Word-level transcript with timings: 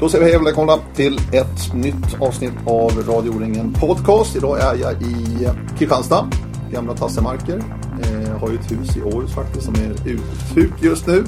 Då 0.00 0.08
säger 0.08 0.24
vi 0.24 0.30
hej 0.30 0.40
och 0.40 0.46
välkomna 0.46 0.78
till 0.94 1.18
ett 1.32 1.74
nytt 1.74 2.20
avsnitt 2.20 2.52
av 2.66 2.90
Radio 2.90 3.38
Ringen 3.38 3.72
Podcast. 3.72 4.36
Idag 4.36 4.60
är 4.60 4.74
jag 4.74 5.02
i 5.02 5.48
Kristianstad, 5.78 6.28
gamla 6.72 6.94
Tassemarker. 6.94 7.62
Jag 8.26 8.34
har 8.34 8.50
ju 8.50 8.58
ett 8.58 8.72
hus 8.72 8.96
i 8.96 9.02
Åhus 9.02 9.34
faktiskt 9.34 9.64
som 9.64 9.74
är 9.74 9.90
uthyrt 10.08 10.82
just 10.82 11.06
nu. 11.06 11.24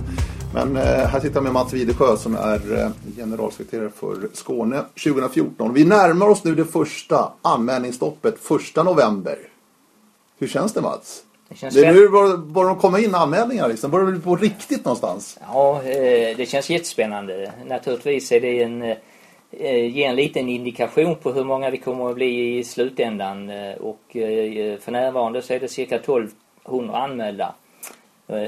Men 0.54 0.76
eh, 0.76 0.82
här 0.82 1.20
sitter 1.20 1.36
jag 1.36 1.44
med 1.44 1.52
Mats 1.52 1.72
Videsjö 1.72 2.16
som 2.16 2.36
är 2.36 2.78
eh, 2.78 2.88
generalsekreterare 3.16 3.90
för 3.90 4.28
Skåne 4.32 4.84
2014. 5.04 5.74
Vi 5.74 5.84
närmar 5.84 6.28
oss 6.28 6.44
nu 6.44 6.54
det 6.54 6.64
första 6.64 7.32
anmälningsstoppet, 7.42 8.38
första 8.38 8.82
november. 8.82 9.38
Hur 10.38 10.48
känns 10.48 10.72
det 10.72 10.80
Mats? 10.80 11.22
Det 11.60 11.70
Det 11.70 11.86
är 11.86 11.92
nu 11.92 12.08
börjar 12.08 12.36
börjar 12.36 12.68
de 12.68 12.78
komma 12.78 12.98
in 13.00 13.14
anmälningar 13.14 13.68
liksom. 13.68 13.90
Börjar 13.90 14.06
det 14.06 14.12
bli 14.12 14.20
på 14.20 14.36
riktigt 14.36 14.84
någonstans? 14.84 15.38
Ja, 15.52 15.82
eh, 15.82 16.36
det 16.36 16.48
känns 16.48 16.70
jättespännande. 16.70 17.52
Naturligtvis 17.66 18.32
är 18.32 18.40
det 18.40 18.62
en, 18.62 18.82
eh, 18.82 19.96
ger 19.96 20.08
en 20.08 20.16
liten 20.16 20.48
indikation 20.48 21.16
på 21.16 21.32
hur 21.32 21.44
många 21.44 21.70
vi 21.70 21.78
kommer 21.78 22.08
att 22.08 22.14
bli 22.14 22.58
i 22.58 22.64
slutändan. 22.64 23.50
Eh, 23.50 23.74
Och 23.76 24.00
för 24.80 24.90
närvarande 24.90 25.42
så 25.42 25.52
är 25.54 25.60
det 25.60 25.68
cirka 25.68 25.98
1200 25.98 26.96
anmälda. 26.96 27.54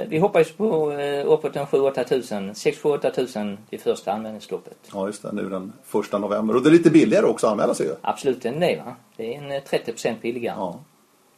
Vi 0.09 0.19
hoppas 0.19 0.51
på 0.53 0.93
uppåt 1.27 1.57
en 1.57 1.67
7-8 1.67 2.05
tusen, 2.05 2.55
6-7-8 2.55 3.11
tusen 3.11 3.59
i 3.71 3.79
första 3.79 4.13
anmälningsstoppet. 4.13 4.77
Ja 4.93 5.07
just 5.07 5.23
det, 5.23 5.33
nu 5.33 5.49
den 5.49 5.73
första 5.85 6.19
november. 6.19 6.57
Och 6.57 6.63
det 6.63 6.69
är 6.69 6.73
lite 6.73 6.91
billigare 6.91 7.27
också 7.27 7.47
att 7.47 7.53
anmäla 7.53 7.75
sig 7.75 7.87
ju. 7.87 7.93
Absolut 8.01 8.45
en 8.45 8.61
det 8.61 8.83
va. 8.85 8.97
Det 9.17 9.35
är 9.35 9.39
en 9.39 9.53
eh, 9.53 9.63
30% 9.63 10.15
billigare. 10.21 10.57
Ja. 10.59 10.79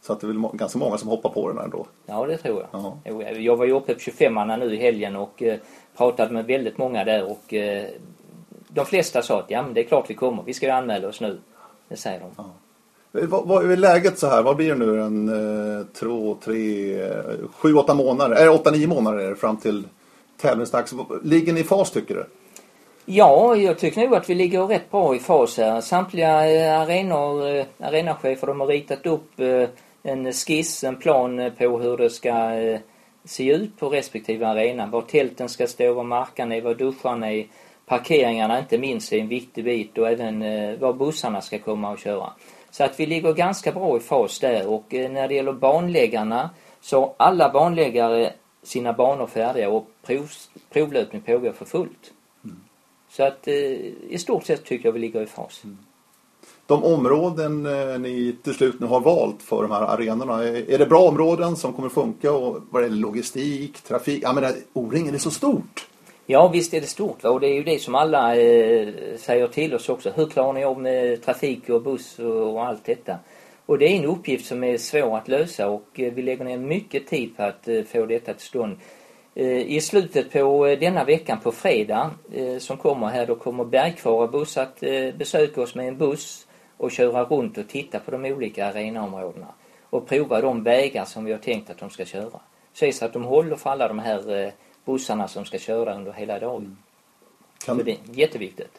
Så 0.07 0.13
att 0.13 0.19
det 0.21 0.27
är 0.27 0.27
väl 0.27 0.49
ganska 0.53 0.79
många 0.79 0.97
som 0.97 1.09
hoppar 1.09 1.29
på 1.29 1.47
den 1.49 1.57
ändå. 1.57 1.85
Ja, 2.05 2.25
det 2.25 2.37
tror 2.37 2.59
jag. 2.71 2.81
Ja. 2.81 2.97
Jo, 3.05 3.23
jag- 3.23 3.55
var 3.55 3.65
ju 3.65 3.71
uppe 3.71 3.93
på 3.93 3.99
25 3.99 4.33
nu 4.59 4.73
i 4.75 4.77
helgen 4.77 5.15
och 5.15 5.43
eh, 5.43 5.57
pratade 5.97 6.33
med 6.33 6.45
väldigt 6.45 6.77
många 6.77 7.03
där 7.03 7.31
och 7.31 7.53
eh, 7.53 7.85
de 8.67 8.85
flesta 8.85 9.21
sa 9.21 9.39
att 9.39 9.45
ja 9.51 9.61
men 9.61 9.73
det 9.73 9.81
är 9.81 9.83
klart 9.83 10.09
vi 10.09 10.13
kommer, 10.13 10.43
vi 10.43 10.53
ska 10.53 10.65
ju 10.65 10.71
anmäla 10.71 11.07
oss 11.07 11.21
nu. 11.21 11.39
Det 11.89 11.95
säger 11.95 12.19
de. 12.19 12.43
Eh, 13.19 13.27
Vad, 13.27 13.47
vad 13.47 13.71
är 13.71 13.77
läget 13.77 14.19
så 14.19 14.27
här? 14.27 14.43
Vad 14.43 14.55
blir 14.55 14.69
det 14.69 14.85
nu? 14.85 15.01
En 15.01 15.29
eh, 15.79 15.85
två, 15.99 16.37
tre, 16.43 16.97
sju, 17.51 17.73
åtta 17.73 17.93
månader? 17.93 18.45
Äh, 18.45 18.53
åtta, 18.55 18.71
nio 18.71 18.87
månader 18.87 19.17
är 19.19 19.29
det 19.29 19.35
fram 19.35 19.57
till 19.57 19.83
tävlingsdags. 20.41 20.93
Ligger 21.23 21.53
ni 21.53 21.59
i 21.59 21.63
fas 21.63 21.91
tycker 21.91 22.15
du? 22.15 22.25
Ja, 23.05 23.55
jag 23.55 23.77
tycker 23.79 24.01
nog 24.01 24.15
att 24.15 24.29
vi 24.29 24.35
ligger 24.35 24.67
rätt 24.67 24.91
bra 24.91 25.15
i 25.15 25.19
fas 25.19 25.57
här. 25.57 25.81
Samtliga 25.81 26.31
arenor, 26.81 27.65
arenachefer 27.79 28.47
de 28.47 28.59
har 28.59 28.67
ritat 28.67 29.05
upp 29.05 29.31
en 30.03 30.33
skiss, 30.33 30.83
en 30.83 30.95
plan 30.95 31.39
eh, 31.39 31.53
på 31.53 31.79
hur 31.79 31.97
det 31.97 32.09
ska 32.09 32.53
eh, 32.53 32.79
se 33.23 33.53
ut 33.53 33.79
på 33.79 33.89
respektive 33.89 34.47
arena. 34.47 34.87
Var 34.87 35.01
tälten 35.01 35.49
ska 35.49 35.67
stå, 35.67 35.93
var 35.93 36.03
markarna 36.03 36.55
är, 36.55 36.61
var 36.61 36.75
duscharna 36.75 37.31
är. 37.31 37.47
Parkeringarna 37.85 38.59
inte 38.59 38.77
minst 38.77 39.13
är 39.13 39.19
en 39.19 39.27
viktig 39.27 39.63
bit 39.63 39.97
och 39.97 40.09
även 40.09 40.41
eh, 40.41 40.79
var 40.79 40.93
bussarna 40.93 41.41
ska 41.41 41.59
komma 41.59 41.91
och 41.91 41.99
köra. 41.99 42.29
Så 42.71 42.83
att 42.83 42.99
vi 42.99 43.05
ligger 43.05 43.33
ganska 43.33 43.71
bra 43.71 43.97
i 43.97 43.99
fas 43.99 44.39
där 44.39 44.67
och 44.67 44.85
när 44.89 45.27
det 45.27 45.33
gäller 45.33 45.53
banläggarna 45.53 46.49
så 46.81 46.99
har 46.99 47.13
alla 47.17 47.49
banläggare 47.49 48.33
sina 48.63 48.93
banor 48.93 49.27
färdiga 49.27 49.69
och 49.69 49.87
prov, 50.03 50.31
provlöpning 50.69 51.21
pågår 51.21 51.51
för 51.51 51.65
fullt. 51.65 52.13
Så 53.09 53.23
att 53.23 53.47
i 53.47 54.17
stort 54.19 54.45
sett 54.45 54.65
tycker 54.65 54.87
jag 54.87 54.93
vi 54.93 54.99
ligger 54.99 55.21
i 55.21 55.25
fas. 55.25 55.63
De 56.67 56.83
områden 56.83 57.65
eh, 57.65 57.99
ni 57.99 58.35
till 58.43 58.53
slut 58.53 58.79
nu 58.79 58.85
har 58.85 58.99
valt 58.99 59.41
för 59.41 59.61
de 59.61 59.71
här 59.71 59.81
arenorna. 59.81 60.43
Är, 60.43 60.77
det 60.77 60.85
bra 60.85 60.99
områden 60.99 61.55
som 61.55 61.73
kommer 61.73 61.89
funka? 61.89 62.31
Och 62.31 62.61
vad 62.69 62.83
är 62.83 62.89
det 62.89 62.95
logistik, 62.95 63.81
trafik? 63.81 64.23
Ja 64.23 64.33
men 64.33 64.53
O-ringen 64.73 65.13
är 65.13 65.17
så 65.17 65.31
stort. 65.31 65.87
Ja 66.25 66.47
visst 66.47 66.73
är 66.73 66.81
det 66.81 66.87
stort 66.87 67.23
va? 67.23 67.29
och 67.29 67.39
det 67.39 67.47
är 67.47 67.53
ju 67.53 67.63
det 67.63 67.81
som 67.81 67.95
alla 67.95 68.35
eh, 68.35 68.87
säger 69.17 69.47
till 69.47 69.75
oss 69.75 69.89
också. 69.89 70.11
Hur 70.15 70.25
klarar 70.25 70.53
ni 70.53 70.63
av 70.63 70.81
med 70.81 71.23
trafik 71.25 71.69
och 71.69 71.81
buss 71.81 72.19
och, 72.19 72.53
och 72.53 72.65
allt 72.65 72.85
detta? 72.85 73.15
Och 73.65 73.77
det 73.77 73.85
är 73.85 73.97
en 73.97 74.05
uppgift 74.05 74.45
som 74.45 74.63
är 74.63 74.77
svår 74.77 75.17
att 75.17 75.27
lösa 75.27 75.67
och 75.67 75.87
eh, 75.93 76.13
vi 76.13 76.21
lägger 76.21 76.45
ner 76.45 76.57
mycket 76.57 77.07
tid 77.07 77.37
på 77.37 77.43
att 77.43 77.67
eh, 77.67 77.83
få 77.83 78.05
detta 78.05 78.33
till 78.33 78.47
stånd. 78.47 78.77
Eh, 79.35 79.75
I 79.75 79.81
slutet 79.81 80.31
på 80.31 80.65
eh, 80.65 80.79
denna 80.79 81.03
veckan 81.03 81.39
på 81.39 81.51
fredag 81.51 82.11
som 82.59 82.77
kommer 82.77 83.07
här 83.07 83.25
då 83.27 83.35
kommer 83.35 83.65
Bergkvara 83.65 84.27
buss 84.27 84.57
att 84.57 84.79
besöka 85.17 85.61
oss 85.61 85.75
med 85.75 85.87
en 85.87 85.97
buss 85.97 86.46
och 86.77 86.91
köra 86.91 87.23
runt 87.23 87.57
och 87.57 87.67
titta 87.67 87.99
på 87.99 88.11
de 88.11 88.25
olika 88.25 88.65
arenaområdena 88.67 89.47
och 89.89 90.07
prova 90.07 90.41
de 90.41 90.63
vägar 90.63 91.05
som 91.05 91.25
vi 91.25 91.31
har 91.31 91.39
tänkt 91.39 91.69
att 91.69 91.77
de 91.77 91.89
ska 91.89 92.05
köra. 92.05 92.39
Se 92.73 92.93
så 92.93 93.05
att 93.05 93.13
de 93.13 93.23
håller 93.23 93.55
för 93.55 93.69
alla 93.69 93.87
de 93.87 93.99
här 93.99 94.43
eh, 94.45 94.49
bussarna 94.85 95.27
som 95.27 95.45
ska 95.45 95.57
köra 95.57 95.95
under 95.95 96.11
hela 96.11 96.39
dagen. 96.39 96.77
Så 97.59 97.65
Kan, 97.65 97.77
det 97.77 97.91
är 97.91 97.97
jätteviktigt. 98.11 98.71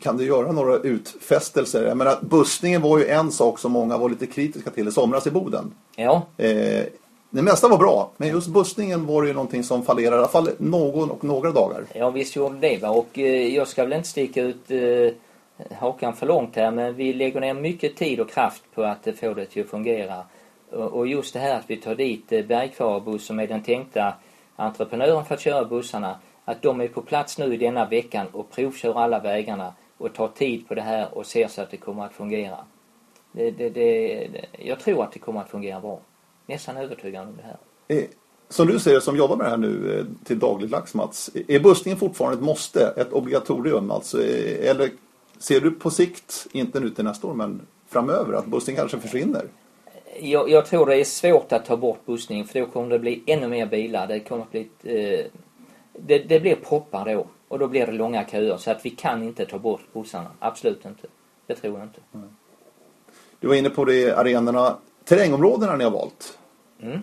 kan 0.00 0.16
du 0.16 0.24
göra 0.26 0.52
några 0.52 0.76
utfästelser? 0.76 1.86
Jag 1.86 1.96
menar, 1.96 2.18
bussningen 2.20 2.82
var 2.82 2.98
ju 2.98 3.06
en 3.06 3.32
sak 3.32 3.58
som 3.58 3.72
många 3.72 3.98
var 3.98 4.08
lite 4.08 4.26
kritiska 4.26 4.70
till 4.70 4.88
i 4.88 4.90
somras 4.92 5.26
i 5.26 5.30
Boden. 5.30 5.74
Ja, 5.96 6.22
Eh, 6.36 6.84
det 7.30 7.42
mesta 7.42 7.68
var 7.68 7.78
bra, 7.78 8.10
men 8.16 8.28
just 8.28 8.48
bussningen 8.48 9.06
var 9.06 9.24
ju 9.24 9.32
någonting 9.32 9.64
som 9.64 9.82
fallerade 9.82 10.16
i 10.16 10.18
alla 10.18 10.28
fall 10.28 10.50
någon 10.58 11.10
och 11.10 11.24
några 11.24 11.50
dagar. 11.52 11.84
Ja, 11.92 12.10
visst 12.10 12.36
gjorde 12.36 12.58
det 12.58 12.82
va. 12.82 12.90
Och 12.90 13.18
eh, 13.18 13.54
jag 13.54 13.68
ska 13.68 13.82
väl 13.84 13.92
inte 13.92 14.08
sticka 14.08 14.42
ut 14.42 14.70
eh, 14.70 14.78
hakan 15.74 16.16
för 16.16 16.26
långt 16.26 16.56
här 16.56 16.70
men 16.70 16.94
vi 16.94 17.12
lägger 17.12 17.40
ner 17.40 17.54
mycket 17.54 17.96
tid 17.96 18.20
och 18.20 18.30
kraft 18.30 18.62
på 18.74 18.82
att 18.82 19.08
få 19.20 19.34
det 19.34 19.46
till 19.46 19.62
att 19.62 19.70
fungera. 19.70 20.24
Och, 20.70 21.06
just 21.06 21.34
det 21.34 21.40
här 21.40 21.58
att 21.58 21.70
vi 21.70 21.76
tar 21.76 21.94
dit 21.94 22.32
eh, 22.32 22.46
Bergkvarabuss 22.46 23.26
som 23.26 23.40
är 23.40 23.46
den 23.46 23.62
tänkta 23.62 24.14
entreprenören 24.56 25.24
för 25.24 25.34
att 25.34 25.40
köra 25.40 25.64
bussarna. 25.64 26.18
Att 26.44 26.62
de 26.62 26.80
är 26.80 26.88
på 26.88 27.02
plats 27.02 27.38
nu 27.38 27.54
i 27.54 27.56
denna 27.56 27.86
veckan 27.86 28.26
och 28.32 28.50
provkör 28.50 28.94
alla 28.94 29.20
vägarna 29.20 29.72
och 29.98 30.14
tar 30.14 30.28
tid 30.28 30.68
på 30.68 30.74
det 30.74 30.82
här 30.82 31.18
och 31.18 31.26
ser 31.26 31.48
så 31.48 31.62
att 31.62 31.70
det 31.70 31.76
kommer 31.76 32.04
att 32.04 32.12
fungera. 32.12 32.58
Det, 33.32 33.50
det, 33.50 33.70
det, 33.70 34.28
jag 34.58 34.80
tror 34.80 35.02
att 35.02 35.12
det 35.12 35.18
kommer 35.18 35.40
att 35.40 35.50
fungera 35.50 35.80
bra. 35.80 36.00
Nästan 36.46 36.76
övertygad 36.76 37.28
om 37.28 37.36
det 37.36 37.42
här. 37.42 37.56
Eh, 37.88 38.04
som 38.48 38.66
du 38.66 38.78
säger 38.78 39.00
som 39.00 39.16
jobbar 39.16 39.36
med 39.36 39.46
det 39.46 39.50
här 39.50 39.56
nu 39.56 39.98
eh, 39.98 40.04
till 40.24 40.38
dagligdags 40.38 40.94
Mats, 40.94 41.30
är 41.48 41.60
bussningen 41.60 41.98
fortfarande 41.98 42.38
ett 42.38 42.44
måste, 42.44 42.94
ett 42.96 43.12
obligatorium 43.12 43.90
alltså? 43.90 44.22
Eller 44.22 44.90
ser 45.38 45.60
du 45.60 45.70
på 45.70 45.90
sikt, 45.90 46.46
inte 46.52 46.80
nu 46.80 46.90
till 46.90 47.04
nästa 47.04 47.26
år 47.26 47.34
men 47.34 47.60
framöver, 47.88 48.32
att 48.32 48.46
bussningen 48.46 48.80
kanske 48.80 49.00
försvinner? 49.00 49.48
Jag, 50.20 50.50
jag 50.50 50.66
tror 50.66 50.86
det 50.86 50.96
är 50.96 51.04
svårt 51.04 51.52
att 51.52 51.64
ta 51.64 51.76
bort 51.76 52.06
bussning 52.06 52.44
för 52.44 52.60
då 52.60 52.66
kommer 52.66 52.88
det 52.88 52.98
bli 52.98 53.22
ännu 53.26 53.48
mer 53.48 53.66
bilar. 53.66 54.06
Det 54.06 54.20
kommer 54.20 54.42
att 54.42 54.50
bli... 54.50 54.68
Eh, 54.82 55.26
det, 55.92 56.18
det 56.18 56.40
blir 56.40 56.56
proppar 56.56 57.14
då 57.14 57.26
och 57.48 57.58
då 57.58 57.68
blir 57.68 57.86
det 57.86 57.92
långa 57.92 58.24
köer 58.24 58.56
så 58.56 58.70
att 58.70 58.86
vi 58.86 58.90
kan 58.90 59.22
inte 59.22 59.46
ta 59.46 59.58
bort 59.58 59.92
bussarna. 59.92 60.30
Absolut 60.38 60.84
inte. 60.84 61.08
Det 61.46 61.54
tror 61.54 61.78
jag 61.78 61.86
inte. 61.86 62.00
Du 63.40 63.48
var 63.48 63.54
inne 63.54 63.70
på 63.70 63.84
det, 63.84 64.12
arenorna, 64.12 64.76
terrängområdena 65.04 65.76
ni 65.76 65.84
har 65.84 65.90
valt. 65.90 66.38
Mm. 66.80 67.00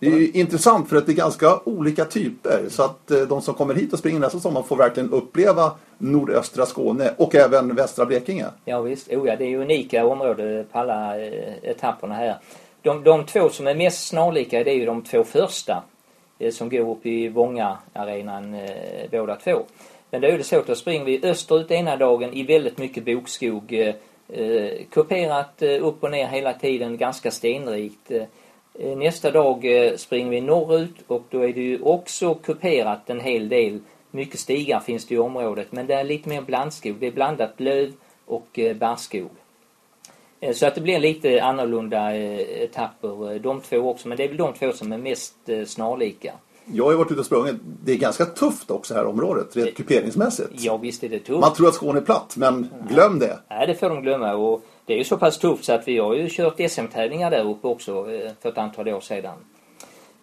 Det 0.00 0.06
är 0.06 0.10
ju 0.10 0.30
intressant 0.30 0.88
för 0.88 0.96
att 0.96 1.06
det 1.06 1.12
är 1.12 1.16
ganska 1.16 1.60
olika 1.64 2.04
typer. 2.04 2.64
Så 2.68 2.82
att 2.82 3.10
eh, 3.10 3.20
de 3.20 3.42
som 3.42 3.54
kommer 3.54 3.74
hit 3.74 3.92
och 3.92 3.98
springer 3.98 4.20
nästa 4.20 4.40
sommar 4.40 4.62
får 4.62 4.76
verkligen 4.76 5.10
uppleva 5.10 5.72
nordöstra 5.98 6.66
Skåne 6.66 7.14
och 7.16 7.34
även 7.34 7.74
västra 7.74 8.06
Blekinge. 8.06 8.46
Ja 8.64 8.80
visst, 8.80 9.08
oh, 9.08 9.28
ja, 9.28 9.36
det 9.36 9.44
är 9.44 9.58
unika 9.58 10.06
områden 10.06 10.66
på 10.72 10.78
alla 10.78 11.20
eh, 11.20 11.54
etapperna 11.62 12.14
här. 12.14 12.36
De, 12.82 13.04
de 13.04 13.24
två 13.24 13.48
som 13.48 13.66
är 13.66 13.74
mest 13.74 14.08
snarlika 14.08 14.64
det 14.64 14.70
är 14.70 14.74
ju 14.74 14.86
de 14.86 15.02
två 15.02 15.24
första 15.24 15.82
eh, 16.38 16.52
som 16.52 16.68
går 16.68 16.90
upp 16.90 17.06
i 17.06 17.28
Vånga-arenan 17.28 18.54
eh, 18.54 19.10
båda 19.10 19.36
två. 19.36 19.62
Men 20.10 20.20
då 20.20 20.28
är 20.28 20.38
det 20.38 20.44
så 20.44 20.58
att 20.58 20.66
då 20.66 20.74
springer 20.74 21.04
vi 21.04 21.20
österut 21.22 21.70
ena 21.70 21.96
dagen 21.96 22.32
i 22.32 22.42
väldigt 22.42 22.78
mycket 22.78 23.04
bokskog. 23.04 23.72
Eh, 24.28 24.70
kuperat 24.90 25.62
eh, 25.62 25.86
upp 25.86 26.02
och 26.02 26.10
ner 26.10 26.26
hela 26.26 26.52
tiden, 26.52 26.96
ganska 26.96 27.30
stenrikt. 27.30 28.10
Eh, 28.80 28.96
nästa 28.96 29.30
dag 29.30 29.64
eh, 29.64 29.96
springer 29.96 30.30
vi 30.30 30.40
norrut 30.40 30.94
och 31.06 31.22
då 31.30 31.40
är 31.40 31.52
det 31.52 31.60
ju 31.60 31.82
också 31.82 32.34
kuperat 32.34 33.10
en 33.10 33.20
hel 33.20 33.48
del. 33.48 33.80
Mycket 34.10 34.40
stigar 34.40 34.80
finns 34.80 35.06
det 35.06 35.14
i 35.14 35.18
området 35.18 35.72
men 35.72 35.86
det 35.86 35.94
är 35.94 36.04
lite 36.04 36.28
mer 36.28 36.42
blandskog. 36.42 36.96
Det 37.00 37.06
är 37.06 37.12
blandat 37.12 37.60
löv 37.60 37.92
och 38.26 38.58
eh, 38.58 38.76
barrskog. 38.76 39.30
Så 40.54 40.66
att 40.66 40.74
det 40.74 40.80
blir 40.80 40.98
lite 40.98 41.42
annorlunda 41.42 42.16
etapper 42.16 43.38
de 43.38 43.60
två 43.60 43.76
också 43.76 44.08
men 44.08 44.16
det 44.16 44.24
är 44.24 44.28
väl 44.28 44.36
de 44.36 44.52
två 44.52 44.72
som 44.72 44.92
är 44.92 44.98
mest 44.98 45.34
snarlika. 45.66 46.32
Jag 46.72 46.84
har 46.84 46.90
ju 46.90 46.96
varit 46.98 47.10
ute 47.10 47.20
och 47.20 47.26
sprungit. 47.26 47.56
Det 47.84 47.92
är 47.92 47.96
ganska 47.96 48.24
tufft 48.24 48.70
också 48.70 48.94
här 48.94 49.06
området, 49.06 49.56
rent 49.56 49.76
kuperingsmässigt. 49.76 50.50
Ja 50.52 50.76
visst 50.76 51.04
är 51.04 51.08
det 51.08 51.18
tufft. 51.18 51.40
Man 51.40 51.54
tror 51.54 51.68
att 51.68 51.74
Skåne 51.74 51.98
är 51.98 52.04
platt, 52.04 52.34
men 52.36 52.68
glöm 52.90 53.18
det. 53.18 53.38
Nej, 53.50 53.66
det 53.66 53.74
får 53.74 53.88
de 53.88 54.02
glömma. 54.02 54.34
Och 54.34 54.62
det 54.88 54.94
är 54.94 54.98
ju 54.98 55.04
så 55.04 55.16
pass 55.16 55.38
tufft 55.38 55.64
så 55.64 55.72
att 55.72 55.88
vi 55.88 55.98
har 55.98 56.14
ju 56.14 56.28
kört 56.30 56.70
SM-tävlingar 56.70 57.30
där 57.30 57.50
uppe 57.50 57.68
också 57.68 58.12
eh, 58.12 58.30
för 58.40 58.48
ett 58.48 58.58
antal 58.58 58.88
år 58.88 59.00
sedan. 59.00 59.38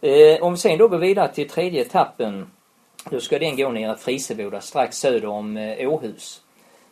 Eh, 0.01 0.43
om 0.43 0.53
vi 0.53 0.57
sen 0.57 0.77
då 0.77 0.87
går 0.87 0.97
vidare 0.97 1.33
till 1.33 1.49
tredje 1.49 1.81
etappen. 1.81 2.51
Då 3.09 3.19
ska 3.19 3.39
den 3.39 3.57
gå 3.57 3.69
ner 3.69 3.93
i 3.93 3.97
Friseboda 3.97 4.61
strax 4.61 4.97
söder 4.97 5.27
om 5.27 5.57
eh, 5.57 5.89
Åhus. 5.89 6.41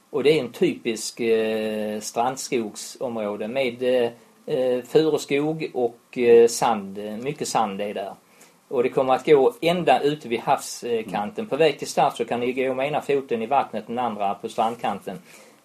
Och 0.10 0.24
det 0.24 0.40
är 0.40 0.44
en 0.44 0.52
typisk 0.52 1.20
eh, 1.20 2.00
strandskogsområde 2.00 3.48
med 3.48 3.84
eh, 4.46 4.84
furuskog 4.84 5.72
och 5.74 6.18
eh, 6.18 6.48
sand. 6.48 6.98
Mycket 7.24 7.48
sand 7.48 7.82
är 7.82 7.94
där. 7.94 8.14
Och 8.68 8.84
det 8.84 8.90
kommer 8.90 9.14
att 9.14 9.26
gå 9.26 9.54
ända 9.62 10.00
ute 10.02 10.28
vid 10.28 10.40
havskanten. 10.40 11.48
På 11.48 11.58
väg 11.58 11.80
till 11.80 11.88
start 11.88 12.18
så 12.18 12.26
kan 12.26 12.40
ni 12.40 12.54
gå 12.54 12.74
med 12.74 12.88
ena 12.88 13.02
foten 13.02 13.42
i 13.42 13.46
vattnet, 13.46 13.88
den 13.88 14.00
andra 14.00 14.34
på 14.34 14.50
strandkanten. 14.50 15.20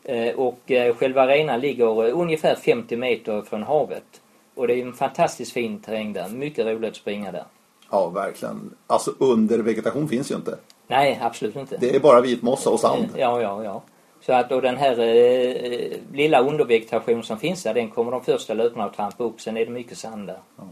Eh, 0.09 0.35
och 0.35 0.71
eh, 0.71 0.95
själva 0.95 1.23
arenan 1.23 1.61
ligger 1.61 2.11
ungefär 2.11 2.55
50 2.55 2.97
meter 2.97 3.43
från 3.43 3.63
havet. 3.63 4.21
Och 4.55 4.67
det 4.67 4.75
är 4.75 4.83
en 4.83 4.93
fantastiskt 4.93 5.53
fin 5.53 5.81
terräng 5.81 6.13
där. 6.13 6.29
Mycket 6.29 6.67
roligt 6.67 6.91
att 6.91 6.97
springa 6.97 7.33
där. 7.33 7.45
Ja, 7.91 8.09
verkligen. 8.09 8.75
Alltså 8.87 9.15
under 9.19 9.59
vegetation 9.59 10.09
finns 10.09 10.31
ju 10.31 10.35
inte. 10.35 10.59
Nej, 10.87 11.21
absolut 11.23 11.57
inte. 11.57 11.77
Det 11.77 11.97
är 11.97 12.01
bara 12.01 12.21
vitmossa 12.21 12.71
och 12.71 12.81
sand. 12.81 13.09
Ja, 13.17 13.43
ja, 13.43 13.65
ja. 13.65 13.83
Så 14.21 14.33
att 14.33 14.49
då 14.49 14.61
den 14.61 14.77
här 14.77 15.01
eh, 15.01 15.97
lilla 16.13 16.41
undervegetation 16.41 17.23
som 17.23 17.39
finns 17.39 17.63
där, 17.63 17.75
den 17.75 17.91
kommer 17.91 18.13
de 18.13 18.25
första 18.25 18.55
löparna 18.55 18.85
att 18.85 18.95
trampa 18.97 19.25
upp. 19.25 19.41
Sen 19.41 19.57
är 19.57 19.67
det 19.67 19.73
mycket 19.73 19.99
sand 19.99 20.27
där. 20.27 20.39
Ja. 20.57 20.65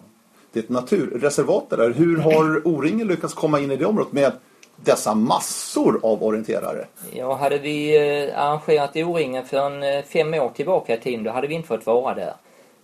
Det 0.52 0.58
är 0.58 0.62
ett 0.62 0.70
naturreservat 0.70 1.70
där. 1.70 1.90
Hur 1.90 2.18
har 2.18 2.66
O-ringen 2.66 3.08
lyckats 3.08 3.34
komma 3.34 3.60
in 3.60 3.70
i 3.70 3.76
det 3.76 3.84
området 3.84 4.12
med 4.12 4.32
dessa 4.76 5.14
massor 5.14 6.00
av 6.02 6.24
orienterare? 6.24 6.86
Ja, 7.12 7.34
hade 7.34 7.58
vi 7.58 7.96
eh, 7.96 8.42
arrangerat 8.42 8.96
O-ringen 8.96 9.44
för 9.44 9.66
en 9.66 9.82
eh, 9.82 10.04
fem 10.04 10.34
år 10.34 10.48
tillbaka 10.48 10.94
i 10.94 11.00
tiden, 11.00 11.24
då 11.24 11.30
hade 11.30 11.46
vi 11.46 11.54
inte 11.54 11.68
fått 11.68 11.86
vara 11.86 12.14
där. 12.14 12.34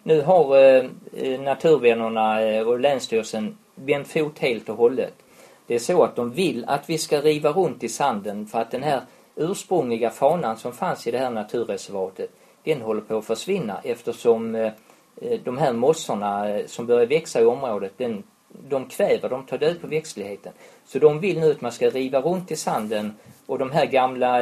Nu 0.03 0.23
har 0.23 0.57
eh, 0.57 0.85
eh 1.13 1.41
naturvännerna 1.41 2.39
och 2.67 2.81
Länsstyrelsen 2.81 3.59
vänt 3.75 4.09
fot 4.09 4.39
helt 4.39 4.69
och 4.69 4.77
hållet. 4.77 5.15
Det 5.67 5.75
är 5.75 5.79
så 5.79 6.03
att 6.03 6.17
de 6.17 6.33
vill 6.33 6.65
att 6.69 6.91
vi 6.91 6.99
ska 6.99 7.21
riva 7.21 7.51
runt 7.51 7.85
i 7.85 7.89
sanden 7.89 8.47
för 8.47 8.59
att 8.59 8.71
den 8.71 8.83
här 8.83 9.01
ursprungliga 9.37 10.11
fanan 10.11 10.57
som 10.57 10.73
fanns 10.73 11.07
i 11.07 11.11
det 11.11 11.19
här 11.19 11.31
naturreservatet, 11.31 12.31
den 12.65 12.83
håller 12.83 13.01
på 13.01 13.19
att 13.19 13.25
försvinna 13.25 13.81
eftersom 13.85 14.71
de 15.45 15.59
här 15.59 15.73
mossorna 15.73 16.59
som 16.67 16.87
börjar 16.87 17.07
växa 17.07 17.41
i 17.41 17.45
området, 17.45 17.93
den, 17.97 18.23
de 18.69 18.87
kväver, 18.87 19.29
de 19.29 19.47
tar 19.47 19.59
död 19.59 19.81
på 19.81 19.87
växtligheten. 19.87 20.53
Så 20.87 20.99
de 20.99 21.21
vill 21.21 21.41
nu 21.41 21.51
att 21.51 21.61
man 21.61 21.73
ska 21.73 21.91
riva 21.91 22.21
runt 22.21 22.51
i 22.51 22.57
sanden 22.57 23.15
och 23.47 23.59
de 23.59 23.71
här 23.71 23.87
gamla 23.87 24.39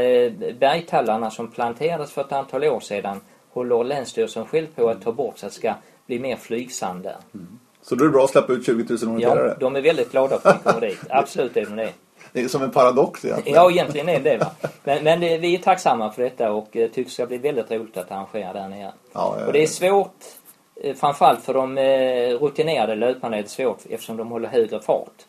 bergtallarna 0.60 1.30
som 1.30 1.50
planterades 1.50 2.12
för 2.12 2.20
ett 2.20 2.32
antal 2.32 2.64
år 2.64 2.80
sedan 2.80 3.20
håller 3.50 3.84
Länsstyrelsen 3.84 4.46
själv 4.46 4.66
på 4.74 4.88
att 4.88 5.02
ta 5.02 5.12
bort 5.12 5.38
så 5.38 5.46
att 5.46 5.52
det 5.52 5.58
ska 5.58 5.74
bli 6.06 6.18
mer 6.18 6.36
flygsand 6.36 7.02
där. 7.02 7.16
Mm. 7.34 7.58
Så 7.82 7.94
då 7.94 8.04
är 8.04 8.08
det 8.08 8.12
bra 8.12 8.24
att 8.24 8.30
släppa 8.30 8.52
ut 8.52 8.66
20 8.66 8.72
000 8.72 9.14
orienterare? 9.14 9.48
Ja, 9.48 9.54
de 9.60 9.76
är 9.76 9.80
väldigt 9.80 10.10
glada 10.10 10.38
för 10.38 10.50
att 10.50 10.56
vi 10.56 10.62
kommer 10.62 10.80
dit. 10.80 10.98
Absolut 11.08 11.56
är 11.56 11.64
de 11.64 11.76
det. 11.76 11.92
Det 12.32 12.40
är 12.40 12.48
som 12.48 12.62
en 12.62 12.70
paradox 12.70 13.24
egentligen. 13.24 13.56
Ja, 13.56 13.70
egentligen 13.70 14.08
är 14.08 14.20
det 14.20 14.36
va. 14.36 14.50
Men, 14.84 15.04
men 15.04 15.20
det, 15.20 15.38
vi 15.38 15.54
är 15.54 15.58
tacksamma 15.58 16.12
för 16.12 16.22
detta 16.22 16.52
och 16.52 16.76
eh, 16.76 16.88
tycker 16.88 17.04
det 17.04 17.10
ska 17.10 17.26
bli 17.26 17.38
väldigt 17.38 17.70
roligt 17.70 17.96
att 17.96 18.10
arrangera 18.10 18.52
där 18.52 18.68
nere. 18.68 18.92
Ja, 19.12 19.36
ja, 19.38 19.46
och 19.46 19.52
det 19.52 19.62
är 19.62 19.66
svårt, 19.66 20.06
eh, 20.06 20.39
framförallt 20.96 21.42
för 21.42 21.54
de 21.54 21.78
eh, 21.78 22.38
rutinerade 22.38 22.94
löparna 22.94 23.36
är 23.36 23.42
det 23.42 23.48
svårt 23.48 23.78
eftersom 23.90 24.16
de 24.16 24.30
håller 24.30 24.48
högre 24.48 24.80
fart. 24.80 25.26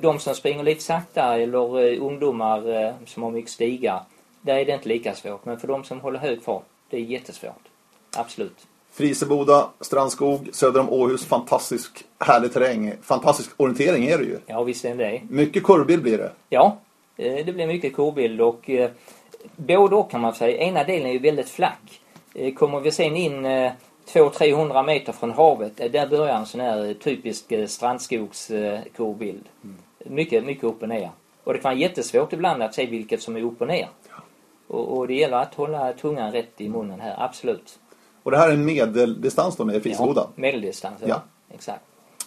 De 0.00 0.18
som 0.18 0.34
springer 0.34 0.62
lite 0.62 0.82
sakta 0.82 1.38
eller 1.38 1.98
ungdomar 1.98 2.94
som 3.06 3.22
har 3.22 3.30
mycket 3.30 3.50
stigar, 3.50 4.02
där 4.40 4.56
är 4.56 4.64
det 4.64 4.72
inte 4.72 4.88
lika 4.88 5.14
svårt. 5.14 5.44
Men 5.44 5.60
för 5.60 5.68
de 5.68 5.84
som 5.84 6.00
håller 6.00 6.18
hög 6.18 6.42
fart, 6.42 6.64
det 6.90 6.96
är 6.96 7.00
jättesvårt. 7.00 7.62
Absolut. 8.16 8.66
Friseboda, 8.92 9.68
Strandskog, 9.80 10.48
söder 10.52 10.80
om 10.80 10.90
Åhus. 10.90 11.24
Fantastisk 11.24 12.04
härlig 12.18 12.52
terräng. 12.52 12.92
Fantastisk 13.02 13.50
orientering 13.56 14.06
är 14.06 14.18
det 14.18 14.24
ju. 14.24 14.38
Ja, 14.46 14.62
visst 14.62 14.84
är 14.84 14.94
det. 14.94 15.20
Mycket 15.28 15.64
kurvbild 15.64 16.02
blir 16.02 16.18
det. 16.18 16.32
Ja, 16.48 16.78
eh, 17.16 17.46
det 17.46 17.52
blir 17.52 17.66
mycket 17.66 17.96
kurvbild 17.96 18.40
och 18.40 18.70
eh, 18.70 18.90
både 19.56 19.96
och 19.96 20.10
kan 20.10 20.20
man 20.20 20.34
säga. 20.34 20.58
Ena 20.58 20.84
delen 20.84 21.06
är 21.06 21.12
ju 21.12 21.18
väldigt 21.18 21.48
flack. 21.48 22.00
Eh, 22.34 22.54
kommer 22.54 22.80
vi 22.80 22.92
sen 22.92 23.16
in 23.16 23.46
200-300 24.12 24.86
meter 24.86 25.12
från 25.12 25.30
havet, 25.30 25.76
där 25.76 26.06
börjar 26.06 26.34
en 26.34 26.46
sån 26.46 26.60
här 26.60 26.94
typisk 26.94 27.52
strandskogskurvbild. 27.66 29.48
Mm. 29.64 29.76
Mycket, 29.98 30.44
mycket 30.44 30.64
upp 30.64 30.82
och 30.82 30.88
ner. 30.88 31.10
Och 31.44 31.52
det 31.52 31.58
kan 31.58 31.70
vara 31.70 31.80
jättesvårt 31.80 32.32
ibland 32.32 32.62
att 32.62 32.74
se 32.74 32.86
vilket 32.86 33.22
som 33.22 33.36
är 33.36 33.42
upp 33.42 33.60
och 33.60 33.66
ner. 33.66 33.88
Och, 34.66 34.98
och 34.98 35.06
det 35.06 35.14
gäller 35.14 35.36
att 35.36 35.54
hålla 35.54 35.92
tungan 35.92 36.32
rätt 36.32 36.60
i 36.60 36.68
munnen 36.68 37.00
här, 37.00 37.14
absolut. 37.18 37.78
Och 38.22 38.30
det 38.30 38.36
här 38.36 38.48
är 38.48 38.52
en 38.52 38.64
medeldistans 38.64 39.56
då 39.56 39.64
nere 39.64 39.76
i 39.76 39.80
Fisboda? 39.80 40.20
Ja, 40.20 40.30
medeldistans, 40.34 41.00
ja. 41.00 41.08
ja. 41.08 41.22
Exakt. 41.54 41.82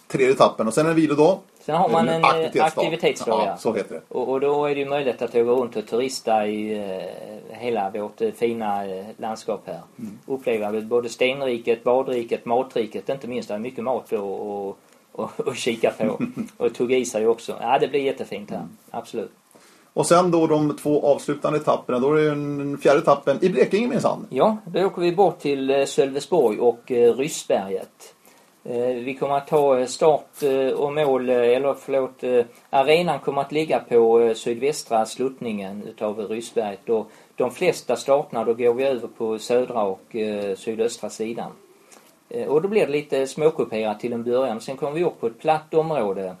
Tredje 0.06 0.30
etappen 0.30 0.66
och 0.66 0.74
sen 0.74 0.86
en 0.86 0.94
vilodag. 0.94 1.38
Sen 1.64 1.74
har 1.74 1.88
man 1.88 2.08
en, 2.08 2.24
eh, 2.24 2.64
aktivitetsdag. 2.64 3.44
Ja, 3.46 3.56
så 3.56 3.74
heter 3.74 3.94
det. 3.94 4.00
Och, 4.08 4.28
och, 4.28 4.40
då 4.40 4.66
är 4.66 4.74
det 4.74 4.80
ju 4.80 4.88
möjligt 4.88 5.22
att 5.22 5.30
åka 5.30 5.40
runt 5.40 5.76
och 5.76 5.86
turista 5.86 6.46
i 6.46 6.78
eh, 6.78 7.58
hela 7.58 7.90
vårt 7.90 8.20
eh, 8.20 8.30
fina 8.30 8.86
eh, 8.86 9.04
landskap 9.16 9.62
här. 9.66 9.80
Mm. 9.98 10.18
Uppleva 10.26 10.80
både 10.80 11.08
stenriket, 11.08 11.84
badriket, 11.84 12.44
matriket, 12.44 13.08
inte 13.08 13.28
minst. 13.28 13.48
Det 13.48 13.54
är 13.54 13.58
mycket 13.58 13.84
mat 13.84 14.12
och, 14.12 14.66
och, 14.66 14.78
och, 15.12 15.40
och 15.40 15.56
kika 15.56 15.90
på. 15.90 16.18
och 16.64 16.74
tugga 16.74 16.96
i 16.96 17.04
sig 17.04 17.26
också. 17.26 17.56
Ja, 17.60 17.78
det 17.78 17.88
blir 17.88 18.00
jättefint 18.00 18.50
här. 18.50 18.56
Mm. 18.56 18.76
Absolut. 18.90 19.32
Och 19.92 20.06
sen 20.06 20.30
då 20.30 20.46
de 20.46 20.76
två 20.76 21.06
avslutande 21.06 21.58
etapperna, 21.58 21.98
då 21.98 22.12
är 22.12 22.22
det 22.22 22.28
den 22.28 22.78
fjärde 22.78 22.98
etappen 22.98 23.38
i 23.40 23.48
Blekinge 23.48 23.88
minsann. 23.88 24.26
Ja, 24.30 24.56
då 24.66 24.86
åker 24.86 25.02
vi 25.02 25.12
bort 25.12 25.38
till 25.38 25.70
eh, 25.70 25.84
Sölvesborg 25.84 26.58
och 26.58 26.82
Ryssberget. 27.16 28.14
Eh, 28.66 28.94
vi 28.94 29.14
kommer 29.14 29.36
att 29.36 29.46
ta 29.46 29.78
eh, 29.78 29.86
start 29.86 30.42
eh, 30.42 30.68
och 30.68 30.92
mål, 30.92 31.28
eller 31.28 31.74
förlåt, 31.74 32.46
arenan 32.70 33.18
kommer 33.18 33.40
att 33.40 33.52
ligga 33.52 33.78
på 33.78 34.32
sydvästra 34.34 35.06
sluttningen 35.06 35.82
utav 35.88 36.28
Ryssberget 36.28 36.88
och 36.88 37.10
de 37.36 37.50
flesta 37.50 37.96
starterna 37.96 38.44
då 38.44 38.54
går 38.54 38.74
vi 38.74 38.84
över 38.84 39.08
på 39.08 39.38
södra 39.38 39.82
och 39.82 40.16
sydöstra 40.56 41.10
sidan. 41.10 41.50
Och 42.48 42.62
då 42.62 42.68
blir 42.68 42.86
det 42.86 42.92
lite 42.92 43.26
småkuperat 43.26 44.00
till 44.00 44.12
en 44.12 44.24
början. 44.24 44.60
Sen 44.60 44.76
kommer 44.76 44.92
vi 44.92 45.04
upp 45.04 45.20
på 45.20 45.26
ett 45.26 45.38
platt 45.38 45.74
område 45.74 46.36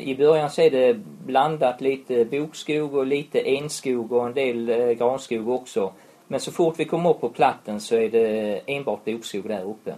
I 0.00 0.16
början 0.18 0.50
så 0.50 0.62
är 0.62 0.70
det 0.70 0.94
blandat 1.26 1.80
lite 1.80 2.24
bokskog 2.24 2.94
och 2.94 3.06
lite 3.06 3.40
enskog 3.40 4.12
och 4.12 4.26
en 4.26 4.34
del 4.34 4.94
granskog 4.98 5.48
också. 5.48 5.92
Men 6.26 6.40
så 6.40 6.52
fort 6.52 6.74
vi 6.78 6.84
kommer 6.84 7.10
upp 7.10 7.20
på 7.20 7.28
platten 7.28 7.80
så 7.80 7.96
är 7.96 8.08
det 8.08 8.60
enbart 8.66 9.04
bokskog 9.04 9.48
där 9.48 9.64
uppe. 9.64 9.94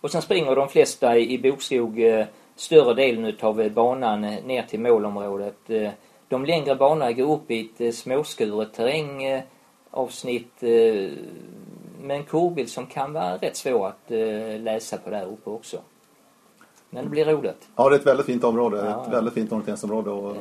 Och 0.00 0.10
sen 0.10 0.22
springer 0.22 0.56
de 0.56 0.68
flesta 0.68 1.18
i 1.18 1.38
bokskog 1.38 2.00
eh, 2.00 2.26
större 2.56 2.94
delen 2.94 3.24
utav 3.24 3.70
banan 3.70 4.20
ner 4.20 4.62
till 4.62 4.80
målområdet. 4.80 5.70
De 6.28 6.44
längre 6.44 6.74
banorna 6.74 7.12
går 7.12 7.32
upp 7.32 7.50
i 7.50 7.70
ett 7.78 7.94
småskuret 7.94 8.72
terrängavsnitt 8.72 10.62
med 12.00 12.16
en 12.16 12.24
kurvbild 12.24 12.68
som 12.68 12.86
kan 12.86 13.12
vara 13.12 13.36
rätt 13.36 13.56
svår 13.56 13.86
att 13.86 14.10
läsa 14.60 14.96
på 14.96 15.10
där 15.10 15.26
uppe 15.26 15.50
också. 15.50 15.78
Men 16.90 17.04
det 17.04 17.10
blir 17.10 17.24
roligt. 17.24 17.68
Ja, 17.76 17.88
det 17.88 17.96
är 17.96 18.00
ett 18.00 18.06
väldigt 18.06 18.26
fint 18.26 18.44
område. 18.44 18.76
Ja, 18.76 19.06
ett 19.06 19.12
väldigt 19.12 19.34
fint 19.34 19.52
orienteringsområde. 19.52 20.10
Och 20.10 20.36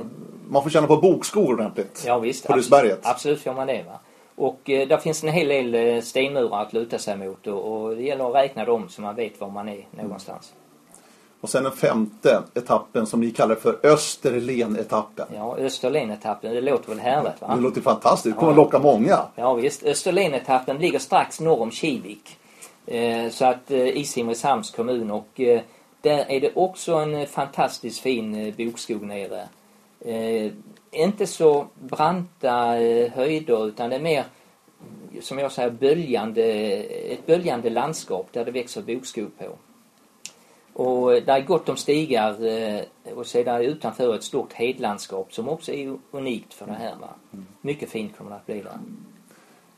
man 0.50 0.64
får 0.64 0.70
känna 0.70 0.88
på 0.88 0.98
bokskor 0.98 1.54
ordentligt. 1.54 2.04
Ja, 2.08 2.20
visst. 2.20 2.48
På 2.48 2.54
Ryssberget. 2.54 3.00
Absolut 3.04 3.42
får 3.42 3.54
man 3.54 3.68
det. 3.68 3.84
Va? 3.84 4.00
Och 4.38 4.70
eh, 4.70 4.88
där 4.88 4.98
finns 4.98 5.24
en 5.24 5.30
hel 5.30 5.48
del 5.48 5.76
eh, 5.76 6.02
stenmurar 6.02 6.62
att 6.62 6.74
luta 6.74 7.00
sig 7.00 7.18
mot 7.18 7.48
och, 7.48 7.96
det 7.96 8.04
gäller 8.04 8.30
att 8.30 8.36
räkna 8.36 8.66
dem 8.66 8.90
så 8.90 9.02
man 9.02 9.16
vet 9.16 9.42
var 9.42 9.50
man 9.50 9.70
är 9.70 9.88
någonstans. 9.92 10.54
Och 11.42 11.50
sen 11.50 11.64
den 11.64 11.72
femte 11.72 12.44
etappen 12.54 13.06
som 13.06 13.22
ni 13.22 13.32
kallar 13.32 13.56
för 13.56 13.80
Österlen-etappen. 13.84 15.26
Ja, 15.36 15.58
Österlen-etappen, 15.58 16.54
det 16.54 16.62
låter 16.62 16.90
väl 16.90 17.00
härligt 17.00 17.42
va? 17.42 17.56
Det 17.56 17.62
låter 17.62 17.82
fantastiskt, 17.82 18.36
det 18.36 18.40
kommer 18.40 18.52
ja. 18.52 18.58
locka 18.58 18.80
många. 18.80 19.20
Ja 19.36 19.54
visst, 19.54 19.84
Österlen-etappen 19.84 20.78
ligger 20.78 21.00
strax 21.00 21.40
norr 21.40 21.62
om 21.62 21.72
Kivik. 21.72 22.38
Eh, 22.86 23.30
så 23.30 23.46
att 23.46 23.72
i 23.72 24.04
Simrishamns 24.04 24.72
kommun 24.72 25.12
och 25.12 25.42
där 26.02 26.26
är 26.32 26.42
det 26.42 26.52
också 26.56 26.94
en 26.94 27.28
fantastiskt 27.28 28.00
fin 28.00 28.54
bokskog 28.58 29.02
nere. 29.02 29.48
Eh, 30.00 30.52
inte 30.92 31.28
så 31.28 31.68
branta 31.80 32.82
eh, 32.82 33.12
höjder 33.12 33.68
utan 33.68 33.90
det 33.90 33.96
är 33.96 34.00
mer 34.00 34.26
som 35.22 35.40
jag 35.40 35.52
säger 35.52 35.70
böljande, 35.70 36.44
ett 37.12 37.26
böljande 37.26 37.70
landskap 37.70 38.28
där 38.32 38.46
det 38.46 38.52
växer 38.52 38.82
bokskog 38.82 39.38
på. 39.38 39.46
Och 40.74 41.12
där 41.12 41.36
är 41.36 41.42
gott 41.42 41.70
om 41.70 41.78
stigar 41.78 42.46
eh, 42.46 42.82
och 43.16 43.28
sedan 43.28 43.62
utanför 43.62 44.16
ett 44.16 44.24
stort 44.24 44.54
hedlandskap 44.54 45.34
som 45.34 45.50
också 45.50 45.74
är 45.74 45.98
unikt 46.12 46.54
för 46.54 46.66
det 46.66 46.74
här. 46.74 46.96
Va? 46.96 47.10
Mm. 47.34 47.46
Mycket 47.62 47.90
fint 47.90 48.18
kommer 48.18 48.32
det 48.32 48.38
att 48.38 48.46
bli 48.46 48.62
där. 48.62 48.80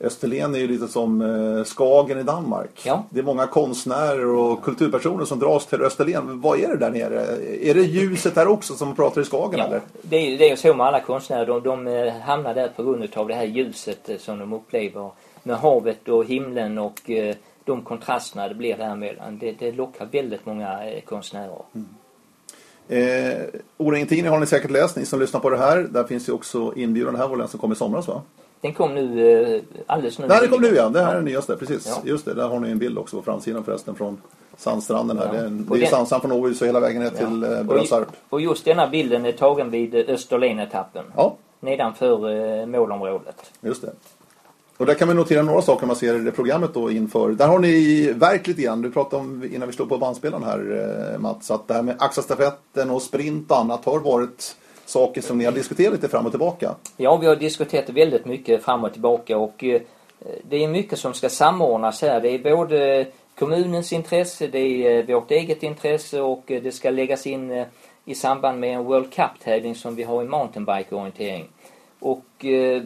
Österlen 0.00 0.54
är 0.54 0.58
ju 0.58 0.68
lite 0.68 0.88
som 0.88 1.22
eh, 1.22 1.64
Skagen 1.64 2.18
i 2.18 2.22
Danmark. 2.22 2.70
Ja. 2.84 3.04
Det 3.10 3.20
är 3.20 3.24
många 3.24 3.46
konstnärer 3.46 4.26
och 4.26 4.62
kulturpersoner 4.62 5.24
som 5.24 5.38
dras 5.38 5.66
till 5.66 5.82
Österlen. 5.82 6.40
Vad 6.40 6.60
är 6.60 6.68
det 6.68 6.76
där 6.76 6.90
nere? 6.90 7.20
Är 7.62 7.74
det 7.74 7.82
ljuset 7.82 8.34
där 8.34 8.48
också 8.48 8.74
som 8.74 8.96
pratar 8.96 9.20
i 9.20 9.24
Skagen 9.24 9.58
ja, 9.58 9.66
eller? 9.66 9.80
Det 10.02 10.16
är, 10.16 10.38
det 10.38 10.50
är 10.50 10.56
så 10.56 10.74
med 10.74 10.86
alla 10.86 11.00
konstnärer. 11.00 11.46
De, 11.46 11.62
de 11.62 11.86
eh, 11.86 12.12
hamnar 12.12 12.54
där 12.54 12.68
på 12.68 12.82
grund 12.82 13.08
av 13.14 13.28
det 13.28 13.34
här 13.34 13.44
ljuset 13.44 14.08
eh, 14.08 14.16
som 14.18 14.38
de 14.38 14.52
upplever. 14.52 15.10
Med 15.42 15.56
havet 15.56 16.08
och 16.08 16.24
himlen 16.24 16.78
och 16.78 17.10
de 17.64 17.82
kontrasterna 17.82 18.48
det 18.48 18.54
blir 18.54 18.76
däremellan. 18.76 19.38
Det, 19.38 19.52
det 19.52 19.72
lockar 19.72 20.08
väldigt 20.12 20.46
många 20.46 20.80
konstnärer. 21.04 21.62
Mm. 21.74 21.88
Eh, 22.88 23.60
Oringen 23.76 24.26
har 24.26 24.40
ni 24.40 24.46
säkert 24.46 24.70
läst, 24.70 24.96
ni 24.96 25.06
som 25.06 25.20
lyssnar 25.20 25.40
på 25.40 25.50
det 25.50 25.58
här. 25.58 25.78
Där 25.90 26.04
finns 26.04 26.28
ju 26.28 26.32
också 26.32 26.72
inbjudan. 26.76 27.14
Det 27.14 27.20
här 27.20 27.28
var 27.28 27.36
den 27.36 27.48
som 27.48 27.60
kom 27.60 27.72
i 27.72 27.74
somras 27.74 28.08
va? 28.08 28.22
Den 28.60 28.74
kom 28.74 28.94
nu 28.94 29.30
eh, 29.54 29.62
alldeles 29.86 30.18
nu. 30.18 30.26
Nej, 30.26 30.38
den 30.40 30.50
kom 30.50 30.60
nu 30.62 30.74
ja. 30.76 30.88
Det 30.88 31.02
här 31.02 31.10
är 31.10 31.14
den 31.14 31.24
nyaste, 31.24 31.56
precis. 31.56 31.86
Ja. 31.88 31.96
Just 32.04 32.24
det, 32.24 32.34
där 32.34 32.48
har 32.48 32.60
ni 32.60 32.70
en 32.70 32.78
bild 32.78 32.98
också 32.98 33.16
på 33.16 33.22
framsidan 33.22 33.64
förresten 33.64 33.94
från 33.94 34.18
sandstranden 34.56 35.18
här. 35.18 35.26
Ja. 35.26 35.32
Det 35.32 35.38
är, 35.38 35.44
en- 35.46 35.66
Och 35.70 35.76
det 35.76 35.80
är 35.80 35.80
den- 35.80 35.90
sandstrand 35.90 36.22
från 36.22 36.32
Åhus 36.32 36.60
och 36.60 36.66
hela 36.66 36.80
vägen 36.80 37.02
ner 37.02 37.10
till 37.10 37.42
eh, 37.44 37.58
Och, 37.58 37.64
Brösarp. 37.64 38.08
och 38.28 38.40
just 38.40 38.64
denna 38.64 38.88
bilden 38.88 39.26
är 39.26 39.32
tagen 39.32 39.70
vid 39.70 39.94
eh, 39.94 40.04
Österlenetappen. 40.08 41.04
Ja, 41.16 41.36
Nedanför 41.60 42.30
eh, 42.60 42.66
målområdet. 42.66 43.36
just 43.60 43.82
det. 43.82 43.92
Och 44.76 44.86
där 44.86 44.94
kan 44.94 45.08
vi 45.08 45.14
notera 45.14 45.42
några 45.42 45.62
saker 45.62 45.86
man 45.86 45.96
ser 45.96 46.14
i 46.16 46.18
det 46.18 46.30
programmet 46.32 46.74
då 46.74 46.90
inför. 46.90 47.30
Där 47.30 47.48
har 47.48 47.58
ni 47.58 48.12
verk 48.12 48.46
lite 48.46 48.62
grann. 48.62 48.82
Du 48.82 48.90
pratade 48.90 49.22
om 49.22 49.44
innan 49.52 49.68
vi 49.68 49.74
slog 49.74 49.88
på 49.88 49.98
bandspelaren 49.98 50.42
här 50.44 51.16
Mats. 51.18 51.50
Att 51.50 51.68
det 51.68 51.74
här 51.74 51.82
med 51.82 51.96
axelstafetten 51.98 52.90
och 52.90 53.02
sprint 53.02 53.50
och 53.50 53.58
annat 53.58 53.84
har 53.84 53.98
varit 53.98 54.56
saker 54.90 55.20
som 55.20 55.38
ni 55.38 55.44
har 55.44 55.52
diskuterat 55.52 55.92
lite 55.92 56.08
fram 56.08 56.26
och 56.26 56.32
tillbaka. 56.32 56.74
Ja, 56.96 57.16
vi 57.16 57.26
har 57.26 57.36
diskuterat 57.36 57.88
väldigt 57.88 58.24
mycket 58.24 58.64
fram 58.64 58.84
och 58.84 58.92
tillbaka 58.92 59.38
och 59.38 59.64
eh, 59.64 59.80
det 60.48 60.64
är 60.64 60.68
mycket 60.68 60.98
som 60.98 61.14
ska 61.14 61.28
samordnas 61.28 62.02
här. 62.02 62.20
Det 62.20 62.30
är 62.30 62.38
både 62.38 63.06
kommunens 63.38 63.92
intresse, 63.92 64.46
det 64.46 64.58
är 64.58 65.10
eh, 65.10 65.14
vårt 65.14 65.30
eget 65.30 65.62
intresse 65.62 66.20
och 66.20 66.50
eh, 66.50 66.62
det 66.62 66.72
ska 66.72 66.90
läggas 66.90 67.26
in 67.26 67.64
i 68.04 68.14
samband 68.14 68.60
med 68.60 68.74
en 68.74 68.84
World 68.84 69.12
Cup-tävling 69.12 69.74
som 69.74 69.94
vi 69.94 70.02
har 70.02 70.22
i 70.22 70.26
mountainbike-orientering. 70.26 71.44
Och 71.98 72.44
eh, 72.44 72.82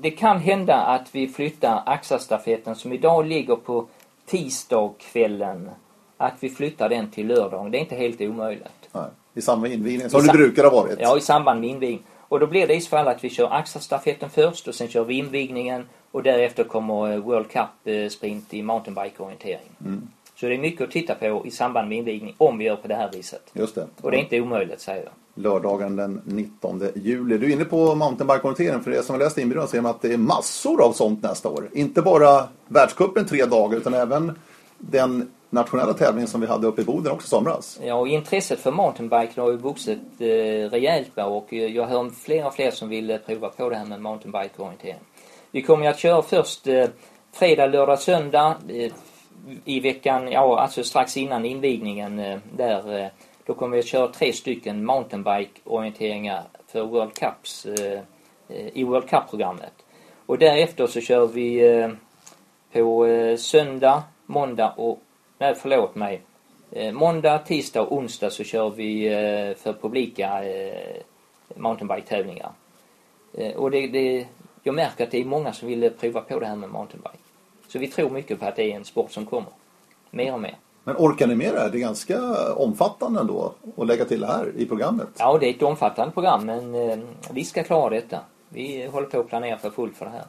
det 0.00 0.10
kan 0.10 0.38
hända 0.38 0.76
att 0.76 1.14
vi 1.14 1.28
flyttar 1.28 1.82
axelstafetten 1.86 2.74
som 2.74 2.92
idag 2.92 3.26
ligger 3.26 3.56
på 3.56 3.86
tisdagskvällen, 4.26 5.70
att 6.16 6.34
vi 6.40 6.48
flyttar 6.48 6.88
den 6.88 7.10
till 7.10 7.26
lördagen. 7.26 7.70
Det 7.70 7.78
är 7.78 7.80
inte 7.80 7.96
helt 7.96 8.20
omöjligt. 8.20 8.88
Nej, 8.92 9.04
I 9.34 9.40
samma 9.40 9.68
invigning 9.68 10.10
som 10.10 10.24
I 10.24 10.26
det 10.26 10.32
brukar 10.32 10.64
ha 10.64 10.70
varit. 10.70 10.98
Ja, 11.00 11.18
i 11.18 11.20
samband 11.20 11.60
med 11.60 11.70
invigning. 11.70 12.02
Och 12.28 12.40
då 12.40 12.46
blir 12.46 12.66
det 12.66 12.74
i 12.74 12.80
så 12.80 12.88
fall 12.88 13.08
att 13.08 13.24
vi 13.24 13.30
kör 13.30 13.52
axelstafetten 13.52 14.30
först 14.30 14.68
och 14.68 14.74
sen 14.74 14.88
kör 14.88 15.04
vi 15.04 15.14
invigningen 15.14 15.86
och 16.10 16.22
därefter 16.22 16.64
kommer 16.64 17.12
eh, 17.12 17.18
World 17.18 17.48
Cup 17.48 17.68
eh, 17.84 18.08
sprint 18.08 18.54
i 18.54 18.62
mountainbike-orientering. 18.62 19.70
Mm. 19.84 20.08
Så 20.34 20.46
det 20.46 20.54
är 20.54 20.58
mycket 20.58 20.80
att 20.80 20.90
titta 20.90 21.14
på 21.14 21.46
i 21.46 21.50
samband 21.50 21.88
med 21.88 21.98
invigning 21.98 22.34
om 22.38 22.58
vi 22.58 22.64
gör 22.64 22.76
på 22.76 22.88
det 22.88 22.94
här 22.94 23.10
viset. 23.12 23.42
Just 23.52 23.74
det. 23.74 23.86
Och 24.00 24.10
det 24.10 24.16
är 24.16 24.20
inte 24.20 24.40
omöjligt 24.40 24.80
säger 24.80 25.02
jag. 25.02 25.12
Lördagen 25.34 25.96
den 25.96 26.20
19 26.24 26.82
juli. 26.94 27.38
Du 27.38 27.46
är 27.46 27.52
inne 27.52 27.64
på 27.64 27.94
mountainbike-orienteringen. 27.94 28.82
För 28.84 28.90
det 28.90 29.02
som 29.02 29.14
jag 29.14 29.24
läste 29.24 29.40
i 29.40 29.42
inbjudan 29.42 29.68
ser 29.68 29.80
man 29.80 29.90
att 29.90 30.02
det 30.02 30.12
är 30.12 30.16
massor 30.16 30.82
av 30.82 30.92
sånt 30.92 31.22
nästa 31.22 31.48
år. 31.48 31.68
Inte 31.72 32.02
bara 32.02 32.48
världscupen 32.68 33.26
tre 33.26 33.44
dagar 33.44 33.76
utan 33.76 33.94
även 33.94 34.38
den 34.78 35.30
nationella 35.50 35.94
tävling 35.94 36.26
som 36.26 36.40
vi 36.40 36.46
hade 36.46 36.66
uppe 36.66 36.82
i 36.82 36.84
Boden 36.84 37.12
också 37.12 37.26
i 37.26 37.28
somras. 37.28 37.80
Ja, 37.84 37.94
och 37.94 38.08
intresset 38.08 38.60
för 38.60 38.72
mountainbike 38.72 39.40
har 39.40 39.50
ju 39.50 39.56
vuxit 39.56 39.98
eh, 40.18 40.26
rejält 40.70 41.10
va? 41.14 41.24
och 41.24 41.52
eh, 41.52 41.76
jag 41.76 41.86
hör 41.86 41.98
om 41.98 42.10
fler 42.10 42.46
och 42.46 42.54
fler 42.54 42.70
som 42.70 42.88
vill 42.88 43.10
eh, 43.10 43.18
prova 43.18 43.48
på 43.48 43.68
det 43.68 43.76
här 43.76 43.84
med 43.84 44.00
mountainbike-orientering. 44.00 45.00
Vi 45.50 45.62
kommer 45.62 45.84
ju 45.84 45.90
att 45.90 45.98
köra 45.98 46.22
först 46.22 46.66
eh, 46.66 46.88
fredag, 47.32 47.66
lördag, 47.66 47.98
söndag 47.98 48.56
eh, 48.68 48.92
i 49.64 49.80
veckan, 49.80 50.32
ja 50.32 50.60
alltså 50.60 50.84
strax 50.84 51.16
innan 51.16 51.44
invigningen 51.44 52.18
eh, 52.18 52.38
där. 52.56 52.98
Eh, 52.98 53.08
då 53.46 53.54
kommer 53.54 53.76
vi 53.76 53.80
att 53.80 53.86
köra 53.86 54.08
tre 54.08 54.32
stycken 54.32 54.84
mountainbike-orienteringar 54.84 56.42
för 56.66 56.82
World 56.82 57.14
Cups 57.14 57.66
eh, 57.66 58.00
eh 58.48 58.68
i 58.72 58.84
World 58.84 59.08
Cup-programmet. 59.08 59.72
Och 60.26 60.38
därefter 60.38 60.86
så 60.86 61.00
kör 61.00 61.26
vi 61.26 61.78
eh, 61.78 61.90
på 62.72 63.06
eh, 63.06 63.36
söndag, 63.36 64.02
måndag 64.26 64.74
och, 64.76 65.02
nej 65.40 65.54
förlåt 65.54 65.94
mig, 65.94 66.22
Eh, 66.72 66.92
måndag, 66.92 67.38
tisdag 67.38 67.82
och 67.82 67.96
onsdag 67.96 68.30
så 68.30 68.44
kör 68.44 68.70
vi 68.70 69.06
eh, 69.06 69.56
för 69.56 69.72
publika 69.80 70.44
eh, 70.44 71.02
mountainbike-tävlingar. 71.56 72.52
Och 73.56 73.70
det, 73.70 73.86
det, 73.86 74.26
jag 74.62 74.74
märker 74.74 75.04
att 75.04 75.10
det 75.10 75.20
är 75.20 75.24
många 75.24 75.52
som 75.52 75.68
vill 75.68 75.90
prova 75.90 76.20
på 76.20 76.40
det 76.40 76.46
här 76.46 76.56
med 76.56 76.70
mountainbike. 76.70 77.18
Så 77.68 77.78
vi 77.78 77.88
tror 77.88 78.10
mycket 78.10 78.40
på 78.40 78.46
att 78.46 78.56
det 78.56 78.72
är 78.72 78.76
en 78.76 78.84
sport 78.84 79.12
som 79.12 79.26
kommer. 79.26 79.50
Mer 80.10 80.32
och 80.32 80.40
mer. 80.40 80.56
Men 80.84 80.96
orkar 80.96 81.26
ni 81.26 81.34
med 81.34 81.54
det 81.54 81.60
här? 81.60 81.70
Det 81.70 81.78
är 81.78 81.80
ganska 81.80 82.18
omfattande 82.54 83.20
ändå 83.20 83.54
att 83.76 83.86
lägga 83.86 84.04
till 84.04 84.24
här 84.24 84.52
i 84.56 84.66
programmet. 84.66 85.08
Ja, 85.18 85.38
det 85.38 85.46
är 85.46 85.50
ett 85.50 85.62
omfattande 85.62 86.12
program 86.12 86.46
men 86.46 87.06
vi 87.30 87.44
ska 87.44 87.62
klara 87.62 87.90
detta. 87.90 88.18
Vi 88.48 88.86
håller 88.86 89.06
på 89.06 89.20
att 89.20 89.28
planera 89.28 89.58
för 89.58 89.70
fullt 89.70 89.96
för 89.96 90.04
det 90.04 90.10
här. 90.10 90.24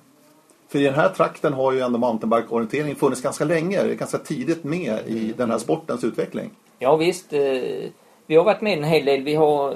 För 0.71 0.79
i 0.79 0.83
den 0.83 0.93
här 0.93 1.09
trakten 1.09 1.53
har 1.53 1.71
ju 1.71 1.79
ändå 1.79 1.99
mountainbike-orientering 1.99 2.95
funnits 2.95 3.21
ganska 3.21 3.45
länge. 3.45 3.83
Det 3.83 3.91
är 3.91 3.95
ganska 3.95 4.17
tidigt 4.17 4.63
med 4.63 4.99
i 5.07 5.33
den 5.37 5.51
här 5.51 5.57
sportens 5.57 6.03
utveckling. 6.03 6.51
Ja 6.79 6.95
visst, 6.95 7.33
eh, 7.33 7.41
vi 8.27 8.35
har 8.35 8.43
varit 8.43 8.61
med 8.61 8.77
en 8.77 8.83
hel 8.83 9.05
del. 9.05 9.23
Vi 9.23 9.35
har 9.35 9.75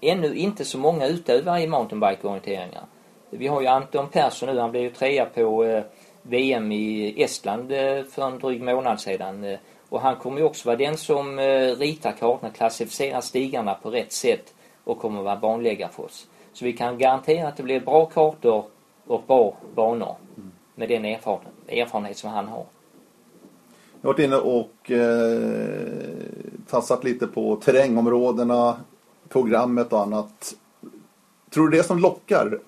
ännu 0.00 0.34
inte 0.34 0.64
så 0.64 0.78
många 0.78 1.06
utövare 1.06 1.62
i 1.62 1.66
mountainbike-orienteringar. 1.66 2.84
Vi 3.30 3.46
har 3.46 3.60
ju 3.60 3.66
Anton 3.66 4.08
Persson 4.08 4.48
nu, 4.48 4.60
han 4.60 4.70
blev 4.70 4.82
ju 4.82 4.90
trea 4.90 5.24
på 5.24 5.64
eh, 5.64 5.82
VM 6.22 6.72
i 6.72 7.22
Estland 7.22 7.72
eh, 7.72 8.04
för 8.04 8.26
en 8.26 8.38
dryg 8.38 8.62
månad 8.62 9.00
sedan. 9.00 9.56
Och 9.88 10.00
han 10.00 10.16
kommer 10.16 10.38
ju 10.38 10.44
också 10.44 10.68
vara 10.68 10.76
den 10.76 10.96
som 10.96 11.40
ritar 11.78 12.12
kartorna, 12.12 12.52
klassificerar 12.52 13.20
stigarna 13.20 13.74
på 13.74 13.90
rätt 13.90 14.12
sätt 14.12 14.54
och 14.84 14.98
kommer 14.98 15.22
vara 15.22 15.36
banläggare 15.36 15.90
för 15.92 16.04
oss. 16.04 16.26
Så 16.52 16.64
vi 16.64 16.72
kan 16.72 16.98
garantera 16.98 17.48
att 17.48 17.56
det 17.56 17.62
blir 17.62 17.80
bra 17.80 18.06
kartor 18.06 18.64
och 19.12 19.22
bra 19.26 19.56
banor 19.74 20.16
med 20.74 20.88
den 20.88 21.04
erfarenhet, 21.04 21.52
erfarenhet 21.68 22.18
som 22.18 22.30
han 22.30 22.48
har. 22.48 22.64
Jag 24.00 24.08
har 24.08 24.14
varit 24.14 24.24
inne 24.24 24.36
och 24.36 24.90
eh, 24.90 26.12
tassat 26.70 27.04
lite 27.04 27.26
på 27.26 27.56
terrängområdena, 27.56 28.76
programmet 29.28 29.92
och 29.92 30.00
annat. 30.00 30.54
Tror 31.50 31.68
du 31.68 31.76
det 31.76 31.82
som 31.82 31.98
lockar 31.98 32.58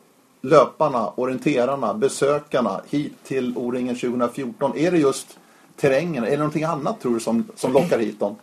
löparna, 0.41 1.13
orienterarna, 1.17 1.95
besökarna 1.95 2.81
hit 2.91 3.13
till 3.25 3.59
O-ringen 3.59 3.95
2014? 3.95 4.73
Är 4.77 4.91
det 4.91 4.99
just 4.99 5.39
terrängen? 5.77 6.25
Är 6.25 6.31
det 6.31 6.37
någonting 6.37 6.65
annat 6.65 7.01
tror 7.01 7.15
du 7.15 7.21
som, 7.21 7.49
som 7.55 7.73
lockar 7.73 7.99
hit 7.99 8.21
dem? 8.21 8.37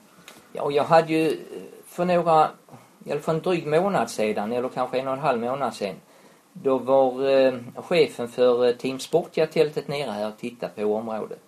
Ja, 0.53 0.71
jag 0.71 0.83
hade 0.83 1.13
ju 1.13 1.39
för 1.85 2.05
några, 2.05 2.49
eller 3.05 3.21
för 3.21 3.33
en 3.33 3.41
dryg 3.41 3.67
månad 3.67 4.09
sedan, 4.09 4.51
eller 4.51 4.69
kanske 4.69 4.99
en 4.99 5.07
och 5.07 5.13
en 5.13 5.19
halv 5.19 5.41
månad 5.41 5.73
sedan, 5.73 5.95
då 6.53 6.77
var 6.77 7.29
eh, 7.29 7.53
chefen 7.75 8.27
för 8.27 8.67
eh, 8.67 8.75
Team 8.75 8.99
Sportia-tältet 8.99 9.87
nere 9.87 10.11
här 10.11 10.27
och 10.27 10.37
tittade 10.37 10.73
på 10.75 10.95
området. 10.95 11.39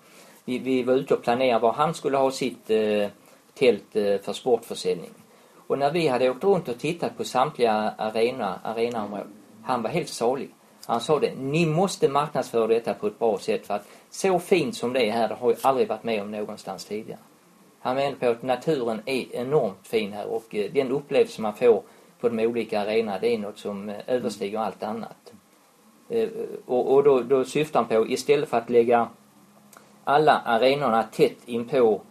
Vi, 0.45 0.59
vi 0.59 0.83
var 0.83 0.93
ute 0.93 1.13
och 1.13 1.23
planerade 1.23 1.59
var 1.59 1.73
han 1.73 1.93
skulle 1.93 2.17
ha 2.17 2.31
sitt 2.31 2.69
eh, 2.69 3.07
tält 3.53 3.95
eh, 3.95 4.17
för 4.17 4.33
sportförsäljning. 4.33 5.11
Och 5.67 5.79
när 5.79 5.91
vi 5.91 6.07
hade 6.07 6.29
åkt 6.29 6.43
runt 6.43 6.69
och 6.69 6.79
tittat 6.79 7.17
på 7.17 7.23
samtliga 7.23 7.93
arena, 7.97 8.59
arenaområden, 8.63 9.33
han 9.63 9.81
var 9.81 9.89
helt 9.89 10.09
salig. 10.09 10.49
Han 10.85 11.01
sa 11.01 11.19
det, 11.19 11.35
ni 11.35 11.65
måste 11.65 12.09
marknadsföra 12.09 12.67
detta 12.67 12.93
på 12.93 13.07
ett 13.07 13.19
bra 13.19 13.37
sätt 13.37 13.67
för 13.67 13.73
att 13.73 13.87
så 14.09 14.39
fint 14.39 14.75
som 14.75 14.93
det 14.93 15.07
är 15.07 15.11
här, 15.11 15.27
det 15.27 15.35
har 15.35 15.49
jag 15.49 15.57
aldrig 15.61 15.87
varit 15.87 16.03
med 16.03 16.21
om 16.21 16.31
någonstans 16.31 16.85
tidigare. 16.85 17.19
Han 17.79 17.95
menar 17.95 18.15
på 18.15 18.27
att 18.27 18.43
naturen 18.43 19.01
är 19.05 19.35
enormt 19.35 19.87
fin 19.87 20.13
här 20.13 20.25
och 20.25 20.55
eh, 20.55 20.71
den 20.71 20.91
upplevelse 20.91 21.41
man 21.41 21.53
får 21.53 21.83
på 22.23 22.29
de 22.29 22.45
olika 22.45 22.81
arenorna 22.81 23.19
det 23.19 23.33
är 23.33 23.37
något 23.37 23.57
som 23.57 23.89
eh, 23.89 23.95
överstiger 24.07 24.59
allt 24.59 24.83
annat. 24.83 25.33
Eh, 26.09 26.29
Och, 26.65 26.93
och 26.93 27.03
då, 27.03 27.21
då 27.21 27.45
syftar 27.45 27.79
han 27.79 27.89
på 27.89 28.07
istället 28.07 28.49
för 28.49 28.57
att 28.57 28.69
lägga 28.69 29.07
alla 30.03 30.41
arenorna 30.45 31.03
tätt 31.03 31.37
inpå 31.45 32.01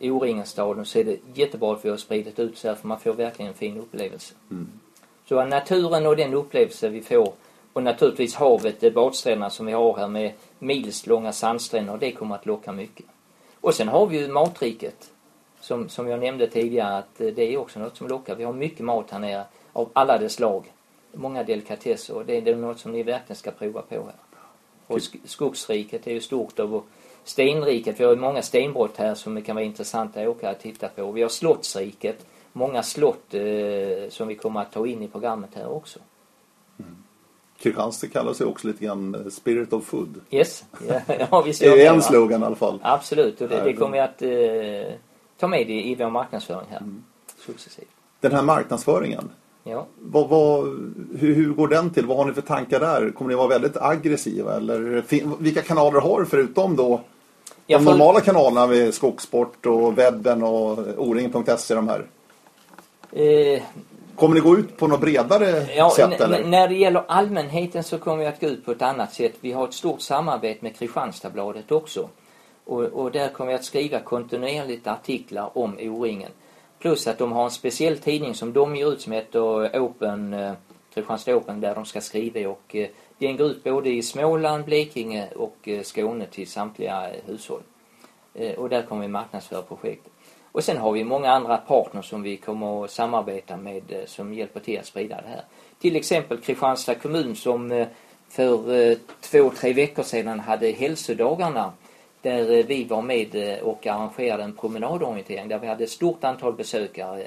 O-ringenstaden 0.00 0.84
så 0.84 0.98
är 0.98 1.04
det 1.04 1.16
jättebra 1.34 1.72
att 1.72 1.84
vi 1.84 1.90
har 1.90 1.96
spridit 1.96 2.38
ut 2.38 2.58
så 2.58 2.68
här 2.68 2.74
för 2.74 2.88
man 2.88 3.00
får 3.00 3.12
verkligen 3.12 3.48
en 3.48 3.58
fin 3.58 3.78
upplevelse. 3.78 4.34
Så 5.28 5.44
naturen 5.44 6.06
och 6.06 6.16
den 6.16 6.34
upplevelse 6.34 6.88
vi 6.88 7.00
får 7.00 7.32
och 7.72 7.82
naturligtvis 7.82 8.34
havet, 8.34 8.94
badstränderna 8.94 9.50
som 9.50 9.66
vi 9.66 9.72
har 9.72 9.96
här 9.96 10.08
med 10.08 10.32
milslånga 10.58 11.32
sandstränder, 11.32 11.98
det 11.98 12.12
kommer 12.12 12.34
att 12.34 12.46
locka 12.46 12.72
mycket. 12.72 13.06
Och 13.60 13.74
sen 13.74 13.88
har 13.88 14.06
vi 14.06 14.20
ju 14.20 14.28
matriket. 14.28 15.10
Som, 15.68 15.88
som 15.88 16.08
jag 16.08 16.20
nämnde 16.20 16.46
tidigare 16.46 16.98
att 16.98 17.20
eh, 17.20 17.26
det 17.26 17.42
är 17.54 17.56
också 17.58 17.80
något 17.80 17.96
som 17.96 18.08
lockar. 18.08 18.34
Vi 18.34 18.44
har 18.44 18.52
mycket 18.52 18.80
mat 18.84 19.10
här 19.10 19.18
nere 19.18 19.44
av 19.72 19.88
alla 19.92 20.18
dess 20.18 20.32
slag. 20.32 20.72
Många 21.12 21.42
delikatesser 21.42 22.14
och 22.16 22.24
det, 22.26 22.48
är 22.48 22.56
något 22.56 22.78
som 22.78 22.92
ni 22.92 23.02
verkligen 23.02 23.36
ska 23.36 23.50
prova 23.50 23.82
på 23.82 23.94
här. 23.94 24.14
Och 24.86 24.98
sk- 24.98 25.20
skogsriket 25.24 26.06
är 26.06 26.10
ju 26.12 26.20
stort 26.20 26.58
och 26.58 26.86
stenriket, 27.24 28.00
vi 28.00 28.04
har 28.04 28.10
ju 28.10 28.18
många 28.20 28.42
stenbrott 28.42 28.96
här 28.96 29.14
som 29.14 29.42
kan 29.42 29.56
vara 29.56 29.64
intressanta 29.64 30.20
att 30.20 30.28
åka 30.28 30.50
och 30.50 30.58
titta 30.58 30.88
på. 30.88 31.12
Vi 31.12 31.22
har 31.22 31.28
slottsriket, 31.28 32.26
många 32.52 32.82
slott 32.82 33.34
eh, 33.34 34.08
som 34.08 34.28
vi 34.28 34.34
kommer 34.34 34.60
att 34.60 34.72
ta 34.72 34.86
in 34.86 35.02
i 35.02 35.08
programmet 35.08 35.50
här 35.54 35.68
också. 35.70 35.98
Kristianstad 37.58 38.08
kallar 38.08 38.32
sig 38.32 38.46
också 38.46 38.66
lite 38.66 38.84
grann 38.84 39.14
eh, 39.14 39.30
Spirit 39.30 39.72
of 39.72 39.84
Food. 39.84 40.20
Yes, 40.30 40.64
ja, 40.88 41.00
ja 41.30 41.42
visst 41.46 41.60
Det 41.60 41.86
är 41.86 41.92
en 41.94 42.02
slogan 42.02 42.42
i 42.42 42.46
alla 42.46 42.56
fall. 42.56 42.78
Absolut, 42.82 43.40
och 43.40 43.48
det 43.48 43.62
det- 43.64 43.72
kommer 43.72 43.92
vi 43.92 43.98
att 44.00 44.22
eh, 44.22 44.94
ta 45.40 45.48
med 45.48 45.70
i, 45.70 45.90
i 45.92 45.94
vår 45.94 46.10
marknadsföring 46.10 46.66
här. 46.70 46.82
Successivt. 47.46 47.88
Den 48.20 48.32
här 48.32 48.42
marknadsföringen. 48.42 49.30
Ja. 49.64 49.86
Vad, 50.00 50.28
vad, 50.28 50.64
hur, 51.18 51.34
hur 51.34 51.52
går 51.54 51.68
den 51.68 51.90
till? 51.90 52.06
Vad 52.06 52.16
har 52.16 52.24
ni 52.24 52.32
för 52.32 52.40
tankar 52.42 52.80
där? 52.80 53.10
Kommer 53.10 53.28
ni 53.28 53.34
vara 53.34 53.48
väldigt 53.48 53.76
aggressiva? 53.76 54.56
Eller 54.56 55.04
vilka 55.42 55.62
kanaler 55.62 56.00
har 56.00 56.20
du 56.20 56.26
förutom 56.26 56.76
då 56.76 57.00
de 57.66 57.74
får- 57.74 57.84
normala 57.90 58.20
kanalerna 58.20 58.66
med 58.66 58.94
Skogsport 58.94 59.66
och 59.66 59.98
webben 59.98 60.42
och 60.42 60.78
oringen.se 60.98 61.74
de 61.74 61.88
här? 61.88 62.06
Eh, 63.12 63.62
Kommer 64.16 64.34
ni 64.34 64.40
gå 64.40 64.56
ut 64.58 64.76
på 64.76 64.86
något 64.86 65.00
bredare 65.00 65.66
ja, 65.76 65.90
sätt 65.96 66.20
eller? 66.20 66.44
när 66.44 66.68
det 66.68 66.74
gäller 66.74 67.04
allmänheten 67.08 67.84
så 67.84 67.98
kommer 67.98 68.16
vi 68.16 68.26
att 68.26 68.40
gå 68.40 68.46
ut 68.46 68.64
på 68.64 68.72
ett 68.72 68.82
annat 68.82 69.12
sätt. 69.14 69.32
Vi 69.40 69.52
har 69.52 69.64
ett 69.68 69.74
stort 69.74 70.00
samarbete 70.00 70.58
med 70.62 70.76
Kristianstadsbladet 70.76 71.72
också. 71.72 72.08
Och, 72.68 72.82
och 72.82 73.12
där 73.12 73.28
kommer 73.28 73.52
jag 73.52 73.58
att 73.58 73.64
skriva 73.64 74.00
kontinuerligt 74.00 74.86
artiklar 74.86 75.58
om 75.58 75.78
O-ringen. 75.80 76.30
Plus 76.78 77.06
att 77.06 77.18
de 77.18 77.32
har 77.32 77.44
en 77.44 77.50
speciell 77.50 77.98
tidning 77.98 78.34
som 78.34 78.52
de 78.52 78.76
ger 78.76 78.92
ut 78.92 79.00
som 79.00 79.12
heter 79.12 79.80
Open, 79.80 80.34
eh, 80.34 80.52
Kristianstad 80.94 81.36
Open 81.36 81.60
där 81.60 81.74
de 81.74 81.84
ska 81.84 82.00
skriva 82.00 82.50
och 82.50 82.76
eh, 82.76 82.88
den 83.18 83.36
går 83.36 83.46
ut 83.46 83.64
både 83.64 83.90
i 83.90 84.02
Småland, 84.02 84.64
Blekinge 84.64 85.28
och 85.36 85.68
eh, 85.68 85.82
Skåne 85.82 86.26
till 86.26 86.50
samtliga 86.50 87.10
eh, 87.10 87.20
hushåll. 87.26 87.62
Eh, 88.34 88.58
och 88.58 88.68
där 88.68 88.82
kommer 88.82 89.02
vi 89.02 89.08
marknadsföra 89.08 89.62
projektet. 89.62 90.12
Och 90.52 90.64
sen 90.64 90.76
har 90.76 90.92
vi 90.92 91.04
många 91.04 91.30
andra 91.32 91.56
partners 91.56 92.08
som 92.08 92.22
vi 92.22 92.36
kommer 92.36 92.84
att 92.84 92.90
samarbeta 92.90 93.56
med 93.56 93.82
eh, 93.92 94.06
som 94.06 94.34
hjälper 94.34 94.60
till 94.60 94.78
att 94.78 94.86
sprida 94.86 95.20
det 95.20 95.28
här. 95.28 95.44
Till 95.80 95.96
exempel 95.96 96.38
Kristianstad 96.38 96.94
kommun 96.94 97.36
som 97.36 97.72
eh, 97.72 97.86
för 98.28 98.74
eh, 98.74 98.96
två, 99.20 99.50
tre 99.50 99.72
veckor 99.72 100.02
sedan 100.02 100.40
hade 100.40 100.70
hälsodagarna 100.70 101.72
där 102.22 102.58
eh, 102.58 102.66
vi 102.66 102.84
var 102.84 103.02
med 103.02 103.34
eh, 103.34 103.58
och 103.58 103.86
arrangerade 103.86 104.42
en 104.42 104.52
promenadorientering 104.52 105.48
där 105.48 105.58
vi 105.58 105.66
hade 105.66 105.84
ett 105.84 105.90
stort 105.90 106.24
antal 106.24 106.52
besökare 106.52 107.26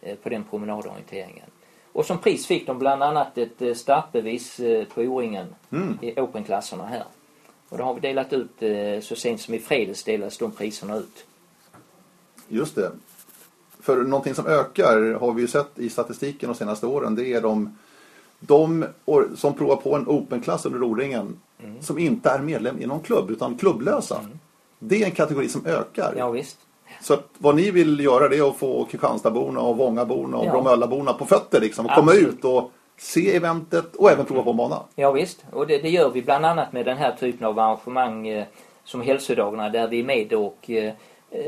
eh, 0.00 0.16
på 0.16 0.28
den 0.28 0.44
promenadorienteringen. 0.44 1.50
Och 1.92 2.06
som 2.06 2.18
pris 2.18 2.46
fick 2.46 2.66
de 2.66 2.78
bland 2.78 3.02
annat 3.02 3.38
ett 3.38 3.78
startbevis 3.78 4.60
på 4.94 5.00
O-ringen 5.00 5.54
Mm. 5.70 5.98
i 6.02 6.20
Open-klasserna 6.20 6.86
här. 6.86 7.04
Och 7.68 7.78
det 7.78 7.84
har 7.84 7.94
vi 7.94 8.00
delat 8.00 8.32
ut 8.32 9.04
så 9.04 9.16
sent 9.16 9.40
som 9.40 9.54
i 9.54 9.58
fredags 9.58 10.04
delades 10.04 10.38
de 10.38 10.50
priserna 10.50 10.96
ut. 10.96 11.26
Just 12.48 12.74
det. 12.74 12.90
För 13.80 14.02
någonting 14.02 14.34
som 14.34 14.46
ökar 14.46 15.12
har 15.20 15.32
vi 15.32 15.42
ju 15.42 15.48
sett 15.48 15.78
i 15.78 15.90
statistiken 15.90 16.48
de 16.48 16.54
senaste 16.54 16.86
åren. 16.86 17.14
Det 17.14 17.32
är 17.32 17.40
de, 17.40 17.78
de 18.40 18.84
som 19.36 19.54
provar 19.54 19.76
på 19.76 19.96
en 19.96 20.08
open-klass 20.08 20.66
under 20.66 20.82
O-ringen 20.82 21.36
som 21.80 21.98
inte 21.98 22.30
är 22.30 22.38
medlem 22.38 22.82
i 22.82 22.86
någon 22.86 23.00
klubb 23.00 23.30
utan 23.30 23.54
klubblösa. 23.58 24.20
Det 24.78 25.02
är 25.02 25.06
en 25.06 25.12
kategori 25.12 25.48
som 25.48 25.66
ökar. 25.66 26.14
Ja, 26.16 26.30
visst. 26.30 26.58
Så 27.02 27.14
att 27.14 27.28
vad 27.38 27.56
ni 27.56 27.70
vill 27.70 28.00
göra 28.00 28.28
det 28.28 28.36
är 28.36 28.48
att 28.48 28.56
få 28.56 28.84
Kristianstadborna 28.84 29.60
och 29.60 29.76
Vångaborna 29.76 30.36
och 30.36 30.46
Ja. 30.46 30.50
Bromöllaborna 30.50 31.12
på 31.12 31.24
fötter 31.24 31.60
liksom. 31.60 31.86
Och 31.86 31.92
komma 31.92 32.12
ut 32.12 32.44
och 32.44 32.70
se 32.98 33.36
eventet 33.36 33.96
och 33.96 34.10
även 34.10 34.26
prova 34.26 34.42
på 34.42 34.50
en 34.50 34.56
bana. 34.56 34.82
Ja, 34.94 35.12
visst. 35.12 35.44
Och 35.52 35.66
det, 35.66 35.78
det 35.78 35.88
gör 35.88 36.10
vi 36.10 36.22
bland 36.22 36.46
annat 36.46 36.72
med 36.72 36.86
den 36.86 36.96
här 36.96 37.12
typen 37.12 37.46
av 37.46 37.58
arrangemang 37.58 38.28
eh, 38.28 38.44
som 38.84 39.00
hälsodagarna 39.00 39.68
där 39.68 39.88
vi 39.88 40.00
är 40.00 40.04
med 40.04 40.32
och 40.32 40.70
eh, 40.70 40.92
eh, 41.30 41.42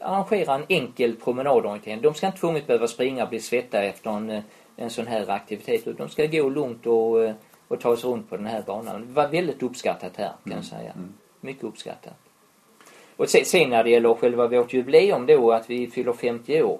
arrangerar 0.00 0.54
en 0.54 0.64
enkel 0.68 1.16
promenadorientering. 1.16 2.00
De 2.00 2.14
ska 2.14 2.26
inte 2.26 2.38
tvunget 2.38 2.66
behöva 2.66 2.86
springa 2.88 3.22
och 3.22 3.28
bli 3.28 3.40
svetta 3.40 3.82
efter 3.82 4.10
en, 4.10 4.30
eh, 4.30 4.42
en 4.76 4.90
sån 4.90 5.06
här 5.06 5.30
aktivitet. 5.30 5.98
De 5.98 6.08
ska 6.08 6.26
gå 6.26 6.48
lugnt 6.48 6.86
och, 6.86 7.24
eh, 7.24 7.34
och 7.68 7.80
ta 7.80 7.96
sig 7.96 8.10
runt 8.10 8.30
på 8.30 8.36
den 8.36 8.46
här 8.46 8.62
banan. 8.62 9.06
Det 9.06 9.12
var 9.12 9.28
väldigt 9.28 9.62
uppskattat 9.62 10.16
här 10.16 10.32
kan 10.44 10.52
jag 10.52 10.64
säga. 10.64 10.92
Mycket 11.40 11.64
uppskattat. 11.64 12.14
Och 13.16 13.28
sen, 13.28 13.44
sen 13.44 13.70
när 13.70 13.84
det 13.84 13.90
gäller 13.90 14.14
själva 14.14 14.48
vårt 14.48 14.72
jubileum 14.72 15.26
då, 15.26 15.52
att 15.52 15.70
vi 15.70 15.86
fyller 15.86 16.12
50 16.12 16.62
år. 16.62 16.78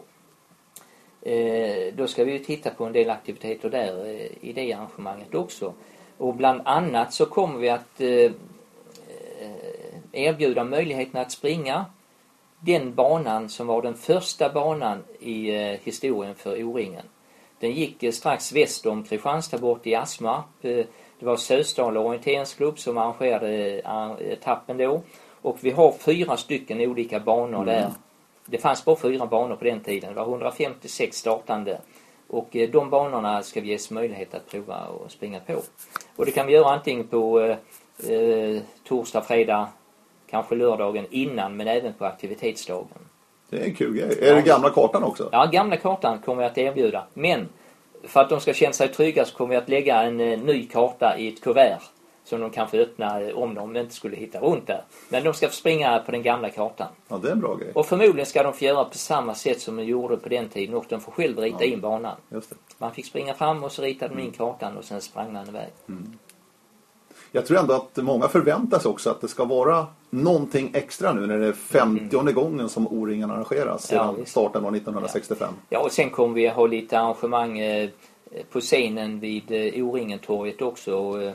Eh, 1.22 1.94
då 1.94 2.06
ska 2.06 2.24
vi 2.24 2.32
ju 2.32 2.38
titta 2.38 2.70
på 2.70 2.84
en 2.84 2.92
del 2.92 3.10
aktiviteter 3.10 3.70
där 3.70 4.06
eh, 4.06 4.48
i 4.48 4.52
det 4.52 4.72
arrangemanget 4.72 5.34
också. 5.34 5.74
Och 6.18 6.34
bland 6.34 6.60
annat 6.64 7.12
så 7.12 7.26
kommer 7.26 7.58
vi 7.58 7.68
att 7.68 8.00
eh, 8.00 8.08
eh, 8.08 8.32
erbjuda 10.12 10.64
möjligheten 10.64 11.20
att 11.20 11.32
springa 11.32 11.84
den 12.60 12.94
banan 12.94 13.48
som 13.48 13.66
var 13.66 13.82
den 13.82 13.94
första 13.94 14.52
banan 14.52 15.04
i 15.20 15.50
eh, 15.50 15.78
historien 15.82 16.34
för 16.34 16.64
O-ringen. 16.64 17.04
Den 17.64 17.72
gick 17.72 18.14
strax 18.14 18.52
väster 18.52 18.90
om 18.90 19.04
Kristianstad 19.04 19.58
bort 19.58 19.86
i 19.86 19.94
Asmarp. 19.94 20.44
Eh, 20.62 20.84
det 21.18 21.26
var 21.26 21.36
Sösdala 21.36 22.00
orienteringsklubb 22.00 22.78
som 22.78 22.98
arrangerade 22.98 23.80
eh, 23.84 24.32
etappen 24.32 24.78
då. 24.78 25.02
Och 25.42 25.58
vi 25.60 25.70
har 25.70 25.92
fyra 25.92 26.36
stycken 26.36 26.80
olika 26.80 27.20
banor 27.20 27.64
där. 27.64 27.90
Det 28.46 28.58
fanns 28.58 28.84
bara 28.84 28.96
fyra 28.96 29.26
banor 29.26 29.56
på 29.56 29.64
den 29.64 29.80
tiden. 29.80 30.14
Det 30.14 30.20
var 30.20 30.28
156 30.28 31.16
startande. 31.16 31.80
Och 32.28 32.56
eh, 32.56 32.70
de 32.70 32.90
banorna 32.90 33.42
ska 33.42 33.60
vi 33.60 33.68
ges 33.68 33.90
möjlighet 33.90 34.34
att 34.34 34.50
prova 34.50 34.86
och 34.86 35.12
springa 35.12 35.40
på. 35.40 35.54
Och 36.16 36.26
det 36.26 36.32
kan 36.32 36.46
vi 36.46 36.52
göra 36.52 36.70
antingen 36.70 37.06
på 37.06 37.40
eh, 38.08 38.62
torsdag, 38.88 39.22
fredag, 39.22 39.68
kanske 40.30 40.54
lördagen 40.54 41.06
innan 41.10 41.56
men 41.56 41.68
även 41.68 41.92
på 41.92 42.04
aktivitetsdagen. 42.04 43.03
Det 43.54 43.60
är 43.60 43.64
en 43.64 43.74
kul 43.74 43.94
grej. 43.94 44.18
Är 44.20 44.34
det 44.34 44.42
gamla 44.42 44.70
kartan 44.70 45.04
också? 45.04 45.28
Ja, 45.32 45.46
gamla 45.46 45.76
kartan 45.76 46.18
kommer 46.18 46.42
vi 46.42 46.48
att 46.48 46.58
erbjuda. 46.58 47.04
Men 47.14 47.48
för 48.02 48.20
att 48.20 48.30
de 48.30 48.40
ska 48.40 48.52
känna 48.52 48.72
sig 48.72 48.88
trygga 48.88 49.24
så 49.24 49.36
kommer 49.36 49.50
vi 49.50 49.56
att 49.56 49.68
lägga 49.68 50.02
en 50.02 50.20
eh, 50.20 50.38
ny 50.38 50.66
karta 50.66 51.18
i 51.18 51.28
ett 51.28 51.40
kuvert 51.40 51.80
som 52.24 52.40
de 52.40 52.50
kan 52.50 52.68
få 52.68 52.76
öppna 52.76 53.20
eh, 53.20 53.36
om 53.36 53.54
de 53.54 53.76
inte 53.76 53.94
skulle 53.94 54.16
hitta 54.16 54.40
runt 54.40 54.66
där. 54.66 54.84
Men 55.08 55.24
de 55.24 55.34
ska 55.34 55.48
få 55.48 55.54
springa 55.54 55.98
på 55.98 56.12
den 56.12 56.22
gamla 56.22 56.50
kartan. 56.50 56.88
Ja, 57.08 57.16
det 57.16 57.28
är 57.28 57.32
en 57.32 57.40
bra 57.40 57.54
grej. 57.54 57.70
Och 57.74 57.86
förmodligen 57.86 58.26
ska 58.26 58.42
de 58.42 58.52
få 58.52 58.64
göra 58.64 58.84
på 58.84 58.98
samma 58.98 59.34
sätt 59.34 59.60
som 59.60 59.76
de 59.76 59.84
gjorde 59.84 60.16
på 60.16 60.28
den 60.28 60.48
tiden 60.48 60.74
och 60.74 60.84
de 60.88 61.00
får 61.00 61.12
själv 61.12 61.38
rita 61.38 61.64
in 61.64 61.80
banan. 61.80 62.16
Just 62.28 62.50
det. 62.50 62.56
Man 62.78 62.94
fick 62.94 63.06
springa 63.06 63.34
fram 63.34 63.64
och 63.64 63.72
så 63.72 63.82
ritade 63.82 64.14
de 64.14 64.22
in 64.22 64.30
kartan 64.30 64.76
och 64.76 64.84
sen 64.84 65.00
sprang 65.00 65.32
man 65.32 65.48
iväg. 65.48 65.68
Jag 67.36 67.46
tror 67.46 67.58
ändå 67.58 67.74
att 67.74 67.96
många 67.96 68.28
förväntar 68.28 68.78
sig 68.78 68.90
också 68.90 69.10
att 69.10 69.20
det 69.20 69.28
ska 69.28 69.44
vara 69.44 69.86
någonting 70.10 70.70
extra 70.74 71.12
nu 71.12 71.26
när 71.26 71.38
det 71.38 71.46
är 71.46 71.52
50 71.52 72.32
gången 72.32 72.68
som 72.68 72.86
O-ringen 72.88 73.30
arrangeras 73.30 73.92
Ja, 73.92 73.98
sedan 73.98 74.16
visst. 74.18 74.30
starten 74.30 74.62
var 74.62 74.70
1965. 74.76 75.54
Ja, 75.68 75.78
och 75.78 75.92
sen 75.92 76.10
kommer 76.10 76.34
vi 76.34 76.48
ha 76.48 76.66
lite 76.66 76.98
arrangemang 76.98 77.58
eh, 77.58 77.90
på 78.52 78.60
scenen 78.60 79.20
vid 79.20 79.50
eh, 79.50 79.84
O-ringen-torget 79.84 80.62
också. 80.62 81.22
eh, 81.22 81.32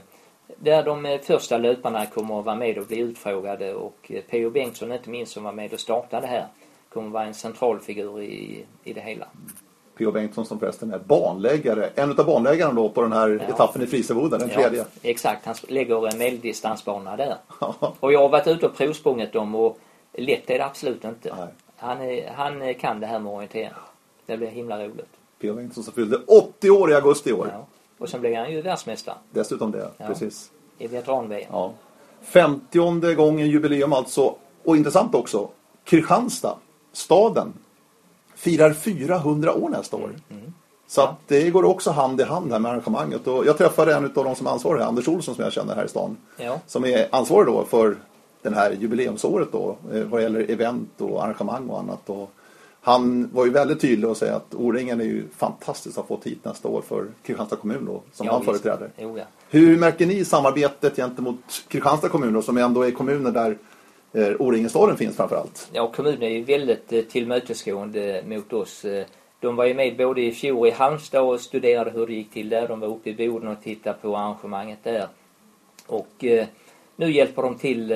Där 0.57 0.83
de 0.83 1.19
första 1.23 1.57
löparna 1.57 2.05
kommer 2.05 2.39
att 2.39 2.45
vara 2.45 2.55
med 2.55 2.77
och 2.77 2.85
bli 2.85 2.99
utfrågade 2.99 3.73
och 3.75 4.11
P.O. 4.29 4.49
Bengtsson 4.49 4.91
inte 4.91 5.09
minst 5.09 5.31
som 5.31 5.43
var 5.43 5.51
med 5.53 5.73
och 5.73 5.79
startade 5.79 6.27
här 6.27 6.47
kommer 6.93 7.07
att 7.07 7.13
vara 7.13 7.25
en 7.25 7.33
central 7.33 7.79
figur 7.79 8.21
i, 8.21 8.65
i 8.83 8.93
det 8.93 9.01
hela. 9.01 9.25
P.O. 9.99 10.11
Bengtsson 10.11 10.45
som 10.45 10.59
förresten 10.59 10.93
är 10.93 10.99
banläggare. 10.99 11.89
En 11.95 12.11
utav 12.11 12.25
banläggarna 12.25 12.73
då 12.73 12.89
på 12.89 13.01
den 13.01 13.11
här 13.13 13.29
Ja. 13.47 13.53
etappen 13.53 13.81
i 13.81 13.85
Frisevoda, 13.87 14.37
den 14.37 14.49
tredje. 14.49 14.79
Ja, 14.79 14.85
exakt, 15.01 15.45
han 15.45 15.55
lägger 15.67 16.07
en 16.07 16.17
medeldistansbana 16.17 17.17
där. 17.17 17.35
Och 17.99 18.13
jag 18.13 18.19
har 18.19 18.29
varit 18.29 18.47
ute 18.47 18.65
och 18.65 18.75
provsprungit 18.77 19.33
dem 19.33 19.55
och 19.55 19.77
lätt 20.13 20.49
är 20.49 20.57
det 20.57 20.65
absolut 20.65 21.03
inte. 21.03 21.35
Nej. 21.37 21.47
Han, 21.77 22.01
är, 22.01 22.31
han 22.35 22.73
kan 22.73 22.99
det 22.99 23.07
här 23.07 23.19
med 23.19 23.33
orientering. 23.33 23.69
Det 24.25 24.37
blir 24.37 24.47
himla 24.47 24.83
roligt. 24.83 25.09
P.O. 25.41 25.53
Bengtsson 25.53 25.83
som 25.83 25.93
fyllde 25.93 26.17
80 26.27 26.69
år 26.69 26.91
i 26.91 26.95
augusti 26.95 27.29
i 27.29 27.33
år. 27.33 27.49
Ja. 27.53 27.65
Och 27.97 28.09
sen 28.09 28.21
blir 28.21 28.35
han 28.37 28.51
ju 28.51 28.61
världsmästare 28.61 29.15
Dessutom 29.31 29.71
det, 29.71 29.89
Ja. 29.97 30.05
precis. 30.07 30.51
i 30.77 30.87
veteran-VM. 30.87 31.47
Ja. 31.51 31.71
50 32.21 33.13
gången 33.15 33.47
jubileum 33.49 33.93
alltså. 33.93 34.35
Och 34.63 34.77
intressant 34.77 35.15
också, 35.15 35.49
Kristianstad, 35.83 36.57
staden, 36.93 37.53
firar 38.39 38.73
400 38.73 39.53
år 39.53 39.69
nästa 39.69 39.97
år. 39.97 40.11
Mm, 40.29 40.53
Så 40.87 41.01
att 41.01 41.15
det 41.27 41.49
går 41.49 41.63
också 41.65 41.91
hand 41.91 42.21
i 42.21 42.23
hand 42.23 42.51
här 42.51 42.59
med 42.59 42.71
arrangemanget. 42.71 43.27
Och 43.27 43.45
jag 43.45 43.57
träffade 43.57 43.93
en 43.95 44.05
av 44.05 44.11
de 44.23 44.35
som 44.35 44.47
är 44.47 44.51
ansvariga, 44.51 44.85
Anders 44.85 45.07
Olsson 45.07 45.35
som 45.35 45.43
jag 45.43 45.53
känner 45.53 45.75
här 45.75 45.85
i 45.85 45.87
stan. 45.87 46.17
Ja. 46.37 46.59
Som 46.67 46.85
är 46.85 47.07
ansvarig 47.11 47.47
då 47.47 47.65
för 47.65 47.95
det 48.41 48.55
här 48.55 48.71
jubileumsåret 48.71 49.51
då. 49.51 49.77
eh, 49.93 50.03
Vad 50.03 50.21
gäller 50.21 50.51
event 50.51 50.89
och 50.97 51.23
arrangemang 51.23 51.69
och 51.69 51.79
annat. 51.79 52.09
Och 52.09 52.31
han 52.81 53.29
var 53.33 53.45
ju 53.45 53.51
väldigt 53.51 53.81
tydlig 53.81 54.09
och 54.09 54.17
säga 54.17 54.35
att 54.35 54.55
O-ringen 54.55 55.01
är 55.01 55.05
ju 55.05 55.23
fantastiskt 55.37 55.97
att 55.97 56.07
ha 56.09 56.15
fått 56.17 56.25
hit 56.25 56.45
nästa 56.45 56.67
år 56.67 56.81
för 56.81 57.05
Kristianstad 57.23 57.55
kommun 57.55 57.85
då, 57.85 58.01
som 58.13 58.25
Ja, 58.25 58.31
han 58.33 58.41
visst. 58.41 58.51
företräder. 58.63 58.91
Jo, 58.97 59.17
ja. 59.17 59.23
Hur 59.49 59.77
märker 59.77 60.05
ni 60.05 60.25
samarbetet 60.25 60.95
gentemot 60.95 61.39
Kristianstad 61.67 62.09
kommun 62.09 62.33
då, 62.33 62.41
som 62.41 62.57
ändå 62.57 62.81
är 62.85 62.91
kommunen 62.91 63.33
där 63.33 63.57
Eh, 64.13 64.35
O-Ringenstaden 64.39 64.97
finns 64.97 65.15
framförallt? 65.15 65.69
ja, 65.73 65.91
kommunen 65.91 66.23
är 66.23 66.29
ju 66.29 66.43
väldigt 66.43 66.93
eh, 66.93 67.01
tillmötesgående 67.01 68.23
mot 68.27 68.53
oss. 68.53 68.85
Eh, 68.85 69.05
de 69.39 69.55
var 69.55 69.65
ju 69.65 69.73
med 69.73 69.97
både 69.97 70.21
i 70.21 70.31
fjol 70.31 70.67
i 70.67 70.71
Halmstad 70.71 71.21
och 71.21 71.41
studerade 71.41 71.91
hur 71.91 72.07
det 72.07 72.13
gick 72.13 72.31
till 72.31 72.49
där. 72.49 72.67
De 72.67 72.79
var 72.79 72.87
uppe 72.87 73.09
i 73.09 73.13
Boden 73.13 73.47
och 73.47 73.63
tittade 73.63 73.97
på 74.01 74.17
arrangemanget 74.17 74.79
där. 74.83 75.07
Och 75.87 76.25
nu 76.95 77.11
hjälper 77.11 77.41
de 77.41 77.57
till 77.57 77.87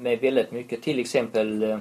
med 0.00 0.18
väldigt 0.20 0.52
mycket. 0.52 0.82
Till 0.82 0.98
exempel 0.98 1.78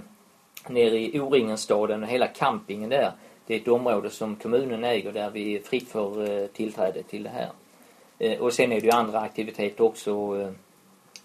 nere 0.67 0.99
i 0.99 1.19
O-Ringenstaden 1.19 2.03
och 2.03 2.09
hela 2.09 2.27
campingen 2.27 2.89
där. 2.89 3.11
Det 3.47 3.55
är 3.55 3.59
ett 3.59 3.67
område 3.67 4.09
som 4.09 4.35
kommunen 4.35 4.83
äger 4.83 5.11
där 5.11 5.29
vi 5.29 5.55
är 5.55 5.61
fritt 5.61 5.89
för 5.89 6.47
tillträde 6.47 7.03
till 7.03 7.23
det 7.23 7.29
här. 7.29 7.49
Och 8.39 8.53
sen 8.53 8.71
är 8.71 8.81
det 8.81 8.85
ju 8.85 8.91
andra 8.91 9.19
aktiviteter 9.19 9.83
också. 9.83 10.53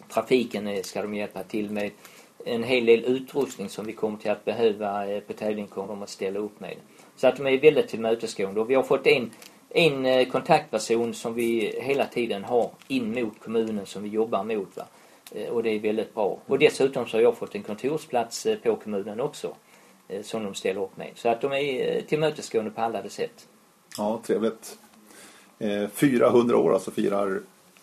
Trafiken 0.08 0.84
ska 0.84 1.02
de 1.02 1.14
hjälpa 1.14 1.42
till 1.42 1.70
med. 1.70 1.90
En 2.48 2.62
hel 2.62 2.86
del 2.86 3.04
utrustning 3.04 3.68
som 3.68 3.86
vi 3.86 3.92
kommer 3.92 4.18
till 4.18 4.30
att 4.30 4.44
behöva 4.44 5.06
eh, 5.06 5.20
på 5.20 5.32
tävling 5.32 5.66
kommer 5.66 5.88
de 5.88 6.02
att 6.02 6.08
ställa 6.08 6.38
upp 6.38 6.60
med. 6.60 6.76
Så 7.16 7.26
att 7.26 7.36
de 7.36 7.46
är 7.46 7.58
väldigt 7.58 7.88
tillmötesgående 7.88 8.60
och 8.60 8.70
vi 8.70 8.74
har 8.74 8.82
fått 8.82 9.06
en, 9.06 9.30
en 9.68 10.06
eh, 10.06 10.28
kontaktperson 10.28 11.14
som 11.14 11.34
vi 11.34 11.74
hela 11.80 12.06
tiden 12.06 12.44
har 12.44 12.70
in 12.88 13.14
mot 13.14 13.40
kommunen 13.40 13.86
som 13.86 14.02
vi 14.02 14.08
jobbar 14.08 14.44
mot. 14.44 14.76
Va? 14.76 14.84
Eh, 15.32 15.48
och 15.48 15.62
det 15.62 15.70
är 15.70 15.80
väldigt 15.80 16.14
bra. 16.14 16.38
Och 16.46 16.58
dessutom 16.58 17.06
så 17.06 17.16
har 17.16 17.22
jag 17.22 17.36
fått 17.36 17.54
en 17.54 17.62
kontorsplats 17.62 18.46
på 18.62 18.76
kommunen 18.76 19.20
också 19.20 19.54
som 20.22 20.44
de 20.44 20.54
ställer 20.54 20.82
upp 20.82 20.96
med. 20.96 21.10
Så 21.14 21.28
att 21.28 21.40
de 21.40 21.52
är 21.52 22.00
tillmötesgående 22.00 22.70
på 22.70 22.80
alla 22.80 23.08
sätt. 23.08 23.48
Ja, 23.98 24.20
trevligt. 24.26 24.78
400 25.92 26.56
år 26.56 26.74
alltså 26.74 26.90
firar 26.90 27.40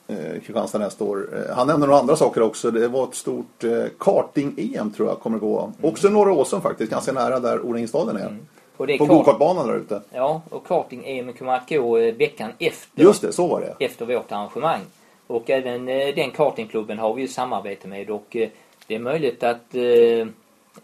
eh, 0.08 0.34
Kristianstad 0.34 0.78
nästa 0.80 1.04
år. 1.04 1.30
Eh, 1.50 1.56
han 1.56 1.68
nämnde 1.68 1.88
några 1.88 2.00
andra 2.00 2.16
saker 2.16 2.42
också. 2.42 2.72
Det 2.72 2.88
var 2.88 3.04
ett 3.04 3.16
stort 3.16 3.64
eh, 3.64 3.86
karting-EM 4.00 4.92
tror 4.92 5.08
jag 5.10 5.20
kommer 5.20 5.38
gå. 5.40 5.60
Mm. 5.60 5.74
Också 5.92 6.10
norra 6.10 6.34
Åsum 6.34 6.62
faktiskt, 6.62 6.92
ganska 6.92 7.12
nära 7.12 7.40
där 7.40 7.60
O-ringstaden 7.66 8.18
är. 8.18 8.38
Och 8.78 8.88
det 8.88 8.94
är 8.94 8.98
På 8.98 9.06
kart- 9.06 9.18
gokartbanan 9.18 9.68
där 9.68 9.76
ute. 9.76 10.02
Ja, 10.12 10.42
och 10.50 10.68
karting-EM 10.68 11.34
kommer 11.34 11.54
att 11.54 11.70
gå 11.70 11.98
veckan 11.98 12.52
efter, 12.60 13.02
Just 13.04 13.22
det, 13.22 13.32
så 13.34 13.48
var 13.48 13.62
det. 13.62 13.86
efter 13.86 14.06
vårt 14.06 14.32
arrangemang. 14.32 14.80
Och 15.28 15.50
även 15.50 15.88
eh, 15.90 16.16
den 16.16 16.32
kartingklubben 16.32 17.00
har 17.00 17.14
vi 17.14 17.22
ju 17.22 17.28
samarbete 17.28 17.88
med 17.88 18.10
och 18.10 18.36
eh, 18.36 18.50
det 18.88 18.96
är 18.96 19.00
möjligt 19.00 19.44
att 19.44 19.76
eh, 19.76 20.28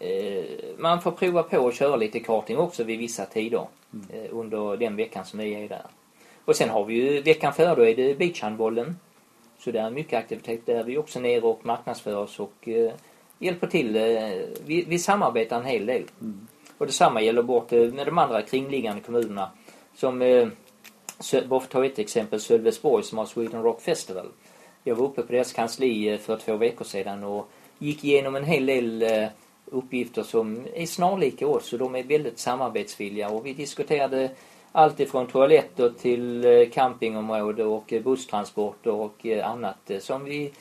eh, 0.08 0.44
man 0.78 1.00
får 1.02 1.10
prova 1.10 1.42
på 1.42 1.68
att 1.68 1.74
köra 1.74 1.96
lite 1.96 2.20
karting 2.20 2.58
också 2.58 2.84
vid 2.84 2.98
vissa 2.98 3.24
tider 3.24 3.64
eh, 4.12 4.20
under 4.30 4.76
den 4.76 4.96
veckan 4.96 5.24
som 5.24 5.38
vi 5.38 5.54
är 5.64 5.68
där. 5.68 5.82
Och 6.44 6.56
sen 6.56 6.68
har 6.70 6.84
vi 6.84 6.94
ju 6.94 7.22
veckan 7.22 7.52
före 7.52 7.74
då 7.74 7.86
är 7.86 7.94
det 7.96 8.18
beachhandbollen. 8.18 8.96
Så 9.60 9.70
det 9.70 9.80
är 9.80 9.90
mycket 9.90 10.18
aktivitet 10.18 10.66
där. 10.66 10.84
Vi 10.84 10.94
är 10.94 10.98
också 10.98 11.20
nere 11.20 11.40
och 11.40 11.66
marknadsför 11.66 12.16
oss 12.16 12.40
och 12.40 12.68
eh, 12.68 12.92
hjälper 13.38 13.66
till. 13.66 13.96
Eh, 13.96 14.02
vi, 14.64 14.84
vi 14.88 14.98
samarbetar 14.98 15.56
en 15.56 15.66
hel 15.66 15.86
del. 15.86 16.04
Och 16.78 16.86
detsamma 16.86 17.22
gäller 17.22 17.42
bort 17.42 17.72
eh, 17.72 17.92
med 17.92 18.06
de 18.06 18.18
andra 18.18 18.42
kringliggande 18.42 19.02
kommunerna. 19.02 19.50
Som, 19.94 20.22
eh, 20.22 20.48
bara 21.48 21.60
för 21.60 21.66
att 21.66 21.70
ta 21.70 21.84
ett 21.84 21.98
exempel, 21.98 22.40
Sölvesborg 22.40 23.04
som 23.04 23.18
har 23.18 23.26
Sweden 23.26 23.62
Rock 23.62 23.80
Festival. 23.80 24.28
Jag 24.84 24.94
var 24.94 25.06
uppe 25.06 25.22
på 25.22 25.32
deras 25.32 25.52
kansli 25.52 26.08
eh, 26.08 26.18
för 26.18 26.36
två 26.36 26.56
veckor 26.56 26.84
sedan 26.84 27.24
och 27.24 27.48
gick 27.78 28.04
igenom 28.04 28.36
en 28.36 28.44
hel 28.44 28.66
del 28.66 29.04
uppgifter 29.64 30.22
som 30.22 30.66
är 30.74 30.86
snarlika 30.86 31.46
oss 31.46 31.72
och 31.72 31.78
de 31.78 31.94
är 31.94 32.02
väldigt 32.02 32.38
samarbetsvilliga 32.38 33.30
och 33.30 33.46
vi 33.46 33.52
diskuterade 33.52 34.30
allt 34.72 35.00
ifrån 35.00 35.26
toaletter 35.26 35.92
till 36.00 36.44
eh, 36.44 36.68
campingområde 36.72 37.64
och 37.64 37.92
eh, 37.92 38.02
busstransporter 38.02 38.90
och 38.90 39.26
eh, 39.26 39.50
annat 39.50 39.90
som 40.00 40.24
vi 40.24 40.52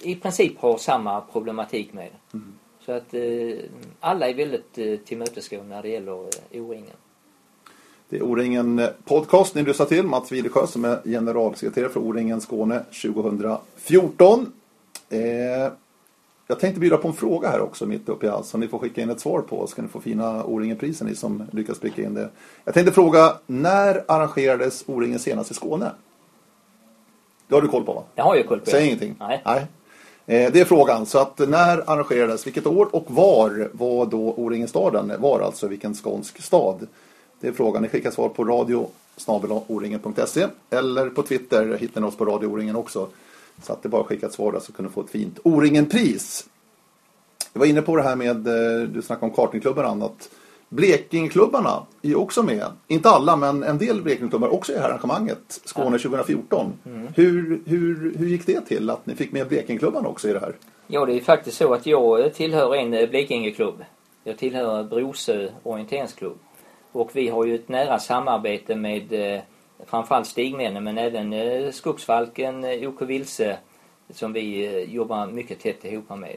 i 0.00 0.14
princip 0.14 0.58
har 0.58 0.78
samma 0.78 1.20
problematik 1.20 1.92
med. 1.92 2.08
Så 2.86 2.92
att 2.92 3.14
alla 4.00 4.28
är 4.28 4.34
väldigt 4.34 5.04
tillmötesgående 5.04 5.74
när 5.74 5.82
det 5.82 5.88
gäller 5.88 6.12
O-ringen. 6.52 6.96
Det 8.08 8.16
är 8.16 8.22
O-ringen 8.22 8.80
podcast 9.04 9.54
ni 9.54 9.62
lyssnar 9.62 9.86
till. 9.86 10.06
Mats 10.06 10.32
Wilesjö 10.32 10.66
som 10.66 10.84
är 10.84 11.00
generalsekreterare 11.04 11.88
för 11.88 12.00
O-ringen 12.00 12.40
Skåne 12.40 12.84
2014. 13.02 14.52
Eh, 15.10 15.72
jag 16.50 16.60
tänkte 16.60 16.80
bjuda 16.80 16.96
på 16.96 17.08
en 17.08 17.14
fråga 17.14 17.48
här 17.48 17.60
också 17.60 17.86
mitt 17.86 18.08
uppe 18.08 18.26
i 18.26 18.28
allt 18.28 18.46
som 18.46 18.60
ni 18.60 18.68
får 18.68 18.78
skicka 18.78 19.00
in 19.02 19.10
ett 19.10 19.20
svar 19.20 19.40
på. 19.40 19.66
Så 19.66 19.76
kan 19.76 19.84
ni 19.84 19.90
få 19.90 20.00
fina 20.00 20.44
O-ringen-priser 20.44 21.04
ni 21.04 21.14
som 21.14 21.42
lyckas 21.52 21.78
pricka 21.78 22.02
in 22.02 22.14
det. 22.14 22.28
Jag 22.64 22.74
tänkte 22.74 22.92
fråga, 22.92 23.34
när 23.46 24.04
arrangerades 24.08 24.84
O-ringen 24.86 25.18
senast 25.18 25.50
i 25.50 25.54
Skåne? 25.54 25.90
Det 27.48 27.54
har 27.54 27.62
du 27.62 27.68
koll 27.68 27.84
på 27.84 27.92
va? 27.92 28.02
Det 28.14 28.22
har 28.22 28.36
jag 28.36 28.48
koll 28.48 28.60
på. 28.60 28.70
Säg 28.70 28.86
ingenting. 28.86 29.14
Nej. 29.18 29.40
Eh, 30.26 30.52
Det 30.52 30.60
är 30.60 30.64
frågan. 30.64 31.06
Så 31.06 31.18
att 31.18 31.38
när 31.38 31.90
arrangerades, 31.90 32.46
vilket 32.46 32.66
år 32.66 32.88
och 32.92 33.04
var 33.08 33.68
var 33.72 34.06
då 34.06 34.34
O-ringen-staden? 34.36 35.12
Var 35.18 35.40
alltså 35.40 35.68
vilken 35.68 35.94
skånsk 35.94 36.42
stad? 36.42 36.86
Det 37.40 37.48
är 37.48 37.52
frågan. 37.52 37.82
Ni 37.82 37.88
skickar 37.88 38.10
svar 38.10 38.28
på 38.28 38.44
radio 38.44 38.88
eller 40.70 41.10
på 41.10 41.22
Twitter 41.22 41.76
hittar 41.80 42.00
ni 42.00 42.06
oss 42.06 42.16
på 42.16 42.24
Radio 42.24 42.46
O-ringen 42.46 42.76
också. 42.76 43.08
Så 43.62 43.72
att 43.72 43.82
det 43.82 43.88
bara 43.88 44.00
att 44.00 44.06
skicka 44.06 44.26
ett 44.26 44.32
svar 44.32 44.52
där 44.52 44.60
så 44.60 44.72
kan 44.72 44.84
du 44.84 44.90
få 44.90 45.00
ett 45.00 45.10
fint 45.10 45.38
O-ringen-pris. 45.44 46.48
Jag 47.52 47.60
var 47.60 47.66
inne 47.66 47.82
på 47.82 47.96
det 47.96 48.02
här 48.02 48.16
med, 48.16 48.46
eh, 48.46 48.88
du 48.88 49.02
snackade 49.02 49.26
om 49.26 49.36
kartingklubbar 49.36 49.84
och 49.84 49.90
annat. 49.90 50.30
Blekingeklubbarna 50.68 51.86
är 52.02 52.18
också 52.18 52.42
med. 52.42 52.66
Inte 52.86 53.10
alla, 53.10 53.36
men 53.36 53.62
en 53.62 53.78
del 53.78 54.02
Blekingeklubbar 54.02 54.48
är 54.48 54.54
också 54.54 54.72
i 54.72 54.74
det 54.74 54.80
här 54.80 54.88
arrangemanget. 54.88 55.60
Skåne 55.64 55.98
2014. 55.98 56.72
Hur, 57.14 57.60
hur, 57.66 58.14
hur 58.18 58.26
gick 58.26 58.46
det 58.46 58.60
till 58.60 58.90
att 58.90 59.06
ni 59.06 59.14
fick 59.14 59.32
med 59.32 59.48
Blekingeklubbarna 59.48 60.08
också 60.08 60.28
i 60.28 60.32
det 60.32 60.40
här? 60.40 60.54
Ja, 60.86 61.06
det 61.06 61.12
är 61.12 61.20
faktiskt 61.20 61.56
så 61.56 61.74
att 61.74 61.86
jag 61.86 62.34
tillhör 62.34 62.74
en 62.74 62.94
eh, 62.94 63.08
Blekingeklubb. 63.08 63.84
Jag 64.24 64.38
tillhör 64.38 64.84
Brosö 64.84 65.48
orienteringsklubb. 65.62 66.38
Och 66.92 67.10
vi 67.12 67.28
har 67.28 67.44
ju 67.44 67.54
ett 67.54 67.68
nära 67.68 67.98
samarbete 67.98 68.76
med 68.76 69.12
eh, 69.12 69.40
framförallt 69.86 70.26
Stigmännen 70.26 70.84
men 70.84 70.98
även 70.98 71.32
eh, 71.32 71.70
Skogsfalken, 71.70 72.64
eh, 72.64 72.88
OK 72.88 73.02
Vilse 73.02 73.58
som 74.10 74.32
vi 74.32 74.66
eh, 74.66 74.94
jobbar 74.94 75.26
mycket 75.26 75.60
tätt 75.60 75.84
ihop 75.84 76.08
med. 76.08 76.36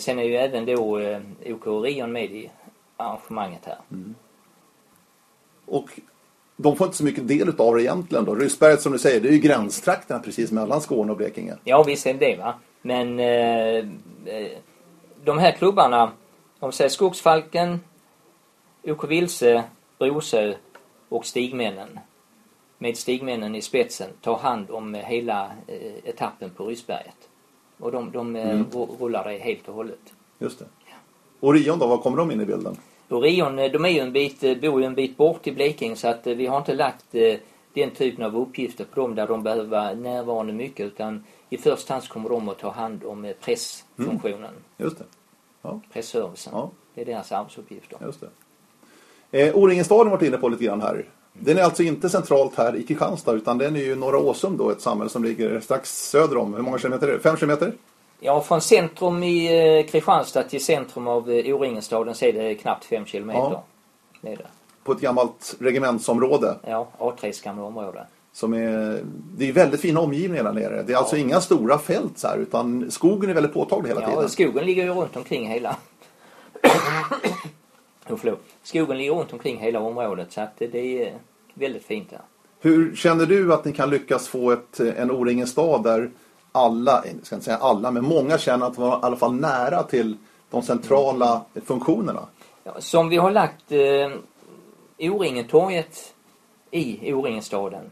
Sen 0.00 0.18
är 0.18 0.22
ju 0.22 0.36
även 0.36 0.66
då 0.66 1.00
OK 1.46 1.66
Orion 1.66 2.12
med 2.12 2.32
i 2.32 2.50
arrangemanget 2.96 3.64
här. 3.64 3.78
Och 5.66 5.90
de 6.56 6.76
får 6.76 6.86
inte 6.86 6.96
så 6.96 7.04
mycket 7.04 7.28
del 7.28 7.60
av 7.60 7.74
det 7.74 7.82
egentligen 7.82 8.24
då. 8.24 8.34
Ryssberget 8.34 8.82
som 8.82 8.92
du 8.92 8.98
säger, 8.98 9.20
det 9.20 9.28
är 9.28 9.32
ju 9.32 9.38
gränstrakterna 9.38 10.20
precis 10.20 10.52
mellan 10.52 10.80
Skåne 10.80 11.12
och 11.12 11.18
Blekinge. 11.18 11.56
Ja, 11.64 11.82
visst 11.82 12.06
är 12.06 12.14
det 12.14 12.36
va. 12.36 12.54
Men 12.82 13.20
eh, 13.20 13.84
de 15.24 15.38
här 15.38 15.52
klubbarna, 15.52 16.12
om 16.58 16.72
säger 16.72 16.90
Skogsfalken, 16.90 17.80
OK 18.82 19.04
Vilse, 19.04 19.64
Brosö 19.98 20.54
och 21.08 21.26
Stigmännen 21.26 21.98
med 22.82 22.96
Stigmännen 22.96 23.54
i 23.54 23.62
spetsen 23.62 24.10
tar 24.20 24.36
hand 24.38 24.70
om 24.70 24.94
eh, 24.94 25.00
hela 25.04 25.50
eh, 25.66 26.08
etappen 26.08 26.50
på 26.50 26.66
Ryssberget. 26.66 27.28
Och 27.78 27.92
de, 27.92 28.10
de 28.12 28.36
eh, 28.36 28.58
ru- 28.58 28.96
rullar 29.00 29.24
det 29.28 29.38
helt 29.38 29.68
och 29.68 29.74
hållet. 29.74 30.12
Just 30.38 30.58
det. 30.58 30.64
Orion 31.40 31.78
då, 31.78 31.86
var 31.86 31.98
kommer 31.98 32.16
de 32.16 32.30
in 32.30 32.40
i 32.40 32.46
bilden? 32.46 32.76
Orion, 33.08 33.56
de 33.56 33.84
är 33.84 33.88
ju 33.88 33.98
en 34.00 34.12
bit, 34.12 34.40
bor 34.60 34.80
ju 34.80 34.86
en 34.86 34.94
bit 34.94 35.16
bort 35.16 35.46
i 35.46 35.52
Blekinge 35.52 35.96
så 35.96 36.08
att 36.08 36.26
vi 36.26 36.46
har 36.46 36.58
inte 36.58 36.74
lagt 36.74 37.04
den 37.74 37.90
typen 37.90 38.24
av 38.24 38.36
uppgifter 38.36 38.84
på 38.84 39.00
dem 39.00 39.14
där 39.14 39.26
de 39.26 39.42
behöver 39.42 39.64
vara 39.64 39.94
närvarande 39.94 40.52
mycket 40.52 40.86
utan 40.86 41.24
i 41.50 41.56
första 41.58 41.94
hand 41.94 42.08
kommer 42.08 42.28
de 42.28 42.48
att 42.48 42.58
ta 42.58 42.70
hand 42.70 43.04
om 43.04 43.32
pressfunktionen, 43.40 44.54
Just 44.76 44.98
det. 44.98 45.04
Ja, 45.62 45.80
pressservicen. 45.92 46.52
Ja. 46.56 46.70
Det 46.94 47.00
är 47.00 47.04
deras 47.04 47.32
arbetsuppgifter. 47.32 47.98
just 48.00 48.20
det. 48.20 48.28
Eh, 49.48 49.56
O-ringenstaden 49.56 50.06
har 50.06 50.16
varit 50.16 50.28
inne 50.28 50.36
på 50.38 50.48
lite 50.48 50.64
grann 50.64 50.80
här. 50.80 51.04
Den 51.32 51.58
är 51.58 51.62
alltså 51.62 51.82
inte 51.82 52.08
centralt 52.10 52.54
här 52.56 52.76
i 52.76 52.82
Kristianstad 52.82 53.32
utan 53.32 53.58
den 53.58 53.76
är 53.76 53.80
ju 53.80 53.96
Norra 53.96 54.18
Åsum 54.18 54.56
då, 54.56 54.70
ett 54.70 54.80
samhälle 54.80 55.10
som 55.10 55.24
ligger 55.24 55.60
strax 55.60 56.10
söder 56.10 56.36
om. 56.36 56.54
Hur 56.54 56.62
många 56.62 56.78
kilometer 56.78 57.08
är 57.08 57.12
det? 57.12 57.20
Fem 57.20 57.36
kilometer? 57.36 57.72
Ja, 58.20 58.40
från 58.40 58.60
centrum 58.60 59.22
i 59.22 59.78
eh, 59.78 59.86
Kristianstad 59.90 60.42
till 60.42 60.64
centrum 60.64 61.08
av 61.08 61.30
eh, 61.30 61.54
O-ringenstaden 61.54 62.14
så 62.14 62.24
är 62.24 62.32
det 62.32 62.54
knappt 62.54 62.84
fem 62.84 63.04
kilometer. 63.04 63.40
Ja. 63.40 63.64
Det 64.20 64.30
det. 64.30 64.46
På 64.84 64.92
ett 64.92 65.00
gammalt 65.00 65.56
regementsområde. 65.58 66.56
Ja, 66.66 66.88
A3s 66.98 67.44
gamla 67.44 67.62
område. 67.64 68.06
Som 68.32 68.54
är, 68.54 69.00
det 69.36 69.48
är 69.48 69.52
väldigt 69.52 69.80
fina 69.80 70.00
omgivningar 70.00 70.44
där 70.44 70.52
nere. 70.52 70.82
Det 70.82 70.92
är 70.92 70.96
alltså 70.96 71.16
inga 71.16 71.40
stora 71.40 71.78
fält 71.78 72.18
så 72.18 72.28
här, 72.28 72.38
utan 72.38 72.90
skogen 72.90 73.30
är 73.30 73.34
väldigt 73.34 73.54
påtaglig 73.54 73.88
hela 73.88 74.00
Ja, 74.00 74.10
tiden. 74.10 74.28
skogen 74.28 74.64
ligger 74.66 74.84
ju 74.84 74.90
runt 74.90 75.16
omkring 75.16 75.48
hela... 75.48 75.76
oh, 78.12 78.18
förlåt. 78.18 78.40
Skogen 78.62 78.98
ligger 78.98 79.12
runt 79.12 79.32
omkring 79.32 79.58
hela 79.58 79.80
området 79.80 80.32
så 80.32 80.40
att 80.40 80.56
det- 80.58 81.04
är 81.06 81.14
väldigt 81.54 81.84
fint 81.84 82.10
där. 82.10 82.20
Hur 82.60 82.96
känner 82.96 83.26
du 83.26 83.54
att 83.54 83.64
ni 83.64 83.72
kan 83.72 83.90
lyckas 83.90 84.28
få 84.28 84.50
ett, 84.50 84.80
en 84.80 85.10
O-ringen 85.10 85.46
stad 85.46 85.82
där 85.82 86.10
alla, 86.52 87.04
jag 87.06 87.26
ska 87.26 87.34
inte 87.34 87.44
säga 87.44 87.56
alla, 87.56 87.90
men 87.90 88.04
många 88.04 88.38
känner 88.38 88.66
att 88.66 88.74
de 88.74 88.82
var 88.82 88.96
i 88.96 89.00
alla 89.02 89.16
fall 89.16 89.34
nära 89.34 89.82
till 89.82 90.16
de 90.50 90.62
centrala 90.62 91.42
funktionerna? 91.64 92.26
Ja, 92.64 92.72
som 92.78 93.08
vi 93.08 93.16
har 93.16 93.30
lagt 93.30 93.72
eh, 93.72 94.10
O-ringen-torget 95.10 96.14
i 96.70 97.12
O-ringen-staden 97.12 97.90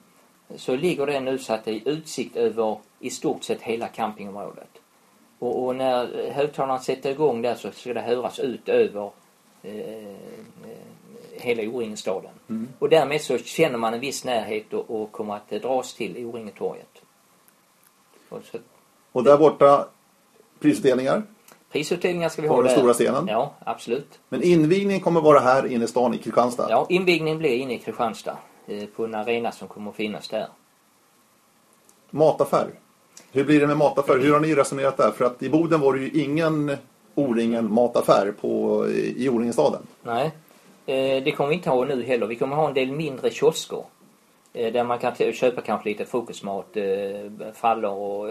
så 0.56 0.76
ligger 0.76 1.06
det 1.06 1.20
nu 1.20 1.38
så 1.38 1.52
att 1.52 1.64
det 1.64 1.70
är 1.70 1.88
utsikt 1.88 2.36
över 2.36 2.76
i 3.00 3.10
stort 3.10 3.44
sett 3.44 3.60
hela 3.62 3.88
campingområdet. 3.88 4.70
Och, 5.38 5.64
och 5.66 5.76
när 5.76 6.30
högtalarna 6.32 6.78
sätter 6.78 7.10
igång 7.10 7.42
där 7.42 7.54
så 7.54 7.70
ska 7.70 7.94
det 7.94 8.00
höras 8.00 8.38
ut 8.38 8.68
över 8.68 9.10
hela 11.32 11.62
O-ringen-staden. 11.62 12.30
Och 12.78 12.88
därmed 12.88 13.20
så 13.20 13.38
känner 13.38 13.78
man 13.78 13.94
en 13.94 14.00
viss 14.00 14.24
närhet 14.24 14.72
och, 14.72 15.02
och 15.02 15.12
kommer 15.12 15.34
att 15.36 15.52
eh, 15.52 15.60
dras 15.60 15.94
till 15.94 16.26
O-ringen-torget. 16.26 17.02
Och 18.28 18.40
så, 18.52 18.58
Och 19.12 19.24
där 19.24 19.38
borta, 19.38 19.88
prisutdelningar. 20.60 21.22
prisutdelningar 21.72 22.28
ska 22.28 22.42
vi 22.42 22.48
På 22.48 22.54
ha 22.54 22.62
den 22.62 22.72
där. 22.72 22.78
stora 22.78 22.92
scenen. 22.94 23.26
Ja, 23.28 23.54
absolut. 23.60 24.18
Men 24.28 24.42
invigningen 24.42 25.00
kommer 25.00 25.20
vara 25.20 25.38
här 25.40 25.66
inne 25.66 25.84
i 25.84 25.88
stan 25.88 26.14
i 26.14 26.18
Kristianstad. 26.18 26.66
Ja, 26.70 26.86
invigningen 26.88 27.38
blir 27.38 27.56
inne 27.56 27.74
i 27.74 27.78
Kristianstad 27.78 28.36
eh, 28.66 28.84
på 28.86 29.04
en 29.04 29.14
arena 29.14 29.52
som 29.52 29.68
kommer 29.68 29.90
att 29.90 29.96
finnas 29.96 30.28
där. 30.28 30.48
Mataffär. 32.10 32.70
Hur 33.32 33.44
blir 33.44 33.60
det 33.60 33.66
med 33.66 33.76
mataffär? 33.76 34.18
Hur 34.18 34.32
har 34.32 34.40
ni 34.40 34.54
resonerat 34.54 34.96
där? 34.96 35.10
För 35.10 35.24
att 35.24 35.42
i 35.42 35.50
Boden 35.50 35.80
var 35.80 35.94
det 35.94 36.00
ju 36.00 36.22
ingen 36.22 36.76
O-ringen 37.18 37.72
mataffär 37.72 38.32
på, 38.40 38.84
i 39.16 39.28
O-ringenstaden. 39.28 39.82
Nej, 40.02 40.30
eh, 40.86 41.22
det 41.24 41.32
kommer 41.36 41.48
vi 41.48 41.54
inte 41.54 41.70
ha 41.70 41.84
nu 41.84 42.02
heller. 42.02 42.26
Vi 42.26 42.36
kommer 42.36 42.56
ha 42.56 42.68
en 42.68 42.74
del 42.74 42.92
mindre 42.92 43.30
kiosker 43.30 43.82
eh, 44.52 44.72
där 44.72 44.84
man 44.84 44.98
kan 44.98 45.14
köpa 45.32 45.60
kanske 45.60 45.88
lite 45.88 46.04
frukostmat, 46.04 46.76
eh, 46.76 47.52
frallor 47.54 47.92
och 47.92 48.30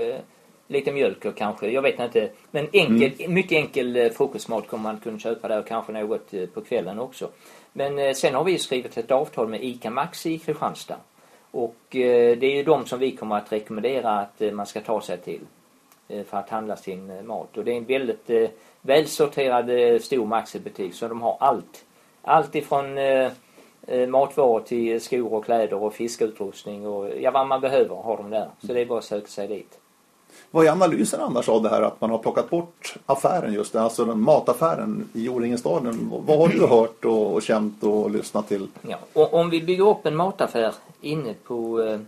lite 0.67 0.91
mjölk 0.91 1.25
och 1.25 1.35
kanske, 1.35 1.69
jag 1.69 1.81
vet 1.81 1.99
inte. 1.99 2.29
Men 2.51 2.67
enkel, 2.73 3.29
mycket 3.29 3.51
enkel 3.51 4.09
frukostmat 4.09 4.67
kommer 4.67 4.83
man 4.83 4.99
kunna 4.99 5.19
köpa 5.19 5.47
där 5.47 5.59
och 5.59 5.67
kanske 5.67 5.91
något 5.93 6.31
på 6.53 6.61
kvällen 6.61 6.99
också. 6.99 7.29
Men 7.73 8.15
sen 8.15 8.35
har 8.35 8.43
vi 8.43 8.57
skrivit 8.57 8.97
ett 8.97 9.11
avtal 9.11 9.47
med 9.47 9.63
ICA 9.63 9.89
Maxi 9.89 10.33
i 10.33 10.39
Kristianstad. 10.39 10.97
Och 11.51 11.75
det 11.89 12.43
är 12.43 12.55
ju 12.55 12.63
de 12.63 12.85
som 12.85 12.99
vi 12.99 13.11
kommer 13.11 13.37
att 13.37 13.51
rekommendera 13.51 14.19
att 14.19 14.53
man 14.53 14.65
ska 14.65 14.81
ta 14.81 15.01
sig 15.01 15.17
till 15.17 15.41
för 16.07 16.37
att 16.37 16.49
handla 16.49 16.75
sin 16.75 17.27
mat. 17.27 17.57
Och 17.57 17.63
det 17.63 17.71
är 17.71 17.77
en 17.77 17.85
väldigt 17.85 18.29
välsorterad 18.87 20.01
stor 20.01 20.25
Maxi-butik 20.25 20.93
så 20.93 21.07
de 21.07 21.21
har 21.21 21.37
allt. 21.39 21.85
Allt 22.21 22.55
ifrån 22.55 22.85
matvaror 24.07 24.59
till 24.59 25.01
skor 25.01 25.33
och 25.33 25.45
kläder 25.45 25.83
och 25.83 25.93
fiskeutrustning 25.93 26.87
och 26.87 27.09
ja, 27.21 27.31
vad 27.31 27.47
man 27.47 27.61
behöver 27.61 27.95
har 27.95 28.17
de 28.17 28.29
där. 28.29 28.49
Så 28.59 28.73
det 28.73 28.81
är 28.81 28.85
bara 28.85 28.99
att 28.99 29.05
söka 29.05 29.27
sig 29.27 29.47
dit. 29.47 29.79
Vad 30.51 30.65
är 30.65 30.71
analysen 30.71 31.21
annars 31.21 31.49
av 31.49 31.63
det 31.63 31.69
här 31.69 31.81
att 31.81 32.01
man 32.01 32.09
har 32.09 32.17
plockat 32.17 32.49
bort 32.49 32.95
affären 33.05 33.53
just 33.53 33.73
det, 33.73 33.81
alltså 33.81 34.05
den 34.05 34.19
mataffären 34.19 35.09
i 35.13 35.29
O-ringestaden? 35.29 36.11
Vad 36.25 36.39
har 36.39 36.47
du 36.47 36.67
hört 36.67 37.05
och, 37.05 37.33
och 37.33 37.41
känt 37.41 37.83
och 37.83 38.11
lyssnat 38.11 38.47
till? 38.47 38.67
Ja, 38.81 38.97
och 39.13 39.33
om 39.33 39.49
vi 39.49 39.61
bygger 39.61 39.87
upp 39.87 40.05
en 40.05 40.15
mataffär 40.15 40.73
inne 41.01 41.33
på 41.43 41.81
eh, 41.81 41.99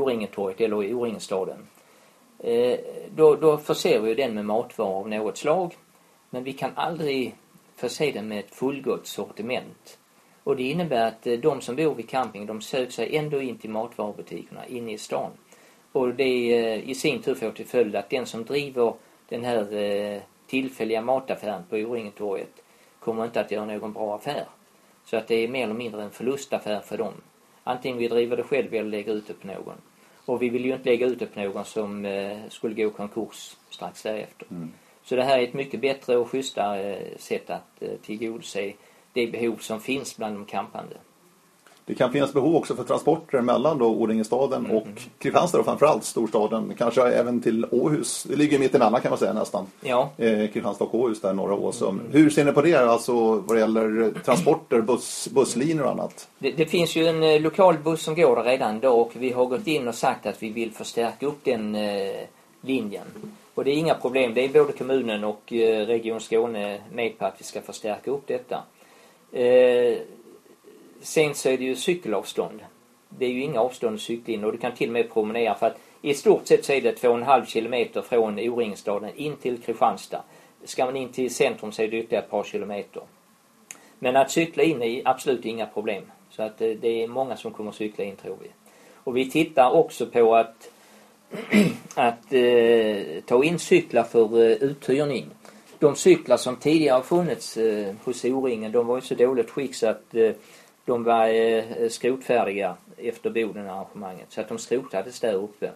O-ringetorget 0.00 0.60
eller 0.60 0.84
i 0.84 0.94
O-ringestaden 0.94 1.58
eh, 2.38 2.78
då, 3.16 3.34
då 3.34 3.56
förser 3.56 4.00
vi 4.00 4.14
den 4.14 4.34
med 4.34 4.44
matvaror 4.44 4.98
av 4.98 5.08
något 5.08 5.36
slag 5.36 5.76
men 6.30 6.44
vi 6.44 6.52
kan 6.52 6.70
aldrig 6.74 7.34
förse 7.76 8.10
den 8.10 8.28
med 8.28 8.38
ett 8.38 8.54
fullgott 8.54 9.06
sortiment. 9.06 9.98
Och 10.46 10.56
det 10.56 10.62
innebär 10.62 11.06
att 11.06 11.26
eh, 11.26 11.38
de 11.38 11.60
som 11.60 11.76
bor 11.76 11.94
vid 11.94 12.08
camping 12.08 12.46
de 12.46 12.60
söker 12.60 12.92
sig 12.92 13.16
ändå 13.16 13.40
in 13.40 13.58
till 13.58 13.70
matvarubutikerna 13.70 14.66
inne 14.66 14.92
i 14.92 14.98
stan. 14.98 15.30
Och 15.92 16.14
det 16.14 16.58
eh, 16.58 16.90
i 16.90 16.94
sin 16.94 17.22
tur 17.22 17.34
får 17.34 17.50
till 17.50 17.66
följd 17.66 17.96
att 17.96 18.10
den 18.10 18.26
som 18.26 18.44
driver 18.44 18.94
den 19.28 19.44
här 19.44 19.72
eh, 19.74 20.20
tillfälliga 20.46 21.02
mataffären 21.02 21.62
på 21.70 21.76
Oringetorget 21.76 22.52
kommer 23.00 23.24
inte 23.24 23.40
att 23.40 23.50
göra 23.50 23.64
någon 23.64 23.92
bra 23.92 24.14
affär. 24.14 24.44
Så 25.04 25.16
att 25.16 25.28
det 25.28 25.34
är 25.34 25.48
mer 25.48 25.64
eller 25.64 25.74
mindre 25.74 26.02
en 26.02 26.10
förlustaffär 26.10 26.80
för 26.80 26.98
dem. 26.98 27.14
Antingen 27.64 27.98
vi 27.98 28.08
driver 28.08 28.36
det 28.36 28.42
själv 28.42 28.74
eller 28.74 28.90
lägger 28.90 29.12
ut 29.12 29.26
det 29.26 29.34
på 29.34 29.46
någon. 29.46 29.76
Och 30.24 30.42
vi 30.42 30.48
vill 30.48 30.64
ju 30.64 30.72
inte 30.72 30.90
lägga 30.90 31.06
ut 31.06 31.18
det 31.18 31.26
på 31.26 31.40
någon 31.40 31.64
som 31.64 32.06
skulle 32.48 32.74
gå 32.74 32.90
konkurs 32.90 33.56
strax 33.70 34.02
därefter. 34.02 34.46
Mm. 34.50 34.72
Så 35.08 35.16
det 35.16 35.22
här 35.22 35.38
är 35.38 35.42
ett 35.42 35.54
mycket 35.54 35.80
bättre 35.80 36.16
och 36.16 36.30
schysstare 36.30 36.98
sätt 37.18 37.50
att 37.50 37.82
tillgodose 38.02 38.72
det 39.12 39.26
behov 39.26 39.56
som 39.56 39.80
finns 39.80 40.16
bland 40.16 40.36
de 40.36 40.44
campande. 40.44 40.96
Det 41.86 41.94
kan 41.94 42.12
finnas 42.12 42.32
behov 42.32 42.56
också 42.56 42.76
för 42.76 42.84
transporter 42.84 43.40
mellan 43.40 43.78
då 43.78 43.86
Odingestaden 43.86 44.64
mm. 44.64 44.76
och 44.76 44.86
Kristianstad 45.18 45.58
och 45.58 45.64
framförallt 45.64 46.04
storstaden. 46.04 46.74
Kanske 46.78 47.02
även 47.02 47.40
till 47.40 47.66
Åhus. 47.70 48.26
Det 48.28 48.36
ligger 48.36 48.58
mitt 48.58 48.74
emellan 48.74 49.00
kan 49.00 49.10
man 49.10 49.18
säga 49.18 49.32
nästan. 49.32 49.66
Ja. 49.80 50.10
Eh, 50.16 50.48
Kristianstad 50.50 50.84
och 50.84 50.94
Åhus 50.94 51.20
där 51.20 51.32
norra 51.32 51.54
Åsum. 51.54 52.00
Mm. 52.00 52.12
Hur 52.12 52.30
ser 52.30 52.44
ni 52.44 52.52
på 52.52 52.62
det 52.62 52.74
alltså 52.74 53.34
vad 53.34 53.56
det 53.56 53.60
gäller 53.60 54.12
transporter, 54.24 54.80
buss, 54.80 55.28
busslinjer 55.32 55.84
och 55.84 55.90
annat? 55.90 56.28
Det, 56.38 56.50
det, 56.50 56.66
finns 56.66 56.96
ju 56.96 57.06
en 57.06 57.22
eh, 57.22 57.40
lokal 57.40 57.78
buss 57.78 58.02
som 58.02 58.14
går 58.14 58.36
där 58.36 58.44
redan 58.44 58.80
då 58.80 58.90
och 58.90 59.12
vi 59.14 59.32
har 59.32 59.46
gått 59.46 59.66
in 59.66 59.88
och 59.88 59.94
sagt 59.94 60.26
att 60.26 60.42
vi 60.42 60.50
vill 60.50 60.72
förstärka 60.72 61.26
upp 61.26 61.44
den 61.44 61.74
eh, 61.74 62.14
linjen. 62.60 63.06
Och 63.56 63.64
det 63.64 63.70
är 63.70 63.74
inga 63.74 63.94
problem. 63.94 64.34
Det 64.34 64.44
är 64.44 64.48
både 64.48 64.72
kommunen 64.72 65.24
och 65.24 65.52
eh, 65.52 65.86
Region 65.86 66.20
Skåne 66.20 66.80
med 66.92 67.18
på 67.18 67.24
att 67.24 67.40
vi 67.40 67.44
ska 67.44 67.60
förstärka 67.60 68.10
upp 68.10 68.26
detta. 68.26 68.62
Eh, 69.32 69.98
sen 71.00 71.34
så 71.34 71.48
är 71.48 71.58
det 71.58 71.64
ju 71.64 71.76
cykelavstånd. 71.76 72.60
Det 73.08 73.26
är 73.26 73.30
ju 73.30 73.42
inga 73.42 73.60
avstånd 73.60 73.94
att 73.94 74.00
cykla 74.00 74.34
in 74.34 74.44
och 74.44 74.52
du 74.52 74.58
kan 74.58 74.72
till 74.72 74.88
och 74.88 74.92
med 74.92 75.12
promenera 75.12 75.54
för 75.54 75.66
att 75.66 75.78
i 76.02 76.14
stort 76.14 76.46
sett 76.46 76.64
så 76.64 76.72
är 76.72 76.80
det 76.80 77.02
2,5 77.02 77.46
kilometer 77.46 78.02
från 78.02 78.38
O-ringstaden 78.38 79.10
in 79.16 79.36
till 79.36 79.62
Kristianstad. 79.62 80.22
Ska 80.64 80.84
man 80.84 80.96
in 80.96 81.08
till 81.08 81.34
centrum 81.34 81.72
så 81.72 81.82
är 81.82 81.88
det 81.88 81.96
ytterligare 81.96 82.24
ett 82.24 82.30
par 82.30 82.44
kilometer. 82.44 83.02
Men 83.98 84.16
att 84.16 84.30
cykla 84.30 84.62
in 84.62 84.82
är 84.82 85.02
absolut 85.04 85.44
inga 85.44 85.66
problem. 85.66 86.04
Så 86.30 86.42
att 86.42 86.60
eh, 86.60 86.68
det 86.68 87.02
är 87.02 87.08
många 87.08 87.36
som 87.36 87.52
kommer 87.52 87.70
att 87.70 87.76
cykla 87.76 88.04
in 88.04 88.16
tror 88.16 88.36
vi. 88.42 88.48
Och 88.94 89.16
vi 89.16 89.30
tittar 89.30 89.70
också 89.70 90.06
på 90.06 90.36
att, 90.36 90.70
att 91.94 92.32
eh, 92.32 93.22
ta 93.26 93.44
in 93.44 93.58
cyklar 93.58 94.02
för 94.02 94.42
eh, 94.42 94.52
uthyrning 94.52 95.30
de 95.78 95.96
cyklar 95.96 96.36
som 96.36 96.56
tidigare 96.56 97.02
funnits 97.02 97.56
eh, 97.56 97.94
hos 98.04 98.24
O-ringen 98.24 98.72
de 98.72 98.86
var 98.86 98.98
i 98.98 99.00
så 99.00 99.14
dåligt 99.14 99.50
skick 99.50 99.74
så 99.74 99.88
att 99.88 100.14
eh, 100.14 100.30
de 100.84 101.04
var 101.04 101.28
eh, 101.28 101.88
skrotfärdiga 101.88 102.76
efter 102.96 103.30
Boden-arrangemanget. 103.30 104.26
Så 104.28 104.40
att 104.40 104.48
de 104.48 104.58
skrotades 104.58 105.20
där 105.20 105.34
uppe. 105.34 105.70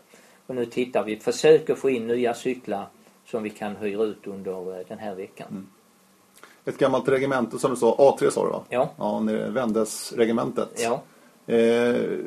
Och 0.47 0.55
nu 0.55 0.67
tittar 0.67 1.05
vi, 1.05 1.17
försöker 1.17 1.75
få 1.75 1.91
in 1.91 2.07
nya 2.07 2.35
cyklar 2.35 2.87
som 3.27 3.43
vi 3.43 3.51
kan 3.51 3.77
hyra 3.77 4.05
ut 4.05 4.27
under 4.27 4.79
eh, 4.79 4.87
den 4.89 4.99
här 4.99 5.15
veckan. 5.15 5.49
Mm. 5.51 5.67
Ett 6.65 6.79
gammalt 6.79 7.09
regemente 7.09 7.59
som 7.59 7.71
du 7.71 7.77
sa, 7.77 7.97
A3 7.97 8.31
sa 8.31 8.45
du 8.45 8.51
va? 8.51 8.63
Ja. 8.69 8.91
Ja, 8.99 9.19
Vändes 9.49 10.13
regementet. 10.13 10.69
Ja. 10.83 11.03
Eh, 11.55 12.19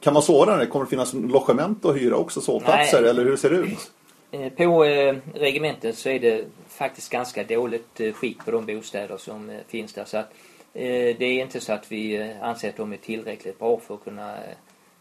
kan 0.00 0.14
man 0.14 0.22
sova 0.22 0.56
där? 0.56 0.66
Kommer 0.66 0.84
det 0.84 0.90
finnas 0.90 1.12
logement 1.14 1.84
att 1.84 1.96
hyra 1.96 2.16
också, 2.16 2.40
sovplatser? 2.40 3.00
Nej. 3.00 3.10
Eller 3.10 3.24
hur 3.24 3.36
ser 3.36 3.50
det 3.50 3.56
ut? 3.56 3.90
Eh, 4.30 4.52
på 4.52 4.84
eh, 4.84 5.16
regementet 5.34 5.98
så 5.98 6.08
är 6.08 6.18
det 6.18 6.44
faktiskt 6.68 7.12
ganska 7.12 7.44
dåligt 7.44 8.00
eh, 8.00 8.12
skick 8.12 8.44
på 8.44 8.50
de 8.50 8.66
bostäder 8.66 9.16
som 9.16 9.60
finns 9.68 9.92
där. 9.92 10.04
Så 10.04 10.18
att, 10.18 10.32
det 10.72 11.24
är 11.24 11.42
inte 11.42 11.60
så 11.60 11.72
att 11.72 11.92
vi 11.92 12.32
anser 12.40 12.68
att 12.68 12.76
de 12.76 12.92
är 12.92 12.96
tillräckligt 12.96 13.58
bra 13.58 13.80
för 13.80 13.94
att 13.94 14.04
kunna 14.04 14.36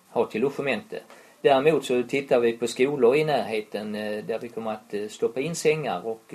ha 0.09 0.25
till 0.25 0.41
logemente. 0.41 0.99
Däremot 1.41 1.85
så 1.85 2.03
tittar 2.03 2.39
vi 2.39 2.53
på 2.53 2.67
skolor 2.67 3.15
i 3.15 3.23
närheten 3.23 3.91
där 3.91 4.39
vi 4.39 4.49
kommer 4.49 4.71
att 4.71 5.11
stoppa 5.11 5.39
in 5.39 5.55
sängar 5.55 6.05
och 6.05 6.33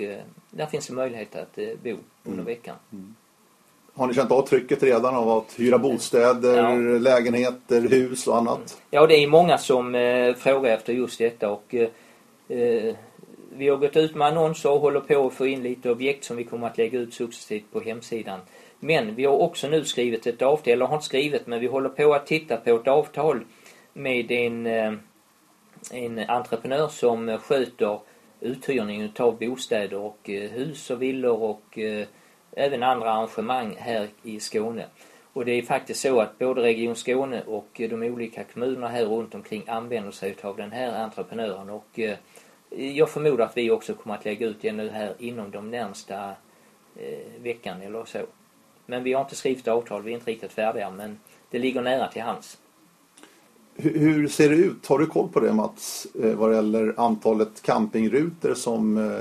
där 0.51 0.65
finns 0.65 0.87
det 0.87 0.93
möjlighet 0.93 1.35
att 1.35 1.55
bo 1.55 1.97
under 2.23 2.33
mm. 2.33 2.45
veckan. 2.45 2.75
Mm. 2.91 3.15
Har 3.93 4.07
ni 4.07 4.13
känt 4.13 4.31
av 4.31 4.47
trycket 4.47 4.83
redan 4.83 5.15
av 5.15 5.29
att 5.29 5.59
hyra 5.59 5.77
bostäder, 5.77 6.57
ja. 6.57 6.75
lägenheter, 6.99 7.81
hus 7.81 8.27
och 8.27 8.37
annat? 8.37 8.81
Ja, 8.91 9.07
det 9.07 9.15
är 9.15 9.27
många 9.27 9.57
som 9.57 9.93
frågar 10.37 10.73
efter 10.73 10.93
just 10.93 11.17
detta 11.17 11.49
och 11.49 11.75
vi 13.55 13.69
har 13.69 13.77
gått 13.77 13.97
ut 13.97 14.15
med 14.15 14.27
annonser 14.27 14.71
och 14.71 14.79
håller 14.79 14.99
på 14.99 15.27
att 15.27 15.33
få 15.33 15.47
in 15.47 15.63
lite 15.63 15.91
objekt 15.91 16.23
som 16.23 16.37
vi 16.37 16.43
kommer 16.43 16.67
att 16.67 16.77
lägga 16.77 16.99
ut 16.99 17.13
successivt 17.13 17.71
på 17.71 17.79
hemsidan. 17.79 18.39
Men 18.79 19.15
vi 19.15 19.25
har 19.25 19.37
också 19.37 19.67
nu 19.67 19.85
skrivit 19.85 20.27
ett 20.27 20.41
avtal, 20.41 20.73
eller 20.73 20.85
har 20.85 20.95
inte 20.95 21.05
skrivit 21.05 21.47
men 21.47 21.59
vi 21.59 21.67
håller 21.67 21.89
på 21.89 22.13
att 22.13 22.27
titta 22.27 22.57
på 22.57 22.75
ett 22.75 22.87
avtal 22.87 23.45
med 23.93 24.31
en, 24.31 24.65
eh, 24.65 24.93
en 25.91 26.19
entreprenör 26.19 26.87
som 26.87 27.37
sköter 27.37 27.99
uthyrning 28.39 29.01
utav 29.01 29.37
bostäder 29.39 29.97
och 29.97 30.29
eh, 30.29 30.49
hus 30.49 30.89
och 30.89 31.01
villor 31.01 31.41
och 31.41 31.79
eh, 31.79 32.07
även 32.51 32.83
andra 32.83 33.11
arrangemang 33.11 33.75
här 33.79 34.07
i 34.23 34.39
Skåne. 34.39 34.85
Och 35.33 35.45
det 35.45 35.51
är 35.51 35.61
faktiskt 35.61 36.01
så 36.01 36.19
att 36.19 36.39
både 36.39 36.61
Region 36.61 36.95
Skåne 36.95 37.43
och 37.47 37.69
de 37.73 38.03
olika 38.03 38.43
kommunerna 38.43 38.87
här 38.87 39.05
runt 39.05 39.35
omkring 39.35 39.63
använder 39.67 40.11
sig 40.11 40.35
av 40.41 40.57
den 40.57 40.71
här 40.71 41.03
entreprenören 41.03 41.69
och 41.69 41.99
eh, 41.99 42.17
jag 42.69 43.09
förmodar 43.09 43.45
att 43.45 43.57
vi 43.57 43.71
också 43.71 43.93
kommer 43.93 44.15
att 44.15 44.25
lägga 44.25 44.47
ut 44.47 44.61
det 44.61 44.71
nu 44.71 44.89
här 44.89 45.13
inom 45.19 45.51
de 45.51 45.71
närmsta 45.71 46.29
eh, 46.95 47.41
veckan 47.43 47.81
eller 47.81 48.05
så. 48.05 48.19
Men 48.85 49.03
vi 49.03 49.13
har 49.13 49.21
inte 49.21 49.35
skrivit 49.35 49.67
avtal, 49.67 50.03
vi 50.03 50.11
är 50.11 50.15
inte 50.15 50.31
riktigt 50.31 50.51
färdiga 50.51 50.91
men 50.91 51.19
det 51.49 51.59
ligger 51.59 51.81
nära 51.81 52.07
till 52.07 52.21
hands. 52.21 52.57
Hur, 53.75 54.27
ser 54.27 54.49
det 54.49 54.55
ut? 54.55 54.87
Har 54.87 54.99
du 54.99 55.05
koll 55.05 55.29
på 55.29 55.39
det 55.39 55.53
Mats? 55.53 56.07
Eh, 56.23 56.35
vad 56.35 56.49
det 56.49 56.55
gäller 56.55 56.93
antalet 56.97 57.61
campingrutor 57.61 58.53
som 58.53 59.11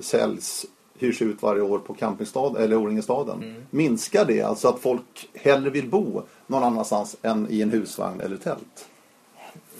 säljs, 0.00 0.66
hyrs 0.98 1.22
ut 1.22 1.42
varje 1.42 1.62
år 1.62 1.78
på 1.78 1.94
campingstad 1.94 2.58
eller 2.58 2.76
O-ringestaden. 2.76 3.42
Mm. 3.42 3.66
Minskar 3.70 4.24
det? 4.24 4.42
Alltså 4.42 4.68
att 4.68 4.80
folk 4.80 5.28
hellre 5.34 5.70
vill 5.70 5.88
bo 5.88 6.22
någon 6.46 6.64
annanstans 6.64 7.16
än 7.22 7.46
i 7.50 7.62
en 7.62 7.70
husvagn 7.70 8.20
eller 8.20 8.36
tält? 8.36 8.88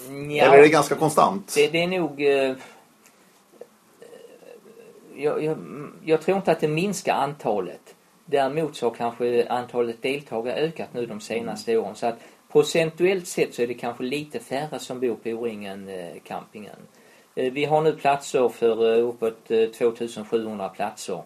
Ja, 0.09 0.45
eller 0.45 0.59
är 0.59 0.63
det 0.63 0.69
ganska 0.69 0.95
konstant? 0.95 1.53
Det, 1.55 1.69
det 1.69 1.83
är 1.83 1.87
nog 1.87 2.23
eh, 2.23 2.57
jag, 5.17 5.45
jag, 5.45 5.59
jag 6.05 6.23
tror 6.23 6.37
inte 6.37 6.53
att 6.53 6.61
det 6.61 6.69
minskar 6.69 7.15
antalet. 7.15 7.95
Däremot 8.25 8.77
så 8.77 8.87
har 8.87 8.95
kanske 8.95 9.49
antalet 9.49 10.03
deltagare 10.03 10.57
ökat 10.57 10.89
nu 10.95 11.07
de 11.07 11.21
senaste 11.21 11.73
mm. 11.73 11.85
åren. 11.85 11.95
Så 11.95 12.07
att 12.07 12.19
procentuellt 12.53 13.29
sett 13.29 13.55
så 13.55 13.63
är 13.63 13.67
det 13.67 13.75
kanske 13.75 14.05
lite 14.05 14.41
färre 14.41 14.79
som 14.79 15.01
bor 15.01 15.15
på 15.15 15.31
O-ringen 15.31 15.89
eh, 15.89 16.21
campingen. 16.25 16.77
Eh, 17.35 17.53
vi 17.53 17.65
har 17.65 17.83
nu 17.83 17.93
platser 17.93 18.49
för 18.49 18.99
eh, 18.99 19.09
uppåt 19.09 19.45
2700 19.79 20.69
platser. 20.69 21.23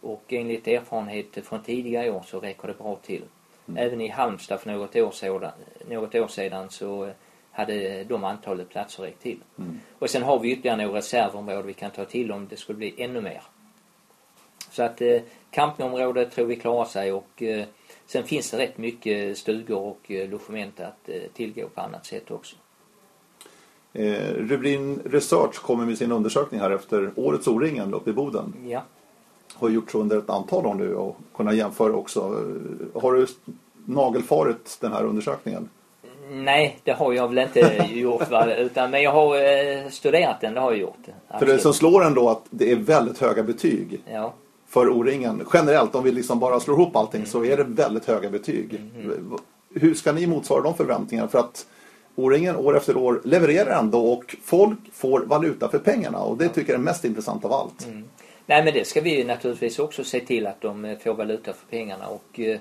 Och 0.00 0.24
enligt 0.28 0.68
erfarenhet 0.68 1.46
från 1.46 1.62
tidigare 1.62 2.10
år 2.10 2.24
så 2.26 2.40
räcker 2.40 2.68
det 2.68 2.78
bra 2.78 2.96
till. 2.96 3.22
Mm. 3.68 3.86
Även 3.86 4.00
i 4.00 4.08
Halmstad 4.08 4.60
för 4.60 4.70
något 4.70 4.96
år 4.96 5.10
sedan, 5.10 5.50
något 5.88 6.14
år 6.14 6.28
sedan 6.28 6.70
så 6.70 7.10
hade 7.52 8.04
de 8.04 8.24
antalet 8.24 8.68
platser 8.68 9.02
räckt 9.02 9.22
till. 9.22 9.38
Mm. 9.58 9.80
Och 9.98 10.10
sen 10.10 10.22
har 10.22 10.38
vi 10.38 10.52
ytterligare 10.52 10.84
några 10.84 10.98
reservområden 10.98 11.66
vi 11.66 11.74
kan 11.74 11.90
ta 11.90 12.04
till 12.04 12.32
om 12.32 12.48
det 12.48 12.56
skulle 12.56 12.76
bli 12.76 12.94
ännu 12.98 13.20
mer. 13.20 13.42
Så 14.70 14.82
att 14.82 15.00
eh, 15.00 15.20
campingområdet 15.50 16.32
tror 16.32 16.46
vi 16.46 16.56
klarar 16.56 16.84
sig 16.84 17.12
och 17.12 17.42
eh, 17.42 17.64
sen 18.06 18.24
finns 18.24 18.50
det 18.50 18.58
rätt 18.58 18.78
mycket 18.78 19.38
stugor 19.38 19.78
och 19.78 20.10
eh, 20.10 20.28
logement 20.28 20.80
att 20.80 21.08
eh, 21.08 21.22
tillgå 21.34 21.68
på 21.68 21.80
annat 21.80 22.06
sätt 22.06 22.30
också. 22.30 22.56
Eh, 23.92 24.34
Rubrin 24.34 25.00
Research 25.04 25.58
kommer 25.62 25.86
med 25.86 25.98
sin 25.98 26.12
undersökning 26.12 26.60
här 26.60 26.70
efter 26.70 27.10
årets 27.16 27.48
O-ringen 27.48 27.94
uppe 27.94 28.10
i 28.10 28.12
Boden. 28.12 28.54
Ja. 28.66 28.82
Har 29.54 29.68
gjort 29.68 29.90
så 29.90 29.98
under 29.98 30.18
ett 30.18 30.30
antal 30.30 30.66
år 30.66 30.74
nu 30.74 30.94
och 30.94 31.16
kunna 31.36 31.52
jämföra 31.52 31.92
också. 31.92 32.20
Har 32.94 33.12
du 33.12 33.26
nagelfarit 33.86 34.78
den 34.80 34.92
här 34.92 35.04
undersökningen? 35.04 35.68
Nej, 36.32 36.78
det 36.84 36.92
har 36.92 37.12
jag 37.12 37.28
väl 37.28 37.38
inte 37.38 37.60
gjort. 37.92 38.30
Va? 38.30 38.54
Utan, 38.54 38.90
men 38.90 39.02
jag 39.02 39.12
har 39.12 39.36
eh, 39.36 39.88
studerat 39.90 40.40
den, 40.40 40.54
det 40.54 40.60
har 40.60 40.70
jag 40.70 40.80
gjort. 40.80 41.06
För 41.38 41.46
det 41.46 41.58
som 41.58 41.72
slår 41.74 42.04
ändå 42.04 42.28
att 42.28 42.42
det 42.50 42.72
är 42.72 42.76
väldigt 42.76 43.18
höga 43.18 43.42
betyg 43.42 44.00
Ja. 44.12 44.32
för 44.68 44.88
O-ringen. 44.90 45.42
Generellt, 45.52 45.94
om 45.94 46.04
vi 46.04 46.12
liksom 46.12 46.38
bara 46.40 46.60
slår 46.60 46.80
ihop 46.80 46.96
allting 46.96 47.26
så 47.26 47.44
är 47.44 47.56
det 47.56 47.64
väldigt 47.64 48.04
höga 48.06 48.30
betyg. 48.30 48.80
Hur 49.74 49.94
ska 49.94 50.12
ni 50.12 50.26
motsvara 50.26 50.62
de 50.62 50.74
förväntningarna? 50.74 51.28
För 51.28 51.38
att 51.38 51.66
O-ringen 52.20 52.56
år 52.56 52.76
efter 52.76 52.96
år 52.96 53.20
levererar 53.24 53.78
ändå 53.78 54.12
och 54.12 54.36
folk 54.42 54.78
får 54.92 55.20
valuta 55.20 55.68
för 55.68 55.78
pengarna 55.78 56.18
och 56.18 56.38
det 56.38 56.48
tycker 56.48 56.72
jag 56.72 56.80
är 56.80 56.84
mest 56.84 57.04
intressant 57.04 57.44
av 57.44 57.52
allt. 57.52 57.86
Nej 58.46 58.64
men 58.64 58.74
det 58.74 58.86
ska 58.86 59.00
vi 59.00 59.24
naturligtvis 59.24 59.78
också 59.78 60.04
se 60.04 60.20
till 60.20 60.46
att 60.46 60.60
de 60.60 60.84
eh, 60.84 60.98
får 60.98 61.14
valuta 61.14 61.52
för 61.52 61.66
pengarna 61.70 62.06
och 62.06 62.40
eh, 62.40 62.58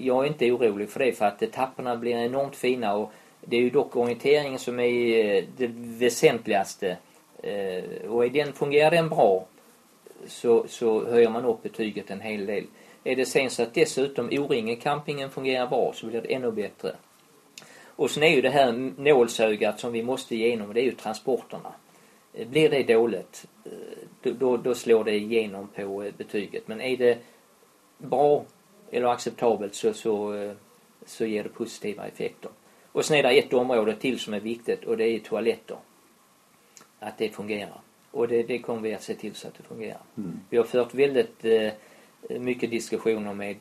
jag 0.00 0.24
är 0.24 0.28
inte 0.28 0.52
orolig 0.52 0.88
för 0.88 1.00
det 1.00 1.12
för 1.12 1.24
att 1.24 1.42
etapperna 1.42 1.96
blir 1.96 2.16
enormt 2.16 2.56
fina 2.56 2.94
och 2.94 3.12
det 3.40 3.56
är 3.56 3.60
ju 3.60 3.70
dock 3.70 3.96
orienteringen 3.96 4.58
som 4.58 4.80
är 4.80 5.36
eh, 5.36 5.44
det 5.56 5.70
väsentligaste 5.76 6.96
och 8.08 8.24
är 8.24 8.28
den, 8.28 8.52
fungerar 8.52 8.90
den 8.90 9.08
bra 9.08 9.46
så, 10.26 10.64
så 10.68 11.04
höjer 11.04 11.30
man 11.30 11.44
upp 11.44 11.62
betyget 11.62 12.10
en 12.10 12.20
hel 12.20 12.46
del. 12.46 12.64
Är 13.04 13.16
det 13.16 13.26
sen 13.26 13.50
så 13.50 13.62
att 13.62 13.74
dessutom 13.74 14.28
O-ringen 14.32 14.76
campingen 14.76 15.30
fungerar 15.30 15.66
bra 15.66 15.92
så 15.94 16.06
blir 16.06 16.20
det 16.20 16.34
ännu 16.34 16.52
bättre. 16.52 16.94
Och 17.96 18.10
sen 18.10 18.22
är 18.22 18.28
ju 18.28 18.40
det 18.40 18.50
här 18.50 18.92
nålsögat 18.96 19.80
som 19.80 19.92
vi 19.92 20.02
måste 20.02 20.34
igenom, 20.34 20.74
det 20.74 20.80
är 20.80 20.84
ju 20.84 20.92
transporterna. 20.92 21.72
Eh, 22.34 22.48
Blir 22.48 22.70
det 22.70 22.82
dåligt, 22.82 23.46
eh, 23.64 24.32
då, 24.32 24.56
då, 24.56 24.74
slår 24.74 25.04
det 25.04 25.14
igenom 25.14 25.68
på 25.68 26.02
eh, 26.02 26.14
betyget. 26.16 26.68
Men 26.68 26.80
är 26.80 26.96
det 26.96 27.18
bra 27.98 28.44
eller 28.90 29.06
acceptabelt 29.06 29.74
så, 29.74 29.92
så, 29.92 30.52
så 31.06 31.24
ger 31.26 31.42
det 31.42 31.48
positiva 31.48 32.06
effekter. 32.06 32.50
Och 32.92 33.04
sen 33.04 33.16
är 33.16 33.22
det 33.22 33.38
ett 33.38 33.52
område 33.52 33.96
till 33.96 34.18
som 34.18 34.34
är 34.34 34.40
viktigt 34.40 34.84
och 34.84 34.96
det 34.96 35.04
är 35.04 35.18
toaletter. 35.18 35.76
Att 36.98 37.18
det 37.18 37.28
fungerar. 37.28 37.80
Och 38.10 38.28
det, 38.28 38.42
det 38.42 38.58
kommer 38.58 38.80
vi 38.80 38.94
att 38.94 39.02
se 39.02 39.14
till 39.14 39.34
så 39.34 39.48
att 39.48 39.54
det 39.54 39.62
fungerar. 39.62 40.00
Vi 40.50 40.56
har 40.56 40.64
fört 40.64 40.94
väldigt 40.94 41.44
mycket 42.28 42.70
diskussioner 42.70 43.34
med 43.34 43.56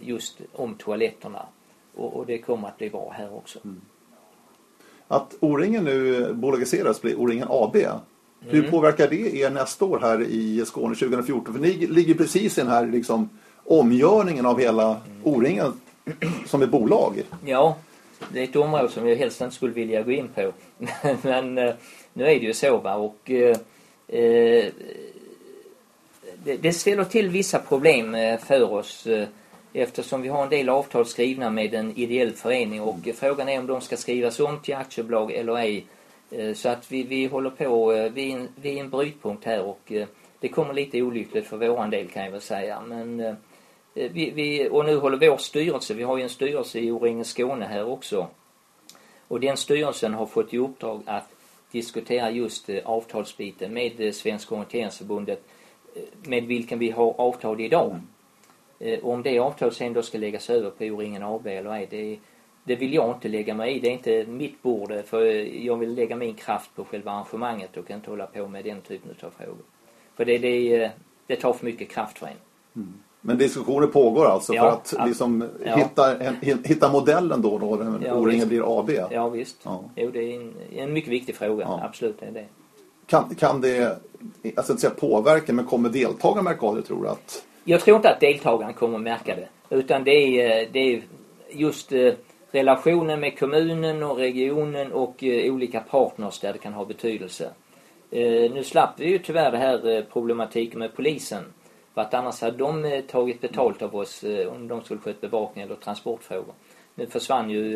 just 0.00 0.40
om 0.52 0.74
toaletterna. 0.74 1.46
Och, 1.94 2.16
och 2.16 2.26
det 2.26 2.38
kommer 2.38 2.68
att 2.68 2.78
bli 2.78 2.90
bra 2.90 3.14
här 3.18 3.36
också. 3.36 3.58
Att 5.08 5.34
O-ringen 5.40 5.84
nu 5.84 6.32
bolagiseras 6.32 7.02
blir 7.02 7.14
O-ringen 7.16 7.46
AB. 7.50 7.76
Hur 8.40 8.58
Mm. 8.58 8.70
påverkar 8.70 9.08
det 9.08 9.36
er 9.36 9.50
nästa 9.50 9.84
år 9.84 9.98
här 10.02 10.22
i 10.22 10.64
Skåne 10.66 10.94
2014? 10.94 11.54
För 11.54 11.60
ni 11.60 11.86
ligger 11.86 12.14
precis 12.14 12.58
i 12.58 12.60
den 12.60 12.70
här 12.70 12.86
liksom, 12.86 13.28
omgörningen 13.64 14.46
av 14.46 14.60
hela 14.60 15.00
O-ringen 15.24 15.72
som 16.46 16.62
ett 16.62 16.70
bolag. 16.70 17.22
Ja, 17.44 17.76
det 18.32 18.40
är 18.40 18.44
ett 18.44 18.56
område 18.56 18.88
som 18.88 19.08
jag 19.08 19.16
helst 19.16 19.40
inte 19.40 19.54
skulle 19.54 19.72
vilja 19.72 20.02
gå 20.02 20.10
in 20.10 20.28
på. 20.34 20.52
Men 21.22 21.58
eh, 21.58 21.74
nu 22.12 22.24
är 22.24 22.40
det 22.40 22.46
ju 22.46 22.54
så 22.54 22.78
va 22.78 22.94
och 22.94 23.30
eh, 23.30 23.56
eh, 24.08 24.64
det, 26.44 26.56
det 26.56 26.72
ställer 26.72 27.04
till 27.04 27.28
vissa 27.28 27.58
problem 27.58 28.14
eh, 28.14 28.38
för 28.38 28.72
oss 28.72 29.06
eftersom 29.74 30.22
vi 30.22 30.28
har 30.28 30.42
en 30.42 30.50
del 30.50 30.68
avtal 30.68 31.06
skrivna 31.06 31.50
med 31.50 31.74
en 31.74 31.96
ideell 31.96 32.32
förening 32.32 32.80
och 32.82 33.08
eh, 33.08 33.14
frågan 33.14 33.48
är 33.48 33.58
om 33.58 33.66
de 33.66 33.80
ska 33.80 33.96
skrivas 33.96 34.40
om 34.40 34.60
till 34.60 34.74
aktiebolag 34.74 35.32
eller 35.32 35.58
ej. 35.58 35.86
Eh, 36.30 36.54
Så 36.54 36.68
att 36.68 36.92
vi, 36.92 37.02
vi 37.02 37.26
håller 37.26 37.50
på, 37.50 37.92
eh, 37.92 38.12
vi 38.12 38.32
är, 38.32 38.36
en, 38.36 38.48
vi 38.56 38.78
är 38.78 38.80
en 38.80 38.90
brytpunkt 38.90 39.44
här 39.44 39.62
och 39.62 39.92
eh, 39.92 40.06
det 40.40 40.48
kommer 40.48 40.74
lite 40.74 41.02
olyckligt 41.02 41.46
för 41.46 41.56
våran 41.56 41.90
del 41.90 42.08
kan 42.08 42.24
jag 42.24 42.30
väl 42.30 42.40
säga. 42.40 42.80
Men 42.80 43.36
vi, 43.94 44.30
vi, 44.30 44.68
och 44.68 44.84
nu 44.84 44.96
håller 44.96 45.30
vår 45.30 45.36
styrelse, 45.36 45.94
vi 45.94 46.02
har 46.02 46.16
ju 46.16 46.22
en 46.22 46.28
styrelse 46.28 46.78
i 46.78 46.90
O-ringen 46.90 47.24
Skåne 47.24 47.64
här 47.64 47.88
också. 47.88 48.26
Och 49.28 49.40
den 49.40 49.56
styrelsen 49.56 50.14
har 50.14 50.26
fått 50.26 50.54
i 50.54 50.58
uppdrag 50.58 51.02
att 51.06 51.28
diskutera 51.72 52.30
just 52.30 52.68
avtalsbiten 52.84 53.74
med 53.74 54.14
Svenska 54.14 54.54
Orienteringsförbundet 54.54 55.44
med 56.22 56.44
vilken 56.44 56.78
vi 56.78 56.90
har 56.90 57.14
avtal 57.20 57.60
idag. 57.60 58.00
Eh, 58.78 58.98
och 58.98 59.12
om 59.12 59.22
det 59.22 59.38
avtalet 59.38 59.74
sen 59.74 59.92
då 59.92 60.02
ska 60.02 60.18
läggas 60.18 60.50
över 60.50 60.70
på 60.70 60.84
O-ringen 60.84 61.22
AB 61.22 61.46
eller 61.46 61.70
ej, 61.72 61.86
det, 61.90 62.18
det 62.64 62.76
vill 62.76 62.94
jag 62.94 63.16
inte 63.16 63.28
lägga 63.28 63.54
mig 63.54 63.76
i. 63.76 63.80
Det 63.80 63.88
är 63.88 63.92
inte 63.92 64.26
mitt 64.32 64.62
bord 64.62 64.92
eh, 64.92 65.02
för 65.02 65.26
eh, 65.26 65.66
jag 65.66 65.76
vill 65.76 65.94
lägga 65.94 66.16
min 66.16 66.34
kraft 66.34 66.70
på 66.76 66.84
själva 66.84 67.10
arrangemanget 67.12 67.76
och 67.76 67.90
inte 67.90 68.10
hålla 68.10 68.26
på 68.26 68.48
med 68.48 68.64
den 68.64 68.80
typen 68.80 69.10
av 69.10 69.30
frågor. 69.38 69.64
För 70.16 70.24
det, 70.24 70.38
det, 70.38 70.82
eh, 70.82 70.90
det 71.26 71.36
tar 71.36 71.52
för 71.52 71.64
mycket 71.64 71.88
kraft 71.88 72.18
för 72.18 72.26
en. 72.26 72.92
Men 73.20 73.38
diskussioner 73.38 73.86
pågår 73.86 74.26
alltså 74.26 74.54
Ja, 74.54 74.80
för 74.84 74.98
att 74.98 75.06
liksom 75.08 75.48
Ja. 75.64 75.76
hitta, 75.76 76.18
en, 76.24 76.36
hitta 76.64 76.92
modellen 76.92 77.42
då, 77.42 77.58
då 77.58 77.76
när 77.76 78.06
Ja, 78.06 78.14
O-ringen 78.14 78.48
blir 78.48 78.80
AB. 78.80 78.90
Ja 79.10 79.28
visst. 79.28 79.56
Ja. 79.62 79.84
Jo, 79.96 80.10
det 80.12 80.18
är 80.18 80.40
en, 80.40 80.54
en 80.72 80.92
mycket 80.92 81.10
viktig 81.10 81.34
fråga. 81.34 81.64
Ja. 81.68 81.80
Absolut 81.84 82.22
är 82.22 82.30
det. 82.30 82.44
Kan, 83.06 83.34
kan 83.34 83.60
det, 83.60 83.98
alltså 84.56 84.72
inte 84.72 84.80
säga 84.80 84.94
påverka, 84.94 85.52
men 85.52 85.66
kommer 85.66 85.88
deltagarna 85.88 86.42
märka 86.42 86.66
av 86.66 86.76
det 86.76 86.82
tror 86.82 87.02
du? 87.02 87.08
Att, 87.08 87.44
jag 87.66 87.80
tror 87.80 87.96
inte 87.96 88.10
att 88.10 88.20
deltagarna 88.20 88.72
kommer 88.72 88.96
att 88.96 89.02
märka 89.02 89.36
det. 89.36 89.48
Utan 89.76 90.04
det 90.04 90.10
är, 90.10 90.62
eh, 90.62 90.68
det 90.72 90.78
är 90.78 91.02
just 91.50 91.92
eh, 91.92 92.14
relationen 92.50 93.20
med 93.20 93.38
kommunen 93.38 94.02
och 94.02 94.16
regionen 94.16 94.92
och 94.92 95.24
eh, 95.24 95.54
olika 95.54 95.80
partners 95.80 96.40
där 96.40 96.52
det 96.52 96.58
kan 96.58 96.72
ha 96.72 96.84
betydelse. 96.84 97.50
Nu 98.50 98.62
slapp 98.64 99.00
vi 99.00 99.10
ju 99.10 99.18
tyvärr 99.18 99.50
det 99.50 99.58
här 99.58 100.06
problematiken 100.12 100.78
med 100.78 100.96
polisen. 100.96 101.42
För 101.94 102.00
att 102.00 102.14
annars 102.14 102.40
hade 102.40 102.56
de 102.56 103.02
tagit 103.08 103.40
betalt 103.40 103.82
av 103.82 103.96
oss 103.96 104.24
om 104.48 104.68
de 104.68 104.84
skulle 104.84 105.00
sköta 105.00 105.20
bevakning 105.20 105.64
eller 105.64 105.74
transportfrågor. 105.74 106.54
Nu 106.94 107.06
försvann 107.06 107.50
ju 107.50 107.72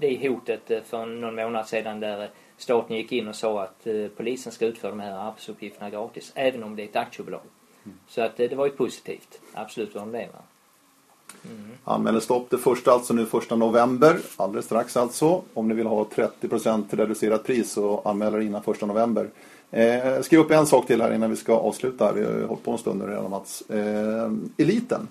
det 0.00 0.28
hotet 0.28 0.88
för 0.88 1.06
någon 1.06 1.34
månad 1.34 1.66
sedan 1.66 2.00
där 2.00 2.30
staten 2.56 2.96
gick 2.96 3.12
in 3.12 3.28
och 3.28 3.34
sa 3.34 3.62
att 3.62 3.86
polisen 4.16 4.52
ska 4.52 4.66
utföra 4.66 4.90
de 4.90 5.00
här 5.00 5.28
arbetsuppgifterna 5.28 5.90
gratis, 5.90 6.32
även 6.34 6.62
om 6.62 6.76
det 6.76 6.82
är 6.82 6.88
ett 6.88 6.96
aktiebolag. 6.96 7.42
Så 8.08 8.22
att 8.22 8.40
eh, 8.40 8.48
det 8.48 8.56
var 8.56 8.66
ju 8.66 8.72
positivt. 8.72 9.40
Absolut 9.52 9.94
var 9.94 10.06
det 10.06 10.28
va. 10.32 10.42
anmäler 11.84 12.20
stopp 12.20 12.50
det 12.50 12.58
första, 12.58 12.92
alltså 12.92 13.14
nu 13.14 13.26
första 13.26 13.56
november, 13.56 14.18
alldeles 14.36 14.64
strax 14.64 14.96
alltså. 14.96 15.42
Om 15.54 15.68
ni 15.68 15.74
vill 15.74 15.86
ha 15.86 16.04
30% 16.04 16.84
reducerat 16.90 17.44
pris 17.44 17.72
så 17.72 18.02
anmäler 18.04 18.40
innan 18.40 18.62
första 18.62 18.86
november. 18.86 19.30
Eh, 19.70 20.20
skriv 20.20 20.40
upp 20.40 20.50
en 20.50 20.66
sak 20.66 20.86
till 20.86 21.02
här 21.02 21.14
innan 21.14 21.30
vi 21.30 21.36
ska 21.36 21.54
avsluta. 21.54 22.12
Vi 22.12 22.24
har 22.24 22.32
ju 22.32 22.44
hållit 22.44 22.64
på 22.64 22.70
en 22.70 22.78
stund 22.78 22.98
nu 22.98 23.06
redan 23.06 23.30
Mats. 23.30 23.62
Eh, 23.70 24.32
eliten 24.56 25.08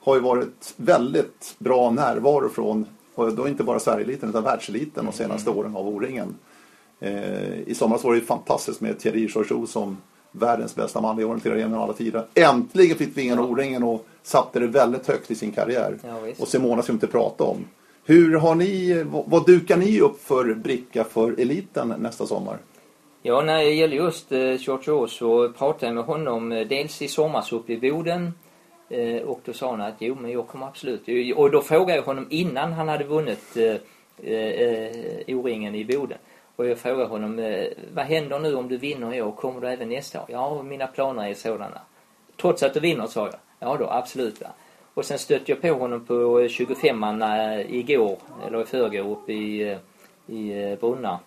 har 0.00 0.14
ju 0.14 0.20
varit 0.20 0.74
väldigt 0.76 1.54
bra 1.58 1.90
närvaro 1.90 2.48
från, 2.48 2.86
och 3.14 3.34
då 3.34 3.48
inte 3.48 3.64
bara 3.64 3.78
Sverigeeliten 3.78 4.28
utan 4.28 4.42
världseliten 4.42 5.04
de 5.04 5.12
senaste 5.12 5.50
åren 5.50 5.76
av 5.76 5.88
O-ringen. 5.88 6.34
Eh, 7.00 7.60
I 7.60 7.74
somras 7.74 8.04
var 8.04 8.12
det 8.12 8.18
ju 8.18 8.24
fantastiskt 8.24 8.80
med 8.80 8.98
Thierry 8.98 9.28
Chouchou 9.28 9.66
som 9.66 9.96
världens 10.32 10.74
bästa 10.74 11.00
manliga 11.00 11.26
orienterare 11.26 11.58
genom 11.58 11.82
alla 11.82 11.92
tider. 11.92 12.24
Äntligen 12.34 12.96
fick 12.96 13.16
vi 13.16 13.22
in 13.22 13.38
O-ringen 13.38 13.82
och 13.82 14.06
satte 14.22 14.60
det 14.60 14.66
väldigt 14.66 15.06
högt 15.06 15.30
i 15.30 15.34
sin 15.34 15.52
karriär. 15.52 15.98
Ja, 16.04 16.18
och 16.38 16.48
Simona 16.48 16.82
ska 16.82 16.92
vi 16.92 16.96
inte 16.96 17.06
prata 17.06 17.44
om. 17.44 17.64
Hur 18.04 18.36
har 18.36 18.54
ni, 18.54 19.02
vad, 19.26 19.46
dukar 19.46 19.76
ni 19.76 20.00
upp 20.00 20.22
för 20.22 20.54
bricka 20.54 21.04
för 21.04 21.40
eliten 21.40 21.94
nästa 21.98 22.26
sommar? 22.26 22.58
Ja, 23.22 23.42
när 23.42 23.58
det 23.58 23.72
gäller 23.72 23.96
just 23.96 24.32
eh, 24.32 24.38
George 24.38 24.92
Orr 24.92 25.06
så 25.06 25.48
pratade 25.48 25.86
jag 25.86 25.94
med 25.94 26.04
honom 26.04 26.52
eh, 26.52 26.66
dels 26.66 27.02
i 27.02 27.08
somras 27.08 27.52
uppe 27.52 27.72
i 27.72 27.90
Boden 27.90 28.32
eh, 28.88 29.22
och 29.22 29.40
då 29.44 29.52
sa 29.52 29.70
han 29.70 29.80
att 29.80 29.94
jo, 29.98 30.16
men 30.20 30.30
jag 30.30 30.48
kommer 30.48 30.66
absolut. 30.66 31.36
Och 31.36 31.50
då 31.50 31.62
frågade 31.62 31.94
jag 31.94 32.02
honom 32.02 32.26
innan 32.30 32.72
han 32.72 32.88
hade 32.88 33.04
vunnit 33.04 33.56
eh, 33.56 34.32
eh, 34.32 35.36
O-ringen 35.36 35.74
i 35.74 35.84
Boden. 35.84 36.18
Och 36.56 36.66
jag 36.66 36.78
frågade 36.78 37.08
honom, 37.08 37.38
eh, 37.38 37.66
vad 37.94 38.04
händer 38.04 38.38
nu 38.38 38.54
om 38.54 38.68
du 38.68 38.76
vinner 38.76 39.14
i 39.14 39.22
år? 39.22 39.32
Kommer 39.32 39.60
du 39.60 39.68
även 39.68 39.88
nästa 39.88 40.20
år? 40.20 40.26
Ja, 40.28 40.62
mina 40.62 40.86
planer 40.86 41.28
är 41.28 41.34
sådana. 41.34 41.80
Trots 42.40 42.62
att 42.62 42.74
du 42.74 42.80
vinner, 42.80 43.06
sa 43.06 43.26
jag. 43.26 43.34
Ja 43.58 43.76
då, 43.76 43.86
absolut. 43.90 44.40
Va? 44.40 44.48
Och 44.94 45.04
sen 45.04 45.18
stötte 45.18 45.52
jag 45.52 45.60
på 45.60 45.68
honom 45.68 46.06
på 46.06 46.40
eh, 46.40 46.48
25an 46.48 47.54
eh, 47.54 47.74
igår, 47.74 48.18
eller 48.46 48.62
i 48.62 48.64
förrgår, 48.64 49.10
uppe 49.10 49.32
i, 49.32 49.76
i 50.26 50.76
Brunna 50.80 51.18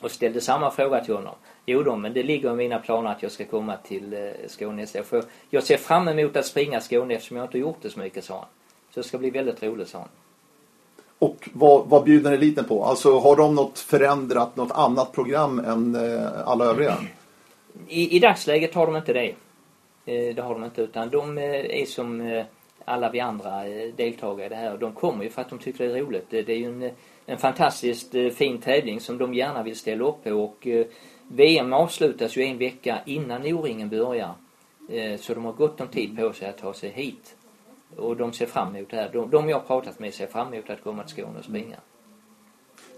och 0.00 0.10
ställde 0.10 0.40
samma 0.40 0.70
fråga 0.70 1.04
till 1.04 1.14
honom. 1.14 1.34
Jo 1.66 1.82
då, 1.82 1.96
men 1.96 2.12
det 2.12 2.22
ligger 2.22 2.52
i 2.52 2.56
mina 2.56 2.78
planer 2.78 3.10
att 3.10 3.22
jag 3.22 3.32
ska 3.32 3.44
komma 3.44 3.76
till 3.76 4.32
Skåne 4.46 4.72
nästa 4.72 5.00
år. 5.00 5.04
För 5.04 5.24
jag 5.50 5.62
ser 5.62 5.76
fram 5.76 6.08
emot 6.08 6.36
att 6.36 6.46
springa 6.46 6.80
Skåne 6.80 7.14
eftersom 7.14 7.36
jag 7.36 7.46
inte 7.46 7.58
gjort 7.58 7.78
det 7.82 7.90
så 7.90 7.98
mycket, 7.98 8.24
sa 8.24 8.34
han. 8.34 8.48
Så 8.90 9.00
det 9.00 9.06
ska 9.06 9.18
bli 9.18 9.30
väldigt 9.30 9.62
roligt, 9.62 9.88
sa 9.88 9.98
han. 9.98 10.08
Och 11.18 11.48
vad, 11.52 11.86
vad 11.88 12.04
bjuder 12.04 12.32
eliten 12.32 12.64
på? 12.64 12.84
Alltså 12.84 13.18
har 13.18 13.36
de 13.36 13.54
något 13.54 13.78
förändrat, 13.78 14.56
något 14.56 14.72
annat 14.72 15.12
program 15.12 15.58
än 15.58 15.94
eh, 15.94 16.48
alla 16.48 16.64
övriga? 16.64 16.96
I, 17.88 18.16
I 18.16 18.18
dagsläget 18.18 18.74
har 18.74 18.86
de 18.86 18.96
inte 18.96 19.12
det. 19.12 19.34
Eh, 20.06 20.34
det 20.34 20.42
har 20.42 20.54
de 20.54 20.64
inte, 20.64 20.82
utan 20.82 21.10
de 21.10 21.38
eh, 21.38 21.44
är 21.80 21.86
som 21.86 22.20
eh, 22.20 22.44
alla 22.84 23.10
vi 23.10 23.20
andra 23.20 23.66
eh, 23.66 23.94
deltagare 23.96 24.46
i 24.46 24.48
det 24.48 24.56
här. 24.56 24.76
De 24.76 24.92
kommer 24.92 25.24
ju 25.24 25.30
för 25.30 25.42
att 25.42 25.50
de 25.50 25.58
tycker 25.58 25.88
det 25.88 25.98
är 25.98 26.02
roligt. 26.02 26.26
Det, 26.30 26.42
det 26.42 26.52
är 26.52 26.58
ju 26.58 26.84
en, 26.84 26.90
en 27.26 27.38
fantastiskt 27.38 28.14
eh, 28.14 28.28
fin 28.28 28.58
tävling 28.58 29.00
som 29.00 29.18
de 29.18 29.34
gärna 29.34 29.62
vill 29.62 29.76
ställa 29.76 30.04
upp 30.04 30.24
på 30.24 30.30
och 30.30 30.66
eh, 30.66 30.86
VM 31.28 31.72
avslutas 31.72 32.36
ju 32.36 32.42
en 32.42 32.58
vecka 32.58 32.98
innan 33.06 33.42
O-ringen 33.42 33.88
börjar. 33.88 34.34
Eh, 34.88 35.16
så 35.16 35.34
de 35.34 35.44
har 35.44 35.52
gott 35.52 35.80
om 35.80 35.88
tid 35.88 36.16
på 36.16 36.32
sig 36.32 36.48
att 36.48 36.58
ta 36.58 36.74
sig 36.74 36.90
hit. 36.90 37.35
Och 37.96 38.16
de 38.16 38.32
ser 38.32 38.46
fram 38.46 38.76
emot 38.76 38.90
det 38.90 38.96
här. 38.96 39.10
De, 39.12 39.30
de 39.30 39.48
jag 39.48 39.58
har 39.58 39.66
pratat 39.66 39.98
med 39.98 40.14
ser 40.14 40.26
fram 40.26 40.54
emot 40.54 40.70
att 40.70 40.82
komma 40.82 41.02
till 41.02 41.16
Skåne 41.16 41.38
och 41.38 41.44
springa. 41.44 41.76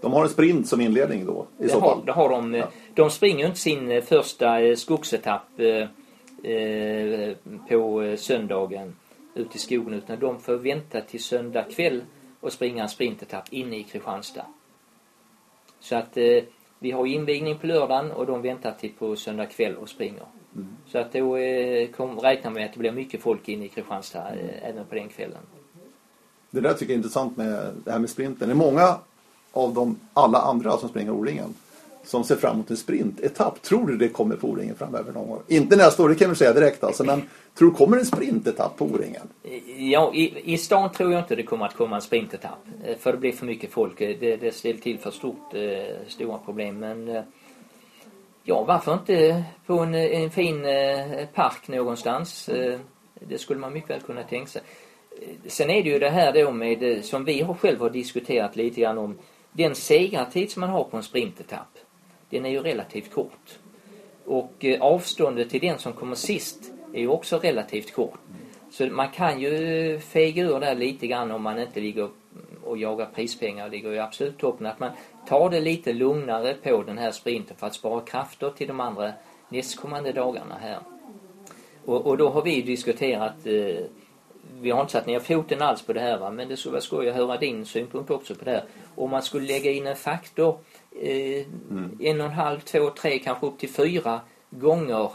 De 0.01 0.13
har 0.13 0.23
en 0.23 0.29
sprint 0.29 0.67
som 0.67 0.81
inledning 0.81 1.25
då 1.25 1.47
i 1.59 1.63
det 1.63 1.69
så 1.69 1.79
har, 1.79 1.95
fall. 1.95 2.05
det 2.05 2.11
har 2.11 2.29
de. 2.29 2.53
Ja. 2.53 2.69
De 2.93 3.09
springer 3.09 3.45
inte 3.45 3.59
sin 3.59 3.91
eh, 3.91 4.03
första 4.03 4.61
eh, 4.61 4.75
skogsetapp 4.75 5.59
eh, 5.59 5.87
på 7.69 8.15
söndagen 8.17 8.95
ut 9.33 9.55
i 9.55 9.59
skogen 9.59 9.93
utan 9.93 10.19
de 10.19 10.39
får 10.39 10.55
vänta 10.55 11.01
till 11.01 11.23
söndag 11.23 11.63
kväll 11.63 12.01
och 12.39 12.53
springa 12.53 12.83
en 12.83 12.89
sprintetapp 12.89 13.45
inne 13.49 13.77
i 13.77 13.83
Kristianstad. 13.83 14.45
Så 15.79 15.95
att 15.95 16.17
eh, 16.17 16.43
vi 16.79 16.91
har 16.91 17.05
invigning 17.05 17.57
på 17.57 17.67
lördagen 17.67 18.11
och 18.11 18.25
de 18.25 18.41
väntar 18.41 18.71
till 18.71 18.91
på 18.99 19.15
söndag 19.15 19.45
kväll 19.45 19.75
och 19.75 19.89
springer. 19.89 20.23
Mm. 20.55 20.67
Så 20.87 20.97
att 20.97 21.13
då 21.13 21.37
eh, 21.37 21.89
kom, 21.89 22.19
räknar 22.19 22.51
med 22.51 22.65
att 22.65 22.73
det 22.73 22.79
blir 22.79 22.91
mycket 22.91 23.21
folk 23.21 23.49
inne 23.49 23.65
i 23.65 23.69
Kristianstad 23.69 24.29
eh, 24.29 24.69
även 24.69 24.85
på 24.85 24.95
den 24.95 25.09
kvällen. 25.09 25.41
Det 26.51 26.61
där 26.61 26.73
tycker 26.73 26.85
jag 26.85 26.91
är 26.91 26.97
intressant 26.97 27.37
med 27.37 27.73
det 27.85 27.91
här 27.91 27.99
med 27.99 28.09
sprinten. 28.09 28.47
Det 28.47 28.53
är 28.53 28.55
många 28.55 28.97
av 29.51 29.73
de 29.73 29.99
alla 30.13 30.37
andra 30.37 30.77
som 30.77 30.89
springer 30.89 31.11
O-ringen 31.11 31.53
som 32.03 32.23
ser 32.23 32.35
fram 32.35 32.53
emot 32.53 32.71
en 32.71 32.77
sprintetapp. 32.77 33.61
Tror 33.61 33.87
du 33.87 33.97
det 33.97 34.09
kommer 34.09 34.35
på 34.35 34.47
O-ringen 34.47 34.75
framöver 34.75 35.13
någon 35.13 35.27
gång? 35.27 35.41
Inte 35.47 35.75
nästa 35.75 36.03
år, 36.03 36.09
det 36.09 36.15
kan 36.15 36.29
vi 36.29 36.35
säga 36.35 36.53
direkt 36.53 36.83
alltså, 36.83 37.03
men 37.03 37.21
tror 37.57 37.69
du 37.69 37.75
kommer 37.75 37.97
en 37.97 38.05
sprintetapp 38.05 38.77
på 38.77 38.85
O-ringen? 38.85 39.27
Ja, 39.77 40.13
i, 40.13 40.53
i 40.53 40.57
stan 40.57 40.91
tror 40.91 41.11
jag 41.11 41.21
inte 41.21 41.35
det 41.35 41.43
kommer 41.43 41.65
att 41.65 41.75
komma 41.75 41.95
en 41.95 42.01
sprintetapp. 42.01 42.67
Eh, 42.85 42.97
för 42.97 43.11
det 43.11 43.17
blir 43.17 43.31
för 43.31 43.45
mycket 43.45 43.71
folk. 43.71 44.01
Eh, 44.01 44.15
det, 44.19 44.35
det 44.35 44.51
ställer 44.51 44.79
till 44.79 44.99
för 44.99 45.11
stort, 45.11 45.53
eh, 45.53 46.07
stora 46.07 46.37
problem. 46.37 46.79
Men 46.79 47.07
eh, 47.07 47.23
ja, 48.43 48.63
varför 48.63 48.93
inte 48.93 49.43
på 49.65 49.79
en, 49.79 49.95
en 49.95 50.31
fin 50.31 50.65
eh, 50.65 51.25
park 51.33 51.67
någonstans? 51.67 52.49
Eh, 52.49 52.79
det 53.13 53.37
skulle 53.37 53.59
man 53.59 53.73
mycket 53.73 53.89
väl 53.89 54.01
kunna 54.01 54.23
tänka 54.23 54.47
sig. 54.47 54.61
Eh, 55.21 55.27
sen 55.47 55.69
är 55.69 55.83
det 55.83 55.89
ju 55.89 55.99
det 55.99 56.09
här 56.09 56.33
då 56.33 56.51
med, 56.51 57.05
som 57.05 57.25
vi 57.25 57.41
har 57.41 57.53
själv 57.53 57.79
har 57.79 57.89
diskuterat 57.89 58.55
lite 58.55 58.81
grann 58.81 58.97
om, 58.97 59.17
den 59.51 59.75
segertid 59.75 60.51
som 60.51 60.59
man 60.61 60.69
har 60.69 60.83
på 60.83 60.97
en 60.97 61.03
sprintetapp, 61.03 61.77
den 62.29 62.45
är 62.45 62.49
ju 62.49 62.61
relativt 62.61 63.13
kort. 63.13 63.59
Och 64.25 64.65
eh, 64.65 64.81
avståndet 64.81 65.49
till 65.49 65.61
den 65.61 65.79
som 65.79 65.93
kommer 65.93 66.15
sist 66.15 66.71
är 66.93 66.99
ju 66.99 67.07
också 67.07 67.37
relativt 67.37 67.93
kort. 67.93 68.19
Så 68.71 68.85
man 68.85 69.09
kan 69.09 69.39
ju 69.39 69.99
fega 69.99 70.43
ur 70.43 70.59
där 70.59 70.75
lite 70.75 71.07
grann 71.07 71.31
om 71.31 71.41
man 71.41 71.59
inte 71.59 71.79
ligger 71.79 72.09
och 72.63 72.77
jagar 72.77 73.09
prispengar. 73.15 73.69
ligger 73.69 73.91
ju 73.91 73.99
absolut 73.99 74.37
toppen. 74.37 74.65
Att 74.65 74.79
man 74.79 74.91
tar 75.27 75.49
det 75.49 75.59
lite 75.59 75.93
lugnare 75.93 76.53
på 76.53 76.83
den 76.83 76.97
här 76.97 77.11
sprinten 77.11 77.57
för 77.57 77.67
att 77.67 77.73
spara 77.73 78.01
krafter 78.01 78.49
till 78.49 78.67
de 78.67 78.79
andra 78.79 79.11
nästkommande 79.49 80.11
dagarna 80.11 80.55
här. 80.61 80.79
Och, 81.85 82.05
och 82.05 82.17
då 82.17 82.29
har 82.29 82.41
vi 82.41 82.61
diskuterat 82.61 83.45
eh, 83.45 83.85
vi 84.61 84.71
har 84.71 84.81
inte 84.81 84.93
satt 84.93 85.07
ner 85.07 85.19
foten 85.19 85.61
alls 85.61 85.81
på 85.81 85.93
det 85.93 85.99
här 85.99 86.17
va? 86.17 86.31
men 86.31 86.49
det 86.49 86.57
skulle 86.57 86.71
vara 86.71 86.81
skoj 86.81 87.09
att 87.09 87.15
höra 87.15 87.37
din 87.37 87.65
synpunkt 87.65 88.11
också 88.11 88.35
på 88.35 88.45
det 88.45 88.51
här. 88.51 88.63
Om 88.95 89.09
man 89.09 89.21
skulle 89.21 89.47
lägga 89.47 89.71
in 89.71 89.87
en 89.87 89.95
faktor 89.95 90.57
eh, 91.01 91.45
en 91.99 92.19
och 92.21 92.25
en 92.27 92.31
halv, 92.33 92.59
två, 92.59 92.89
tre, 92.89 93.19
kanske 93.19 93.45
upp 93.45 93.59
till 93.59 93.69
fyra 93.69 94.21
gånger 94.49 95.09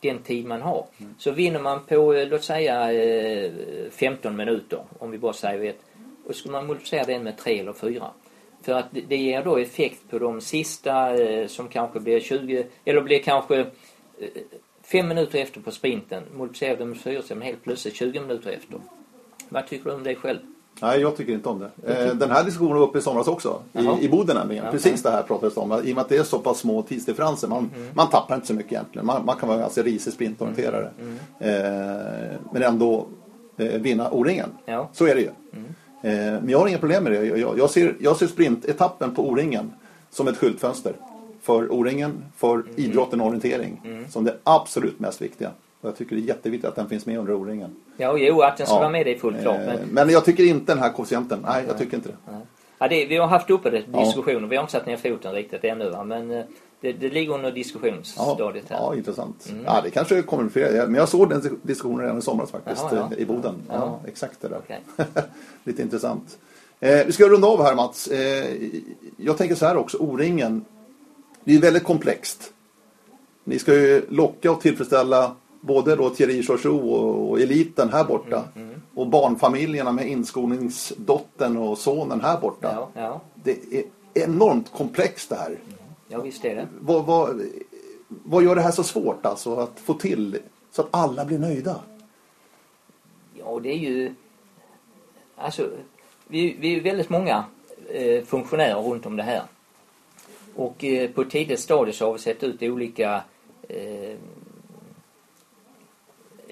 den 0.00 0.18
tid 0.18 0.46
man 0.46 0.62
har. 0.62 0.86
Så 1.18 1.30
vinner 1.30 1.60
man 1.60 1.80
på, 1.86 2.14
eh, 2.14 2.28
låt 2.28 2.44
säga 2.44 2.92
eh, 2.92 3.52
15 3.90 4.36
minuter, 4.36 4.84
om 4.98 5.10
vi 5.10 5.18
bara 5.18 5.32
säger 5.32 5.70
ett. 5.70 5.80
Och 6.26 6.34
skulle 6.34 6.52
man 6.52 6.66
multiplicera 6.66 7.04
den 7.04 7.22
med 7.22 7.38
tre 7.38 7.58
eller 7.60 7.72
fyra. 7.72 8.10
För 8.62 8.72
att 8.72 8.86
det- 9.08 9.16
ger 9.16 9.42
då 9.44 9.56
effekt 9.56 10.10
på 10.10 10.18
de 10.18 10.40
sista 10.40 11.14
eh, 11.22 11.46
som 11.46 11.68
kanske 11.68 12.00
blir 12.00 12.20
20, 12.20 12.66
eller 12.84 13.00
blir 13.00 13.18
kanske 13.22 13.58
eh, 13.58 13.66
fem 14.82 15.08
minuter 15.08 15.38
efter 15.38 15.60
på 15.60 15.70
sprinten. 15.70 16.22
Multiplicerar 16.36 16.76
det 16.76 16.84
med 16.84 16.98
fyra 17.00 17.22
så 17.22 17.34
är 17.34 17.38
man 17.38 17.46
helt 17.46 17.62
plötsligt 17.64 17.94
20 17.96 18.20
minuter 18.20 18.50
efter. 18.50 18.78
Vad 19.48 19.66
tycker 19.66 19.84
du 19.90 19.96
om 19.96 20.02
det 20.02 20.14
själv? 20.14 20.38
Nej, 20.80 21.00
jag 21.00 21.16
tycker 21.16 21.32
inte 21.32 21.48
om 21.48 21.58
det. 21.58 21.92
Eh, 22.08 22.14
den 22.14 22.30
här 22.30 22.44
diskussionen 22.44 22.74
var 22.78 22.86
uppe 22.86 22.98
i 22.98 23.00
somras 23.00 23.28
också. 23.28 23.62
Jaha. 23.72 23.98
I, 24.00 24.04
i 24.04 24.08
Boden 24.08 24.36
nämligen. 24.36 24.64
Ja, 24.64 24.70
Precis 24.70 25.02
det 25.02 25.10
här 25.10 25.22
pratades 25.22 25.56
om. 25.56 25.72
I 25.72 25.76
och 25.92 25.94
med 25.94 25.98
att 25.98 26.08
det 26.08 26.16
är 26.16 26.22
så 26.22 26.38
pass 26.38 26.58
små 26.58 26.82
tidsdifferenser. 26.82 27.48
Man, 27.48 27.70
Mm. 27.74 27.88
man 27.94 28.10
tappar 28.10 28.34
inte 28.34 28.46
så 28.46 28.54
mycket 28.54 28.72
egentligen. 28.72 29.06
Man, 29.06 29.24
man 29.24 29.36
kan 29.36 29.48
vara 29.48 29.58
ganska 29.58 29.82
risig 29.82 30.12
sprintorienterare. 30.12 30.90
Mm. 31.00 31.16
Eh, 31.38 32.36
men 32.52 32.62
ändå 32.62 33.06
eh, 33.56 33.66
vinna 33.80 34.10
O-ringen. 34.10 34.48
Ja. 34.64 34.88
Så 34.92 35.06
är 35.06 35.14
det 35.14 35.20
ju. 35.20 35.26
Eh, 36.02 36.40
men 36.40 36.48
jag 36.48 36.58
har 36.58 36.68
inga 36.68 36.78
problem 36.78 37.02
med 37.04 37.12
det. 37.12 37.24
Jag, 37.24 37.38
jag, 37.38 37.58
jag, 37.58 37.70
ser, 37.70 37.96
jag 38.00 38.16
ser 38.16 38.26
sprintetappen 38.26 39.14
på 39.14 39.28
O-ringen 39.28 39.72
som 40.10 40.28
ett 40.28 40.36
skyltfönster. 40.36 40.92
För 41.42 41.72
O-ringen, 41.72 42.24
för 42.36 42.54
Mm. 42.54 42.66
idrotten 42.76 43.20
och 43.20 43.26
orientering. 43.26 44.04
Som 44.08 44.24
det 44.24 44.36
absolut 44.44 45.00
mest 45.00 45.22
viktiga. 45.22 45.50
Jag 45.84 45.96
tycker 45.96 46.16
det 46.16 46.22
är 46.22 46.26
jätteviktigt 46.26 46.68
att 46.68 46.76
den 46.76 46.88
finns 46.88 47.06
med 47.06 47.18
under 47.18 47.32
O-ringen. 47.34 47.76
Ja, 47.96 48.16
jo, 48.18 48.42
att 48.42 48.56
den 48.56 48.66
ska 48.66 48.76
Ja. 48.76 48.80
vara 48.80 48.90
med 48.90 49.06
det 49.06 49.14
är 49.14 49.18
fullt 49.18 49.40
klart. 49.42 49.56
Eh, 49.60 49.66
Men, 49.66 49.78
Men 49.90 50.10
jag 50.10 50.24
tycker 50.24 50.44
inte 50.44 50.72
den 50.74 50.82
här 50.82 50.92
koefficienten. 50.92 51.38
Nej, 51.46 51.64
jag 51.68 51.78
tycker 51.78 51.96
inte 51.96 52.08
det. 52.08 52.16
ja, 52.78 52.88
det, 52.88 53.06
vi 53.06 53.16
har 53.16 53.26
haft 53.26 53.50
uppe 53.50 53.70
det 53.70 53.82
Ja. 53.92 54.00
diskussioner. 54.04 54.48
Vi 54.48 54.56
har 54.56 54.62
inte 54.62 54.72
satt 54.72 54.86
ner 54.86 54.96
foten 54.96 55.32
riktigt 55.32 55.64
ännu 55.64 56.04
men 56.04 56.30
eh, 56.30 56.44
det, 56.80 56.92
det 56.92 57.08
ligger 57.08 57.34
under 57.34 57.48
Ja, 57.48 57.54
diskussionsstadiet 57.54 58.64
här. 58.68 58.76
ja 58.76 58.94
intressant. 58.96 59.52
Ja, 59.64 59.80
det 59.84 59.90
kanske 59.90 60.22
kommer 60.22 60.48
fler. 60.48 60.86
Men 60.86 60.94
jag 60.94 61.08
såg 61.08 61.28
den 61.30 61.58
diskussionen 61.62 62.00
redan 62.00 62.18
i 62.18 62.22
somras 62.22 62.50
faktiskt. 62.50 62.82
Jaha, 62.90 63.08
ja. 63.10 63.16
eh, 63.16 63.22
I 63.22 63.26
Boden. 63.26 63.54
Ja, 63.68 63.74
Ja. 63.74 64.00
Exakt 64.08 64.40
det 64.40 64.48
där. 64.48 64.58
Okej. 64.58 64.80
Lite 65.64 65.82
intressant. 65.82 66.38
Eh, 66.80 67.06
vi 67.06 67.12
ska 67.12 67.28
runda 67.28 67.48
av 67.48 67.62
här 67.62 67.74
Mats. 67.74 68.06
Eh, 68.08 68.46
jag 69.16 69.38
tänker 69.38 69.54
så 69.54 69.66
här 69.66 69.76
också. 69.76 69.96
O-ringen. 69.98 70.64
Det 71.44 71.54
är 71.54 71.60
väldigt 71.60 71.84
komplext. 71.84 72.52
Ni 73.44 73.58
ska 73.58 73.74
ju 73.74 74.02
locka 74.08 74.50
och 74.52 74.60
tillfredsställa 74.60 75.34
både 75.62 75.96
då 75.96 76.10
Thierry 76.10 76.42
Chouchou 76.42 76.80
och, 76.90 77.40
eliten 77.40 77.88
här 77.92 78.04
borta. 78.04 78.44
Mm, 78.56 78.82
Och 78.94 79.06
barnfamiljerna 79.06 79.92
med 79.92 80.08
inskolningsdottern 80.08 81.56
och 81.56 81.78
sonen 81.78 82.20
här 82.20 82.40
borta. 82.40 82.72
Ja, 82.74 82.90
ja, 83.02 83.20
Det 83.34 83.50
är 83.72 83.84
enormt 84.14 84.72
komplext 84.72 85.28
det 85.28 85.36
här. 85.36 85.58
ja, 86.08 86.20
visst 86.20 86.44
är 86.44 86.54
det. 86.56 86.68
Vad, 86.80 87.04
vad, 87.06 87.42
vad 88.08 88.42
gör 88.44 88.54
det 88.54 88.60
här 88.62 88.70
så 88.70 88.82
svårt 88.82 89.26
alltså 89.26 89.56
att 89.56 89.80
få 89.80 89.94
till 89.94 90.38
så 90.70 90.82
att 90.82 90.88
alla 90.90 91.24
blir 91.24 91.38
nöjda? 91.38 91.80
Ja, 93.34 93.60
det 93.62 93.68
är 93.72 93.78
ju... 93.78 94.14
Alltså, 95.36 95.70
vi, 96.28 96.56
vi 96.60 96.76
är 96.76 96.80
väldigt 96.82 97.10
många 97.10 97.44
eh, 97.88 98.24
funktionärer 98.24 98.82
runt 98.82 99.06
om 99.06 99.16
det 99.16 99.22
här. 99.22 99.42
Och 100.56 100.84
eh, 100.84 101.10
på 101.10 101.22
ett 101.22 101.30
tidigt 101.30 101.60
stadie 101.60 101.92
så 101.92 102.06
har 102.06 102.12
vi 102.12 102.18
sett 102.18 102.42
ut 102.42 102.62
olika 102.62 103.22
eh, 103.68 104.16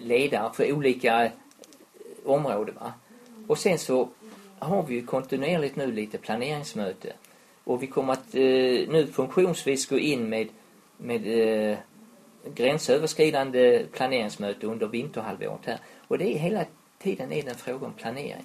ledare 0.00 0.52
för 0.52 0.72
olika 0.72 1.24
eh, 1.24 1.30
områden. 2.24 2.74
Va? 2.74 2.92
Och 3.48 3.58
sen 3.58 3.78
så 3.78 4.08
har 4.58 4.82
vi 4.82 4.94
ju 4.94 5.06
kontinuerligt 5.06 5.76
nu 5.76 5.92
lite 5.92 6.18
planeringsmöte. 6.18 7.12
Och 7.64 7.82
vi 7.82 7.86
kommer 7.86 8.12
att 8.12 8.34
eh, 8.34 8.88
nu 8.88 9.08
funktionsvis 9.12 9.86
gå 9.86 9.98
in 9.98 10.28
med, 10.28 10.48
med 10.96 11.26
eh, 11.26 11.78
gränsöverskridande 12.54 13.84
planeringsmöte 13.92 14.66
under 14.66 14.86
vinterhalvåret 14.86 15.66
här. 15.66 15.78
Och 16.08 16.18
det 16.18 16.34
är 16.34 16.38
hela 16.38 16.64
tiden 16.98 17.32
är 17.32 17.42
det 17.42 17.50
en 17.50 17.56
fråga 17.56 17.86
om 17.86 17.92
planering. 17.92 18.44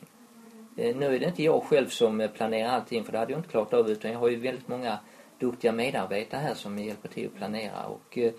Eh, 0.78 0.96
Nu 0.96 1.16
är 1.16 1.20
det 1.20 1.26
inte 1.26 1.44
jag 1.44 1.64
själv 1.64 1.88
som 1.88 2.22
eh, 2.22 2.32
planerar 2.32 2.70
allting 2.70 3.04
för 3.04 3.12
det 3.12 3.18
hade 3.18 3.32
jag 3.32 3.40
inte 3.40 3.50
klarat 3.50 3.74
av 3.74 3.90
utan 3.90 4.12
jag 4.12 4.20
har 4.20 4.30
ju 4.30 4.36
väldigt 4.36 4.68
många 4.68 5.00
duktiga 5.40 5.72
medarbetare 5.72 6.42
här 6.42 6.54
som 6.54 6.80
hjälper 6.80 7.10
till 7.10 7.28
att 7.28 7.36
planera 7.36 7.86
och 7.86 8.18
eh, 8.18 8.34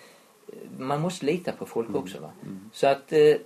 man 0.79 1.01
måste 1.01 1.27
lita 1.27 1.53
på 1.53 1.67
folk 1.67 1.95
också 1.95 2.21
va. 2.21 2.31
Så 2.73 2.87
att 2.87 3.13
eh, 3.13 3.37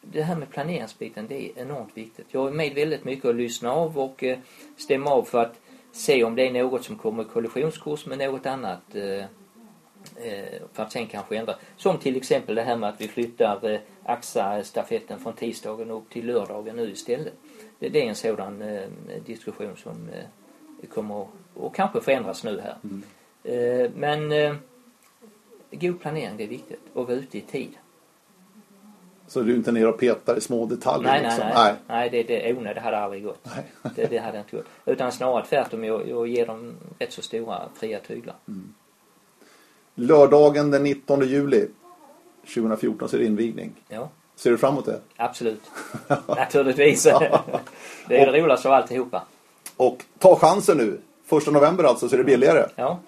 det 0.00 0.22
här 0.22 0.36
med 0.36 0.50
planeringsbiten 0.50 1.26
det 1.28 1.46
är 1.46 1.62
enormt 1.62 1.96
viktigt. 1.96 2.26
Jag 2.30 2.48
är 2.48 2.52
med 2.52 2.74
väldigt 2.74 3.04
mycket 3.04 3.24
och 3.24 3.34
lyssna 3.34 3.72
av 3.72 3.98
och 3.98 4.24
eh, 4.24 4.38
stämma 4.76 5.10
av 5.10 5.22
för 5.22 5.42
att 5.42 5.60
se 5.92 6.24
om 6.24 6.34
det 6.34 6.46
är 6.46 6.52
något 6.52 6.84
som 6.84 6.96
kommer 6.96 7.22
i 7.22 7.26
kollisionskurs 7.26 8.06
med 8.06 8.18
något 8.18 8.46
annat 8.46 8.94
eh, 8.94 9.24
eh, 10.26 10.62
för 10.72 10.82
att 10.82 10.92
sen 10.92 11.06
kanske 11.06 11.36
ändra. 11.36 11.54
Som 11.76 11.98
till 11.98 12.16
exempel 12.16 12.54
det 12.54 12.62
här 12.62 12.76
med 12.76 12.88
att 12.88 13.00
vi 13.00 13.08
flyttar 13.08 13.70
eh, 13.70 13.80
AXA-stafetten 14.04 15.18
från 15.18 15.32
tisdagen 15.32 15.90
upp 15.90 16.10
till 16.10 16.26
lördagen 16.26 16.76
nu 16.76 16.90
istället. 16.90 17.34
Det, 17.78 17.88
det 17.88 18.02
är 18.02 18.08
en 18.08 18.14
sådan 18.14 18.62
eh, 18.62 18.88
diskussion 19.26 19.76
som 19.76 20.08
eh, 20.08 20.88
kommer 20.88 21.22
att, 21.22 21.28
och 21.54 21.74
kanske 21.74 22.00
förändras 22.00 22.44
nu 22.44 22.60
här. 22.60 22.76
Eh, 23.44 23.90
men 23.94 24.32
eh, 24.32 24.54
god 25.80 26.00
planering 26.00 26.36
det 26.36 26.44
är 26.44 26.48
viktigt 26.48 26.80
och 26.92 27.06
vara 27.06 27.16
ute 27.16 27.38
i 27.38 27.40
tid. 27.40 27.70
Så 29.28 29.42
du 29.42 29.52
är 29.52 29.56
inte 29.56 29.72
ner 29.72 29.88
och 29.88 29.98
petar 29.98 30.36
i 30.36 30.40
små 30.40 30.66
detaljer? 30.66 31.10
Nej, 31.10 31.22
nej, 31.22 31.30
liksom. 31.30 31.50
nej. 31.54 31.74
Nej, 31.86 32.10
det, 32.10 32.22
det, 32.22 32.52
oh, 32.52 32.62
nej, 32.62 32.74
det 32.74 32.80
hade 32.80 32.98
aldrig 32.98 33.24
gått. 33.24 33.40
Nej. 33.42 33.64
Det, 33.96 34.06
det 34.06 34.18
hade 34.18 34.38
inte 34.38 34.56
gått. 34.56 34.66
Utan 34.84 35.12
snarare 35.12 35.44
tvärtom, 35.46 35.84
jag, 35.84 36.08
jag 36.08 36.28
ger 36.28 36.46
dem 36.46 36.74
rätt 36.98 37.12
så 37.12 37.22
stora 37.22 37.62
fria 37.74 38.00
tyglar. 38.00 38.36
Lördagen 39.94 40.70
den 40.70 40.82
19 40.82 41.28
juli 41.28 41.68
2014 42.54 43.08
så 43.08 43.16
är 43.16 43.20
det 43.20 43.26
invigning. 43.26 43.72
Ja, 43.88 44.08
Ser 44.36 44.50
du 44.50 44.58
fram 44.58 44.72
emot 44.72 44.86
det? 44.86 45.00
absolut. 45.16 45.62
Naturligtvis. 46.26 47.02
det 48.08 48.20
är 48.20 48.32
det 48.32 48.40
roligaste 48.40 48.68
av 48.68 48.74
alltihopa. 48.74 49.22
Och 49.76 50.04
ta 50.18 50.36
chansen 50.36 50.76
nu. 50.76 51.00
Första 51.24 51.50
november 51.50 51.84
alltså 51.84 52.08
så 52.08 52.14
är 52.14 52.18
det 52.18 52.24
billigare 52.24 52.68
Ja, 52.76 52.98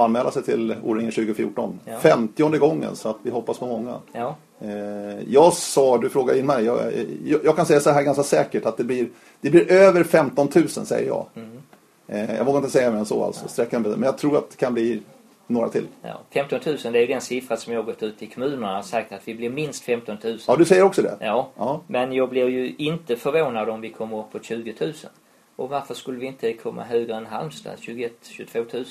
att 0.00 0.04
anmäla 0.04 0.30
sig 0.30 0.42
till 0.42 0.74
O-ringen 0.84 1.12
2014. 1.12 1.80
Ja. 1.84 1.98
50 1.98 2.58
gången 2.58 2.96
så 2.96 3.08
att 3.08 3.16
vi 3.22 3.30
hoppas 3.30 3.58
på 3.58 3.66
många. 3.66 4.00
ja, 4.12 4.36
Eh, 4.60 5.22
jag 5.28 5.52
sa, 5.52 5.98
du 5.98 6.08
frågade 6.08 6.38
in 6.38 6.46
mig, 6.46 6.64
jag, 6.64 6.78
jag, 7.44 7.56
kan 7.56 7.66
säga 7.66 7.80
så 7.80 7.90
här 7.90 8.02
ganska 8.02 8.22
säkert 8.22 8.66
att 8.66 8.76
det 8.76 8.84
blir, 8.84 9.08
det 9.40 9.50
blir 9.50 9.72
över 9.72 10.04
15 10.04 10.48
000 10.54 10.68
säger 10.68 11.06
jag. 11.06 11.26
Eh, 12.08 12.36
jag 12.36 12.44
vågar 12.44 12.58
inte 12.58 12.70
säga 12.70 12.90
mer 12.90 12.98
än 12.98 13.06
så 13.06 13.24
alltså, 13.24 13.48
sträckan, 13.48 13.82
men 13.82 14.02
jag 14.02 14.18
tror 14.18 14.38
att 14.38 14.50
det 14.50 14.56
kan 14.56 14.74
bli 14.74 15.02
några 15.46 15.68
till. 15.68 15.86
Ja, 16.02 16.20
15 16.30 16.60
000 16.66 16.76
det 16.82 16.88
är 16.88 17.00
ju 17.00 17.06
den 17.06 17.20
siffra 17.20 17.56
som 17.56 17.72
jag 17.72 17.84
gått 17.84 18.02
ut 18.02 18.22
i 18.22 18.26
kommunerna 18.26 18.78
och 18.78 18.84
sagt 18.84 19.12
att 19.12 19.28
vi 19.28 19.34
blir 19.34 19.50
minst 19.50 19.84
15 19.84 20.16
000. 20.24 20.38
Ja, 20.46 20.56
du 20.56 20.64
säger 20.64 20.82
också 20.82 21.02
det? 21.02 21.16
Ja, 21.20 21.50
Ja. 21.56 21.80
men 21.86 22.12
jag 22.12 22.30
blir 22.30 22.48
ju 22.48 22.74
inte 22.78 23.16
förvånad 23.16 23.68
om 23.68 23.80
vi 23.80 23.90
kommer 23.90 24.18
upp 24.18 24.32
på 24.32 24.38
20 24.38 24.74
000. 24.80 24.92
Och 25.56 25.68
varför 25.68 25.94
skulle 25.94 26.18
vi 26.18 26.26
inte 26.26 26.52
komma 26.52 26.84
högre 26.84 27.16
än 27.16 27.26
Halmstad, 27.26 27.72
21 27.80 28.12
22 28.22 28.58
000? 28.72 28.84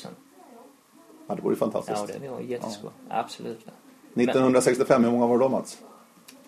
Ja, 1.28 1.36
det 1.36 1.42
vore 1.42 1.54
ju 1.54 1.60
fantastiskt. 1.60 2.04
Ja, 2.08 2.20
det 2.20 2.30
vore 2.30 2.44
jätteskoj. 2.44 2.90
Absolut. 3.10 3.66
va. 3.66 3.72
1965, 4.16 5.04
hur 5.04 5.12
många 5.12 5.28
var 5.28 5.38
det 5.38 5.44
då 5.44 5.50
Mats? 5.50 5.78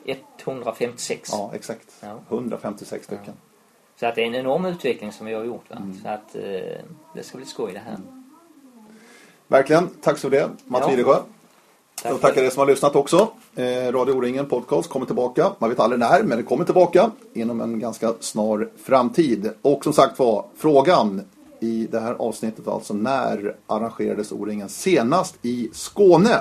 156. 0.06 1.30
Ja, 1.32 1.52
exakt. 1.54 1.96
Ja. 2.00 2.20
156 2.30 3.06
stycken. 3.06 3.34
Så 4.00 4.06
att 4.06 4.16
det 4.16 4.22
är 4.22 4.26
en 4.26 4.36
enorm 4.36 4.66
utveckling 4.66 5.12
som 5.12 5.26
vi 5.26 5.34
har 5.34 5.44
gjort. 5.44 5.70
Va? 5.70 5.76
Mm. 5.76 6.00
Så 6.04 6.08
att 6.08 6.36
eh, 6.36 6.42
det 7.14 7.24
ska 7.24 7.38
bli 7.38 7.46
skoj 7.46 7.74
det 7.74 7.80
här. 7.80 7.98
Verkligen, 9.48 9.90
tack 10.02 10.18
så 10.18 10.30
det 10.30 10.50
Mats 10.66 10.82
Ja. 10.82 10.90
Videsjö. 10.90 11.16
Tack 12.04 12.14
Och 12.14 12.22
tackar 12.22 12.44
er 12.44 12.50
som 12.50 12.60
har 12.60 12.68
lyssnat 12.68 12.96
också. 12.96 13.32
Eh, 13.56 13.92
Radio 13.92 14.14
O-ringen 14.14 14.46
podcast 14.46 14.90
kommer 14.90 15.06
tillbaka. 15.06 15.52
Man 15.60 15.70
vet 15.70 15.80
aldrig 15.80 16.00
när, 16.00 16.24
men 16.24 16.38
det 16.38 16.44
kommer 16.44 16.66
tillbaka 16.66 17.12
inom 17.34 17.62
en 17.62 17.80
ganska 17.80 18.14
snar 18.20 18.70
framtid. 18.84 19.52
Och 19.62 19.84
som 19.84 19.94
sagt 19.94 20.20
var, 20.20 20.46
frågan 20.58 21.22
i 21.60 21.88
det 21.92 22.00
här 22.00 22.14
avsnittet 22.14 22.68
alltså 22.68 22.94
när 22.94 23.56
arrangerades 23.68 24.32
O-ringen 24.32 24.70
senast 24.70 25.36
i 25.42 25.70
Skåne? 25.74 26.38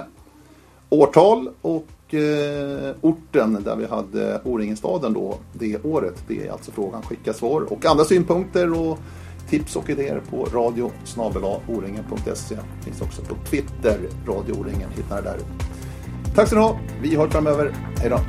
Årtal 0.88 1.50
och 1.62 2.14
eh, 2.14 2.94
orten 3.00 3.62
där 3.64 3.76
vi 3.76 3.86
hade 3.86 4.40
O-ringenstaden 4.44 5.12
då 5.12 5.38
det 5.52 5.84
året. 5.84 6.24
Det 6.28 6.46
är 6.46 6.52
alltså 6.52 6.70
frågan. 6.70 7.02
Skicka 7.02 7.32
svar 7.32 7.72
och 7.72 7.84
andra 7.84 8.04
synpunkter 8.04 8.80
och 8.80 8.98
tips 9.50 9.76
och 9.76 9.90
idéer 9.90 10.22
på 10.30 10.44
radio 10.44 10.90
oringen.se. 11.68 12.56
Finns 12.84 13.00
också 13.00 13.22
på 13.22 13.34
Twitter, 13.50 13.98
Radio 14.26 14.52
O-ringen. 14.52 14.90
Hittar 14.96 15.22
det 15.22 15.22
där. 15.22 15.38
Tack 16.34 16.48
så 16.48 16.54
ni 16.54 16.60
ha. 16.60 16.78
Vi 17.02 17.16
hörs 17.16 17.32
framöver. 17.32 17.74
Hej 18.00 18.10
då. 18.10 18.20